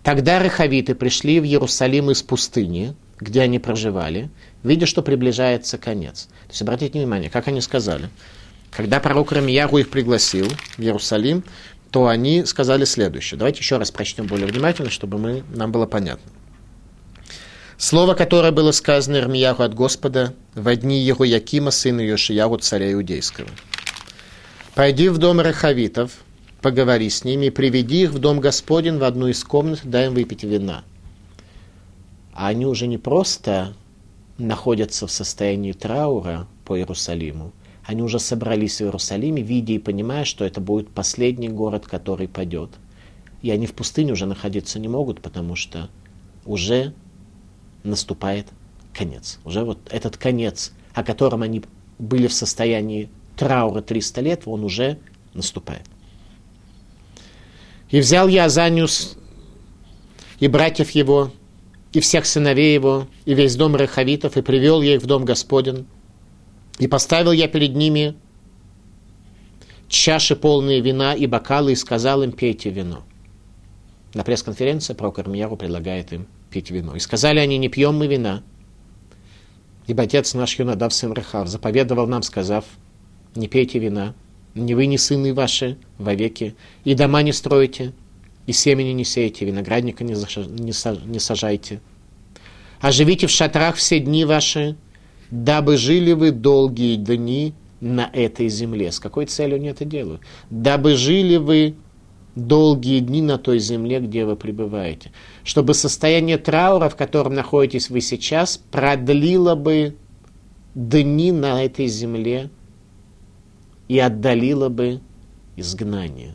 Тогда 0.05 0.39
рахавиты 0.39 0.95
пришли 0.95 1.41
в 1.41 1.45
Иерусалим 1.45 2.11
из 2.11 2.23
пустыни, 2.23 2.95
где 3.19 3.41
они 3.41 3.59
проживали, 3.59 4.29
видя, 4.63 4.85
что 4.85 5.03
приближается 5.03 5.79
конец. 5.79 6.29
То 6.47 6.51
есть 6.51 6.61
обратите 6.61 6.99
внимание, 6.99 7.31
как 7.31 7.49
они 7.49 7.63
сказали. 7.63 8.11
Когда 8.71 9.01
пророк 9.01 9.33
Рамияру 9.33 9.79
их 9.79 9.89
пригласил 9.89 10.47
в 10.77 10.81
Иерусалим, 10.81 11.43
то 11.91 12.07
они 12.07 12.45
сказали 12.45 12.85
следующее. 12.85 13.39
Давайте 13.39 13.61
еще 13.61 13.79
раз 13.79 13.91
прочтем 13.91 14.27
более 14.27 14.47
внимательно, 14.47 14.91
чтобы 14.91 15.17
мы, 15.17 15.43
нам 15.55 15.73
было 15.73 15.87
понятно. 15.87 16.31
Слово, 17.77 18.15
которое 18.15 18.53
было 18.53 18.71
сказано 18.71 19.17
Ирмияху 19.17 19.63
от 19.63 19.75
Господа 19.75 20.35
в 20.55 20.75
дни 20.77 21.01
его 21.01 21.25
Якима, 21.25 21.71
сына 21.71 22.01
Йошияру, 22.01 22.59
царя 22.59 22.93
Иудейского. 22.93 23.49
«Пойди 24.75 25.09
в 25.09 25.19
дом 25.19 25.41
Рахавитов, 25.41 26.13
поговори 26.61 27.11
с 27.11 27.25
ними, 27.25 27.49
приведи 27.49 28.03
их 28.03 28.11
в 28.11 28.19
дом 28.19 28.41
Господень 28.41 28.99
в 28.99 29.05
одну 29.05 29.29
из 29.29 29.43
комнат, 29.45 29.81
дай 29.85 30.07
им 30.07 30.15
выпить 30.15 30.45
вина. 30.45 30.85
А 32.33 32.49
они 32.49 32.67
уже 32.67 32.87
не 32.87 32.99
просто 32.99 33.75
находятся 34.39 35.07
в 35.07 35.11
состоянии 35.13 35.73
траура 35.73 36.47
по 36.65 36.77
Иерусалиму, 36.77 37.53
они 37.85 38.03
уже 38.03 38.19
собрались 38.19 38.79
в 38.79 38.85
Иерусалиме, 38.85 39.43
видя 39.43 39.75
и 39.75 39.79
понимая, 39.79 40.25
что 40.25 40.45
это 40.45 40.61
будет 40.61 40.89
последний 40.89 41.49
город, 41.49 41.87
который 41.87 42.29
падет. 42.29 42.71
И 43.43 43.51
они 43.51 43.67
в 43.67 43.75
пустыне 43.75 44.13
уже 44.13 44.27
находиться 44.27 44.79
не 44.79 44.89
могут, 44.89 45.21
потому 45.21 45.55
что 45.55 45.91
уже 46.47 46.95
наступает 47.85 48.49
конец. 48.93 49.39
Уже 49.45 49.65
вот 49.65 49.79
этот 49.91 50.17
конец, 50.17 50.73
о 50.95 51.05
котором 51.05 51.43
они 51.43 51.63
были 51.99 52.27
в 52.27 52.33
состоянии 52.33 53.09
траура 53.37 53.83
300 53.83 54.21
лет, 54.21 54.43
он 54.47 54.65
уже 54.65 54.99
наступает. 55.35 55.85
И 57.91 58.01
взял 58.01 58.29
я 58.29 58.47
Азаниус 58.47 59.17
и 60.41 60.49
братьев 60.49 60.91
его, 60.91 61.31
и 61.93 62.01
всех 62.01 62.27
сыновей 62.27 62.75
его, 62.75 63.07
и 63.25 63.35
весь 63.35 63.55
дом 63.55 63.77
Рахавитов, 63.77 64.37
и 64.37 64.43
привел 64.43 64.83
я 64.83 64.97
их 64.97 65.03
в 65.03 65.07
дом 65.07 65.25
Господен, 65.25 65.87
и 66.79 66.89
поставил 66.89 67.31
я 67.31 67.47
перед 67.47 67.77
ними 67.77 68.17
чаши 69.89 70.35
полные 70.35 70.81
вина 70.81 71.15
и 71.15 71.27
бокалы, 71.27 71.73
и 71.73 71.77
сказал 71.77 72.23
им, 72.25 72.33
пейте 72.33 72.71
вино. 72.71 73.05
На 74.13 74.25
пресс-конференции 74.25 74.95
про 74.95 75.13
Кармьеру 75.13 75.57
предлагает 75.57 76.13
им 76.13 76.27
пить 76.55 76.71
вино. 76.71 76.95
И 76.95 77.01
сказали 77.01 77.41
они, 77.41 77.59
не 77.59 77.69
пьем 77.69 77.97
мы 77.97 78.07
вина, 78.07 78.45
ибо 79.89 80.05
отец 80.05 80.35
наш 80.35 80.57
Юнадав, 80.57 80.95
сын 80.95 81.13
Рахав, 81.13 81.49
заповедовал 81.49 82.07
нам, 82.07 82.23
сказав, 82.23 82.65
не 83.35 83.49
пейте 83.49 83.81
вина, 83.81 84.15
не 84.55 84.77
вы, 84.77 84.87
ни 84.87 84.97
сыны 84.97 85.35
ваши 85.35 85.77
вовеки, 85.99 86.55
и 86.85 86.95
дома 86.95 87.23
не 87.23 87.33
строите, 87.33 87.93
и 88.47 88.53
семени 88.53 88.93
не 88.93 89.05
сеете, 89.05 89.45
виноградника 89.45 90.05
не, 90.05 90.15
заша, 90.15 90.45
не, 90.45 90.73
са, 90.73 90.97
не 91.05 91.19
сажайте. 91.19 91.81
А 92.81 92.93
живите 92.93 93.27
в 93.27 93.31
шатрах 93.31 93.75
все 93.75 93.99
дни 93.99 94.25
ваши, 94.25 94.77
дабы 95.33 95.77
жили 95.77 96.13
вы 96.13 96.31
долгие 96.31 96.95
дни 96.95 97.53
на 97.81 98.09
этой 98.13 98.49
земле. 98.49 98.93
С 98.93 99.01
какой 99.01 99.27
целью 99.27 99.57
они 99.57 99.69
это 99.69 99.85
делают? 99.85 100.21
Дабы 100.51 100.95
жили 100.95 101.37
вы 101.37 101.75
долгие 102.35 103.01
дни 103.01 103.23
на 103.23 103.39
той 103.39 103.59
земле, 103.59 104.01
где 104.01 104.25
вы 104.25 104.37
пребываете. 104.37 105.13
Чтобы 105.45 105.75
состояние 105.75 106.39
траура, 106.39 106.89
в 106.89 106.97
котором 106.97 107.35
находитесь 107.35 107.91
вы 107.91 108.01
сейчас, 108.01 108.57
продлило 108.57 109.55
бы 109.55 109.97
дни 110.75 111.33
на 111.33 111.65
этой 111.65 111.87
земле 111.87 112.51
и 113.89 113.99
отдалила 113.99 114.69
бы 114.69 115.01
изгнание. 115.57 116.35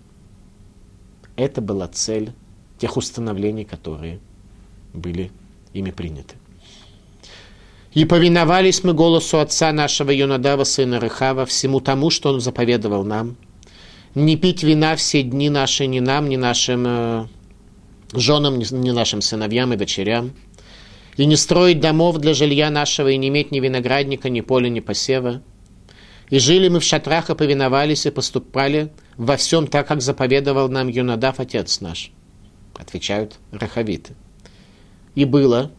Это 1.35 1.61
была 1.61 1.87
цель 1.87 2.31
тех 2.77 2.95
установлений, 2.97 3.65
которые 3.65 4.19
были 4.93 5.31
ими 5.73 5.91
приняты. 5.91 6.35
И 7.93 8.05
повиновались 8.05 8.83
мы 8.83 8.93
голосу 8.93 9.39
отца 9.39 9.71
нашего 9.73 10.11
Юнадава, 10.11 10.63
сына 10.63 10.99
Рыхава, 10.99 11.45
всему 11.45 11.79
тому, 11.79 12.11
что 12.11 12.29
он 12.29 12.39
заповедовал 12.39 13.03
нам. 13.03 13.35
Не 14.15 14.37
пить 14.37 14.63
вина 14.63 14.95
все 14.95 15.23
дни 15.23 15.49
наши 15.49 15.85
ни 15.87 15.99
нам, 15.99 16.29
ни 16.29 16.35
нашим 16.35 16.85
э, 16.87 17.27
женам, 18.13 18.59
ни, 18.59 18.91
нашим 18.91 19.21
сыновьям 19.21 19.73
и 19.73 19.77
дочерям. 19.77 20.33
И 21.17 21.25
не 21.25 21.35
строить 21.35 21.79
домов 21.79 22.17
для 22.17 22.33
жилья 22.33 22.69
нашего, 22.69 23.09
и 23.09 23.17
не 23.17 23.27
иметь 23.27 23.51
ни 23.51 23.59
виноградника, 23.59 24.29
ни 24.29 24.41
поля, 24.41 24.69
ни 24.69 24.79
посева– 24.79 25.41
и 26.29 26.37
жили 26.37 26.67
мы 26.69 26.79
в 26.79 26.83
шатрах 26.83 27.29
и 27.29 27.35
повиновались 27.35 28.05
и 28.05 28.11
поступали 28.11 28.91
во 29.17 29.35
всем 29.35 29.67
так, 29.67 29.87
как 29.87 30.01
заповедовал 30.01 30.69
нам 30.69 30.87
Юнадав, 30.87 31.39
отец 31.39 31.81
наш. 31.81 32.11
Отвечают 32.77 33.39
рахавиты. 33.51 34.13
И 35.15 35.25
было, 35.25 35.71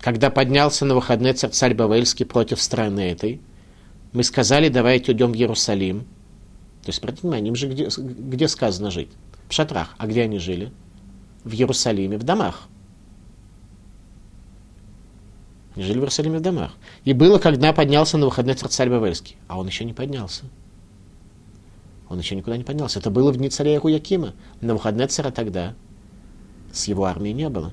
когда 0.00 0.30
поднялся 0.30 0.84
на 0.84 0.94
выходные 0.94 1.34
царь, 1.34 1.74
Бавельский 1.74 2.24
против 2.24 2.60
страны 2.62 3.10
этой, 3.12 3.40
мы 4.12 4.22
сказали, 4.22 4.68
давайте 4.68 5.12
идем 5.12 5.32
в 5.32 5.36
Иерусалим. 5.36 6.06
То 6.88 6.90
есть, 6.90 7.00
обратите 7.00 7.20
внимание, 7.24 7.48
им 7.50 7.54
же 7.54 7.68
где, 7.68 7.90
где 7.98 8.48
сказано 8.48 8.90
жить? 8.90 9.10
В 9.46 9.52
шатрах. 9.52 9.94
А 9.98 10.06
где 10.06 10.22
они 10.22 10.38
жили? 10.38 10.72
В 11.44 11.52
Иерусалиме, 11.52 12.16
в 12.16 12.22
домах. 12.22 12.66
Они 15.74 15.84
жили 15.84 15.98
в 15.98 16.00
Иерусалиме 16.00 16.38
в 16.38 16.40
домах. 16.40 16.72
И 17.04 17.12
было, 17.12 17.38
когда 17.38 17.74
поднялся 17.74 18.16
на 18.16 18.24
выходной 18.24 18.54
царь 18.54 18.88
Бавельский. 18.88 19.36
А 19.48 19.58
он 19.58 19.66
еще 19.66 19.84
не 19.84 19.92
поднялся. 19.92 20.44
Он 22.08 22.18
еще 22.18 22.34
никуда 22.34 22.56
не 22.56 22.64
поднялся. 22.64 23.00
Это 23.00 23.10
было 23.10 23.32
в 23.32 23.36
дни 23.36 23.50
царя 23.50 23.74
Яхуякима. 23.74 24.32
На 24.62 24.72
выходные 24.72 25.08
царя 25.08 25.30
тогда 25.30 25.74
с 26.72 26.88
его 26.88 27.04
армией 27.04 27.34
не 27.34 27.50
было. 27.50 27.70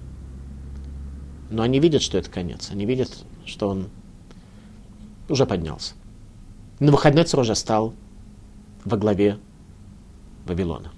Но 1.49 1.63
они 1.63 1.79
видят, 1.79 2.01
что 2.01 2.17
это 2.17 2.29
конец. 2.29 2.69
Они 2.69 2.85
видят, 2.85 3.23
что 3.45 3.69
он 3.69 3.87
уже 5.29 5.45
поднялся. 5.45 5.93
На 6.81 6.91
выходной 6.91 7.23
царь 7.23 7.39
уже 7.39 7.55
стал 7.55 7.93
во 8.85 8.97
главе 8.97 9.39
Вавилона. 10.45 10.91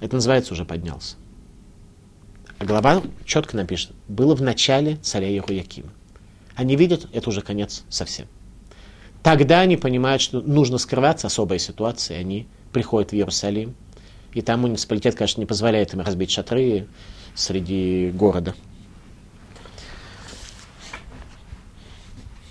Это 0.00 0.16
называется 0.16 0.54
уже 0.54 0.64
поднялся. 0.64 1.16
А 2.58 2.64
глава 2.64 3.02
четко 3.24 3.56
напишет, 3.56 3.92
было 4.08 4.34
в 4.34 4.42
начале 4.42 4.96
царя 4.96 5.28
Яхуякима. 5.28 5.90
Они 6.56 6.76
видят, 6.76 7.08
это 7.12 7.28
уже 7.28 7.42
конец 7.42 7.84
совсем. 7.88 8.26
Тогда 9.22 9.60
они 9.60 9.76
понимают, 9.76 10.22
что 10.22 10.40
нужно 10.40 10.78
скрываться, 10.78 11.26
особая 11.26 11.58
ситуация, 11.58 12.18
они 12.18 12.48
приходят 12.72 13.10
в 13.10 13.14
Иерусалим, 13.14 13.74
и 14.32 14.40
там 14.40 14.60
муниципалитет, 14.60 15.14
конечно, 15.14 15.40
не 15.40 15.46
позволяет 15.46 15.92
им 15.92 16.00
разбить 16.00 16.30
шатры 16.30 16.86
среди 17.34 18.10
города. 18.14 18.54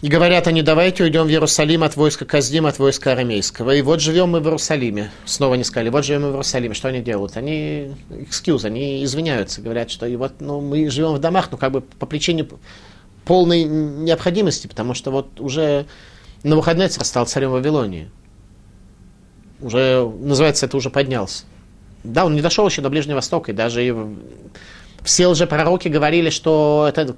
И 0.01 0.07
говорят 0.07 0.47
они, 0.47 0.61
давайте 0.61 1.03
уйдем 1.03 1.25
в 1.25 1.29
Иерусалим 1.29 1.83
от 1.83 1.97
войска 1.97 2.23
Каздим, 2.23 2.65
от 2.65 2.79
войска 2.79 3.11
арамейского. 3.11 3.71
И 3.75 3.81
вот 3.81 3.99
живем 3.99 4.29
мы 4.29 4.39
в 4.39 4.45
Иерусалиме. 4.45 5.11
Снова 5.25 5.55
не 5.55 5.65
сказали, 5.65 5.89
вот 5.89 6.05
живем 6.05 6.21
мы 6.21 6.27
в 6.29 6.31
Иерусалиме. 6.31 6.73
Что 6.73 6.87
они 6.87 7.01
делают? 7.01 7.35
Они, 7.35 7.91
excuse, 8.09 8.65
они 8.65 9.03
извиняются, 9.03 9.61
говорят, 9.61 9.91
что 9.91 10.05
и 10.05 10.15
вот, 10.15 10.39
ну, 10.39 10.61
мы 10.61 10.89
живем 10.89 11.15
в 11.15 11.19
домах, 11.19 11.49
ну, 11.51 11.57
как 11.57 11.73
бы 11.73 11.81
по 11.81 12.05
причине 12.05 12.47
полной 13.25 13.65
необходимости, 13.65 14.67
потому 14.67 14.93
что 14.93 15.11
вот 15.11 15.41
уже 15.41 15.85
на 16.43 16.55
выходные 16.55 16.89
стал 16.89 17.25
царем 17.25 17.51
Вавилонии. 17.51 18.09
Уже, 19.59 20.09
называется, 20.21 20.65
это 20.65 20.77
уже 20.77 20.89
поднялся. 20.89 21.43
Да, 22.05 22.25
он 22.25 22.35
не 22.35 22.41
дошел 22.41 22.65
еще 22.65 22.81
до 22.81 22.89
Ближнего 22.89 23.17
Востока, 23.17 23.51
и 23.51 23.53
даже 23.53 23.85
и 23.85 23.93
все 25.03 25.27
лжепророки 25.27 25.89
говорили, 25.89 26.29
что 26.29 26.85
это 26.87 27.17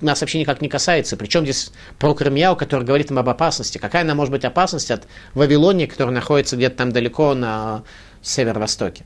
нас 0.00 0.20
вообще 0.20 0.40
никак 0.40 0.60
не 0.60 0.68
касается. 0.68 1.16
Причем 1.16 1.44
здесь 1.44 1.72
про 1.98 2.14
Кремьяу, 2.14 2.56
который 2.56 2.84
говорит 2.84 3.10
им 3.10 3.18
об 3.18 3.28
опасности. 3.28 3.78
Какая 3.78 4.02
она 4.02 4.14
может 4.14 4.32
быть 4.32 4.44
опасность 4.44 4.90
от 4.90 5.06
Вавилонии, 5.34 5.86
которая 5.86 6.14
находится 6.14 6.56
где-то 6.56 6.76
там 6.76 6.92
далеко 6.92 7.34
на 7.34 7.84
северо-востоке? 8.22 9.04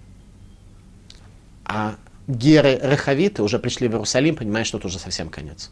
А 1.65 1.97
геры 2.27 2.79
Рахавиты 2.83 3.43
уже 3.43 3.59
пришли 3.59 3.89
в 3.89 3.93
Иерусалим, 3.93 4.37
понимая, 4.37 4.65
что 4.65 4.79
это 4.79 4.87
уже 4.87 4.99
совсем 4.99 5.29
конец. 5.29 5.71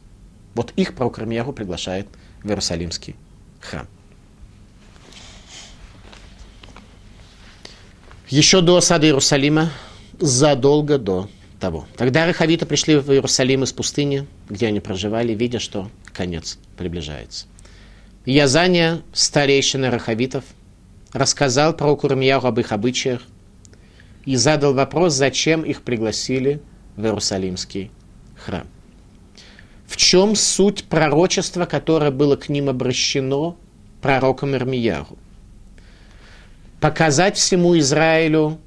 Вот 0.55 0.72
их 0.76 0.95
пророк 0.95 1.18
Рамьяру 1.18 1.53
приглашает 1.53 2.07
в 2.43 2.49
Иерусалимский 2.49 3.16
храм. 3.61 3.86
Еще 8.28 8.61
до 8.61 8.76
осады 8.76 9.09
Иерусалима, 9.09 9.70
задолго 10.18 10.99
до 10.99 11.28
того. 11.61 11.86
Тогда 11.96 12.26
Рахавиты 12.26 12.66
пришли 12.66 12.96
в 12.96 13.11
Иерусалим 13.12 13.62
из 13.62 13.72
пустыни, 13.72 14.26
где 14.48 14.66
они 14.66 14.80
проживали, 14.80 15.34
видя, 15.34 15.61
что 15.61 15.90
конец 16.12 16.58
приближается. 16.76 17.46
Язания, 18.24 19.02
старейшина 19.12 19.90
Рахавитов, 19.90 20.44
рассказал 21.12 21.74
про 21.74 21.94
Курмияру 21.94 22.48
об 22.48 22.58
их 22.58 22.72
обычаях 22.72 23.22
и 24.24 24.36
задал 24.36 24.74
вопрос, 24.74 25.14
зачем 25.14 25.62
их 25.62 25.82
пригласили 25.82 26.61
в 26.96 27.04
Иерусалимский 27.04 27.90
храм. 28.36 28.66
В 29.86 29.96
чем 29.96 30.36
суть 30.36 30.84
пророчества, 30.84 31.64
которое 31.64 32.11
было 32.11 32.36
к 32.36 32.48
ним 32.48 32.68
обращено 32.68 33.56
пророком 34.00 34.54
Ирмияру? 34.54 35.18
Показать 36.80 37.36
всему 37.36 37.76
Израилю, 37.78 38.58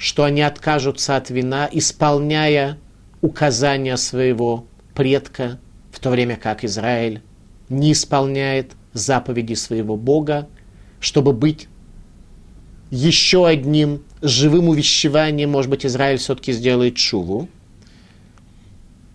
что 0.00 0.24
они 0.24 0.40
откажутся 0.42 1.16
от 1.16 1.30
вина, 1.30 1.68
исполняя 1.70 2.78
указания 3.20 3.96
своего 3.96 4.66
предка, 4.94 5.60
в 5.92 6.00
то 6.00 6.10
время 6.10 6.36
как 6.36 6.64
Израиль 6.64 7.22
не 7.68 7.92
исполняет 7.92 8.72
заповеди 8.92 9.54
своего 9.54 9.96
Бога, 9.96 10.48
чтобы 10.98 11.32
быть 11.32 11.68
еще 12.90 13.46
одним 13.46 14.02
живым 14.22 14.70
увещеванием, 14.70 15.50
может 15.50 15.70
быть, 15.70 15.86
Израиль 15.86 16.18
все-таки 16.18 16.50
сделает 16.50 16.98
шуву– 16.98 17.48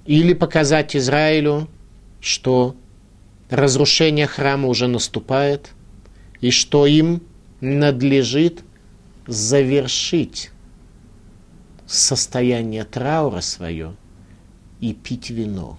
или 0.05 0.33
показать 0.33 0.95
Израилю, 0.95 1.67
что 2.21 2.75
разрушение 3.49 4.27
храма 4.27 4.67
уже 4.67 4.87
наступает, 4.87 5.71
и 6.41 6.51
что 6.51 6.85
им 6.85 7.21
надлежит 7.59 8.63
завершить 9.25 10.51
состояние 11.87 12.83
траура 12.83 13.41
свое 13.41 13.95
и 14.79 14.93
пить 14.93 15.29
вино. 15.29 15.77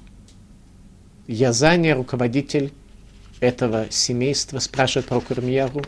Язания, 1.26 1.94
руководитель 1.94 2.72
этого 3.40 3.86
семейства, 3.90 4.58
спрашивает 4.60 5.06
про 5.06 5.20
Курмияру, 5.20 5.84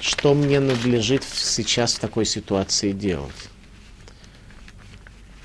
что 0.00 0.34
мне 0.34 0.60
надлежит 0.60 1.24
сейчас 1.24 1.94
в 1.94 1.98
такой 1.98 2.26
ситуации 2.26 2.92
делать. 2.92 3.32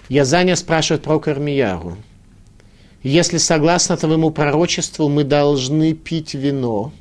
Язаня 0.08 0.56
спрашивает 0.56 1.04
про 1.04 1.20
Кармияру. 1.20 1.98
Если 3.02 3.38
согласно 3.38 3.98
твоему 3.98 4.30
пророчеству 4.30 5.10
мы 5.10 5.24
должны 5.24 5.94
пить 5.94 6.34
вино, 6.34 6.92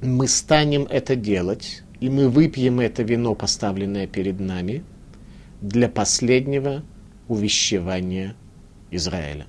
мы 0.00 0.26
станем 0.26 0.88
это 0.90 1.14
делать, 1.14 1.83
и 2.04 2.10
мы 2.10 2.28
выпьем 2.28 2.80
это 2.80 3.02
вино, 3.02 3.34
поставленное 3.34 4.06
перед 4.06 4.38
нами, 4.38 4.84
для 5.62 5.88
последнего 5.88 6.82
увещевания 7.28 8.36
Израиля. 8.90 9.46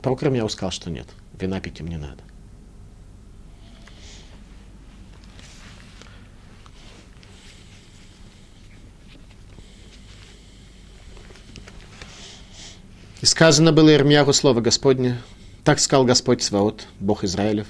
Пророк 0.00 0.22
Рамьяу 0.22 0.48
сказал, 0.48 0.70
что 0.70 0.88
нет, 0.88 1.08
вина 1.36 1.60
пить 1.60 1.80
им 1.80 1.88
не 1.88 1.96
надо. 1.96 2.22
И 13.20 13.26
сказано 13.26 13.72
было 13.72 13.92
Ирмияху 13.92 14.32
слово 14.32 14.60
Господне, 14.60 15.20
так 15.64 15.80
сказал 15.80 16.04
Господь 16.04 16.40
Сваот, 16.40 16.86
Бог 17.00 17.24
Израилев. 17.24 17.66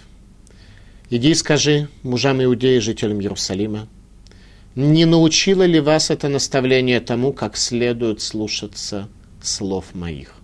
Иди 1.11 1.31
и 1.31 1.35
скажи 1.35 1.89
мужам 2.05 2.43
Иудеи, 2.43 2.79
жителям 2.79 3.21
Иерусалима, 3.21 3.89
не 4.77 5.05
научило 5.07 5.65
ли 5.65 5.81
вас 5.81 6.09
это 6.11 6.29
наставление 6.29 7.01
тому, 7.01 7.33
как 7.33 7.57
следует 7.57 8.21
слушаться 8.21 9.09
слов 9.43 9.93
моих? 9.93 10.35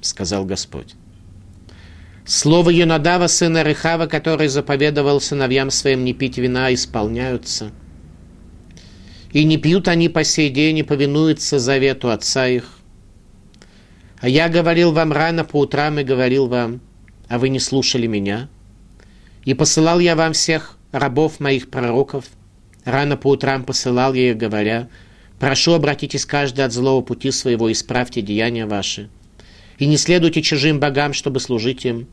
Сказал 0.00 0.46
Господь. 0.46 0.94
Слово 2.24 2.70
Юнадава, 2.70 3.26
сына 3.26 3.62
Рехава, 3.62 4.06
который 4.06 4.48
заповедовал 4.48 5.20
сыновьям 5.20 5.70
своим 5.70 6.02
не 6.04 6.14
пить 6.14 6.38
вина, 6.38 6.72
исполняются. 6.72 7.72
И 9.32 9.44
не 9.44 9.58
пьют 9.58 9.86
они 9.86 10.08
по 10.08 10.24
сей 10.24 10.48
день, 10.48 10.78
и 10.78 10.82
повинуются 10.82 11.58
завету 11.58 12.10
отца 12.10 12.48
их. 12.48 12.78
А 14.20 14.28
я 14.28 14.48
говорил 14.48 14.92
вам 14.92 15.12
рано 15.12 15.44
по 15.44 15.60
утрам 15.60 15.98
и 15.98 16.04
говорил 16.04 16.46
вам, 16.46 16.80
а 17.28 17.38
вы 17.38 17.50
не 17.50 17.58
слушали 17.58 18.06
меня. 18.06 18.48
И 19.44 19.54
посылал 19.54 19.98
я 19.98 20.14
вам 20.14 20.32
всех 20.32 20.78
рабов 20.92 21.40
моих 21.40 21.70
пророков. 21.70 22.26
Рано 22.84 23.16
по 23.16 23.28
утрам 23.28 23.64
посылал 23.64 24.14
я 24.14 24.30
их, 24.30 24.36
говоря, 24.36 24.88
прошу, 25.38 25.72
обратитесь 25.72 26.26
каждый 26.26 26.64
от 26.64 26.72
злого 26.72 27.02
пути 27.02 27.30
своего, 27.30 27.70
исправьте 27.70 28.22
деяния 28.22 28.66
ваши. 28.66 29.08
И 29.78 29.86
не 29.86 29.96
следуйте 29.96 30.42
чужим 30.42 30.78
богам, 30.78 31.12
чтобы 31.12 31.40
служить 31.40 31.84
им. 31.84 32.06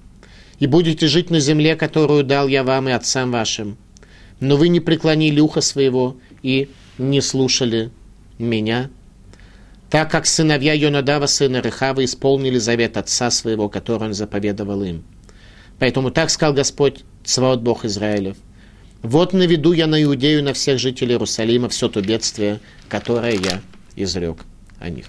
И 0.60 0.68
будете 0.68 1.08
жить 1.08 1.30
на 1.30 1.40
земле, 1.40 1.76
которую 1.76 2.24
дал 2.24 2.48
я 2.48 2.64
вам 2.64 2.90
и 2.90 2.92
отцам 2.92 3.32
вашим. 3.32 3.78
Но 4.40 4.58
вы 4.58 4.70
не 4.70 4.80
преклонили 4.80 5.40
ухо 5.40 5.62
своего 5.62 6.18
и 6.44 6.70
не 6.98 7.22
слушали 7.22 7.92
меня, 8.38 8.90
так 9.90 10.12
как 10.12 10.26
сыновья 10.26 10.74
Йонадава, 10.74 11.26
сына 11.26 11.62
Рехава, 11.62 12.06
исполнили 12.06 12.58
завет 12.58 12.98
отца 12.98 13.32
своего, 13.32 13.70
который 13.70 14.10
он 14.10 14.14
заповедовал 14.14 14.84
им. 14.84 15.04
Поэтому 15.80 16.12
так 16.12 16.30
сказал 16.30 16.54
Господь, 16.54 17.04
Цваот 17.24 17.62
Бог 17.62 17.86
Израилев. 17.86 18.38
Вот 19.02 19.32
наведу 19.34 19.72
я 19.72 19.88
на 19.88 20.04
Иудею, 20.04 20.44
на 20.44 20.54
всех 20.54 20.78
жителей 20.78 21.14
Иерусалима 21.14 21.70
все 21.70 21.88
то 21.88 22.02
бедствие, 22.02 22.60
которое 22.90 23.36
я 23.36 23.62
изрек 23.96 24.40
о 24.80 24.90
них. 24.90 25.06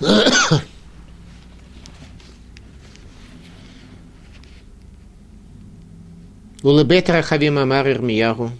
Улыбет 6.62 7.08
Рахавим 7.08 7.58
Амар 7.58 7.88
Ирмиягу, 7.88 8.50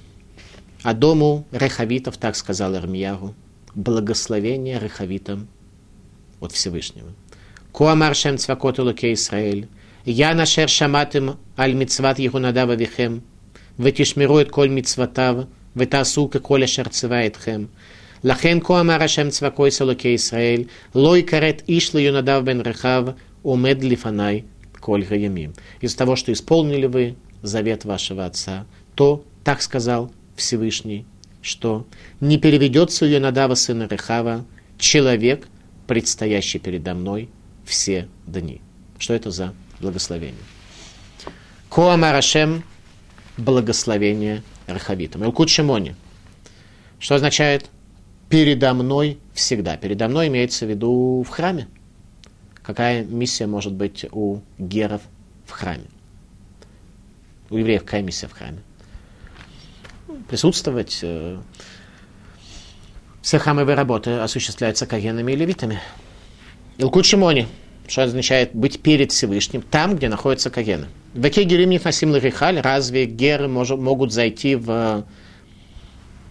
а 0.82 0.94
дому 0.94 1.46
Рехавитов, 1.52 2.16
так 2.16 2.36
сказал 2.36 2.74
Ирмиягу, 2.74 3.34
благословение 3.74 4.78
Рехавитам 4.78 5.48
от 6.40 6.52
Всевышнего. 6.52 7.12
Куамар 7.72 8.14
Шем 8.14 8.38
Цвакот 8.38 8.78
Луке 8.78 9.12
Исраэль, 9.14 9.68
я 10.05 10.33
нашер 10.33 10.69
шаматым 10.69 11.37
аль 11.57 11.73
мицват 11.73 12.19
Ехунадава 12.19 12.75
Вихем, 12.75 13.21
ותשמרו 13.79 14.41
את 14.41 14.51
כל 14.51 14.69
מצוותיו, 14.69 15.37
ותעשו 15.75 16.29
ככל 16.29 16.63
אשר 16.63 16.83
ציווה 16.83 17.25
אתכם. 17.25 17.65
לכן 18.23 18.57
כה 18.63 18.79
אמר 18.81 19.03
השם 19.03 19.29
צבקו 19.29 19.65
אלוקי 19.81 20.07
ישראל, 20.07 20.63
לא 20.95 21.17
יכרת 21.17 21.61
איש 21.69 21.95
ליונדב 21.95 22.41
בן 22.45 22.61
רחב, 22.61 23.05
עומד 23.41 23.83
לפניי 23.83 24.41
כל 24.79 25.01
הימים. 25.09 25.51
Из 25.81 25.95
того, 25.95 26.15
что 26.15 26.31
исполнили 26.33 26.85
вы 26.85 27.15
завет 27.41 27.85
вашего 27.85 28.25
отца, 28.25 28.65
то, 28.95 29.23
так 29.43 29.61
сказал 29.61 30.11
Всевышний, 30.35 31.05
что 31.41 31.85
не 32.19 32.37
переведется 32.37 33.05
у 33.05 33.07
Йонадава 33.07 33.55
сына 33.55 33.87
Рехава 33.89 34.45
человек, 34.77 35.47
предстоящий 35.87 36.59
передо 36.59 36.93
мной 36.93 37.29
все 37.65 38.07
дни. 38.27 38.61
Что 38.97 39.13
это 39.13 39.31
за 39.31 39.53
благословение? 39.80 40.42
Коамар 41.70 42.14
Ашем 42.14 42.64
благословение 43.36 44.42
Рахавитам. 44.66 45.24
Илкут 45.24 45.50
Шимони. 45.50 45.96
Что 46.98 47.16
означает 47.16 47.68
передо 48.28 48.72
мной 48.74 49.18
всегда? 49.34 49.76
Передо 49.76 50.08
мной 50.08 50.28
имеется 50.28 50.66
в 50.66 50.70
виду 50.70 51.24
в 51.26 51.28
храме. 51.28 51.68
Какая 52.62 53.04
миссия 53.04 53.46
может 53.46 53.72
быть 53.72 54.06
у 54.10 54.40
геров 54.58 55.02
в 55.46 55.50
храме? 55.50 55.84
У 57.50 57.56
евреев 57.56 57.84
какая 57.84 58.02
миссия 58.02 58.26
в 58.26 58.32
храме? 58.32 58.60
Присутствовать. 60.28 61.00
Э, 61.02 61.40
все 63.20 63.38
храмовые 63.38 63.74
работы 63.74 64.12
осуществляются 64.12 64.86
кагенами 64.86 65.32
и 65.32 65.36
левитами. 65.36 65.80
Илкут 66.78 67.04
Шимони 67.04 67.48
что 67.86 68.02
означает 68.02 68.54
быть 68.54 68.80
перед 68.80 69.12
Всевышним, 69.12 69.62
там, 69.62 69.96
где 69.96 70.08
находятся 70.08 70.50
кагены. 70.50 70.86
В 71.12 71.26
Экегерим 71.28 71.70
Нихасим 71.70 72.10
Ларихаль, 72.10 72.60
разве 72.60 73.04
геры 73.04 73.48
мож, 73.48 73.70
могут 73.70 74.12
зайти 74.12 74.54
в 74.54 75.04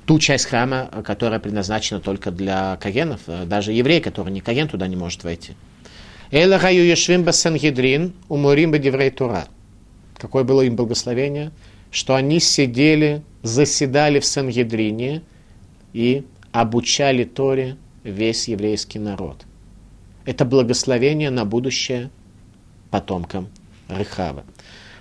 ту 0.05 0.19
часть 0.19 0.45
храма, 0.45 0.89
которая 1.05 1.39
предназначена 1.39 1.99
только 1.99 2.31
для 2.31 2.77
кагенов? 2.77 3.21
Даже 3.45 3.71
еврей, 3.71 4.01
который 4.01 4.31
не 4.33 4.41
каген, 4.41 4.67
туда 4.67 4.87
не 4.87 4.95
может 4.95 5.23
войти. 5.23 5.53
Эла 6.31 6.57
Гаю 6.57 6.83
Ешвим 6.83 7.23
Басангедрин, 7.23 8.13
Умурим 8.27 8.71
Бадеврей 8.71 9.11
Тура. 9.11 9.47
Какое 10.17 10.43
было 10.43 10.61
им 10.61 10.75
благословение? 10.75 11.51
Что 11.91 12.15
они 12.15 12.39
сидели, 12.39 13.21
заседали 13.43 14.19
в 14.19 14.25
Сангедрине 14.25 15.21
и 15.93 16.25
обучали 16.51 17.23
Торе 17.23 17.77
весь 18.03 18.47
еврейский 18.47 18.97
народ– 18.97 19.43
это 20.25 20.45
благословение 20.45 21.29
на 21.29 21.45
будущее 21.45 22.09
потомкам 22.91 23.49
Рехава. 23.89 24.43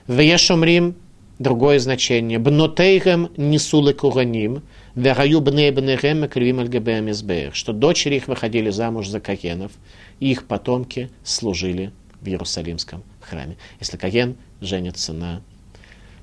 Вешомрим 0.07 0.97
другое 1.39 1.79
значение. 1.79 2.39
Бнотейгем 2.39 3.31
несулы 3.37 3.95
кураним, 3.95 4.63
вераю 4.95 5.41
бне 5.41 5.71
бнерем 5.73 6.29
кривим 6.29 6.61
альгабеамизбеер, 6.61 7.55
что 7.55 7.73
дочери 7.73 8.17
их 8.17 8.29
выходили 8.29 8.71
замуж 8.71 9.09
за 9.09 9.21
Кагенов, 9.21 9.73
и 10.21 10.31
их 10.31 10.47
потомки 10.47 11.11
служили 11.25 11.93
в 12.21 12.27
Иерусалимском 12.29 13.03
храме. 13.21 13.57
Если 13.81 13.97
Каген 13.97 14.37
женится 14.61 15.13
на 15.13 15.43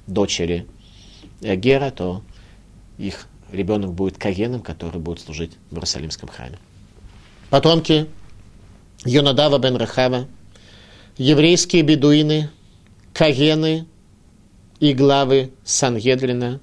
дочери 0.07 0.65
Гера, 1.41 1.91
то 1.91 2.23
их 2.97 3.27
ребенок 3.51 3.93
будет 3.93 4.17
Кагеном, 4.17 4.61
который 4.61 4.99
будет 4.99 5.19
служить 5.19 5.57
в 5.69 5.75
Иерусалимском 5.75 6.29
храме. 6.29 6.57
Потомки 7.49 8.07
Йонадава 9.05 9.59
бен 9.59 9.75
Рахава, 9.75 10.27
еврейские 11.17 11.83
бедуины, 11.83 12.49
кагены 13.13 13.85
и 14.79 14.93
главы 14.93 15.51
Сангедрина, 15.63 16.59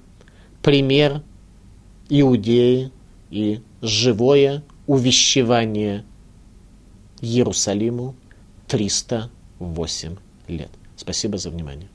пример 0.61 1.23
Иудеи 2.09 2.91
и 3.31 3.61
живое 3.81 4.63
увещевание 4.85 6.05
Иерусалиму 7.21 8.15
308 8.67 10.15
лет. 10.47 10.69
Спасибо 10.95 11.37
за 11.37 11.49
внимание. 11.49 11.89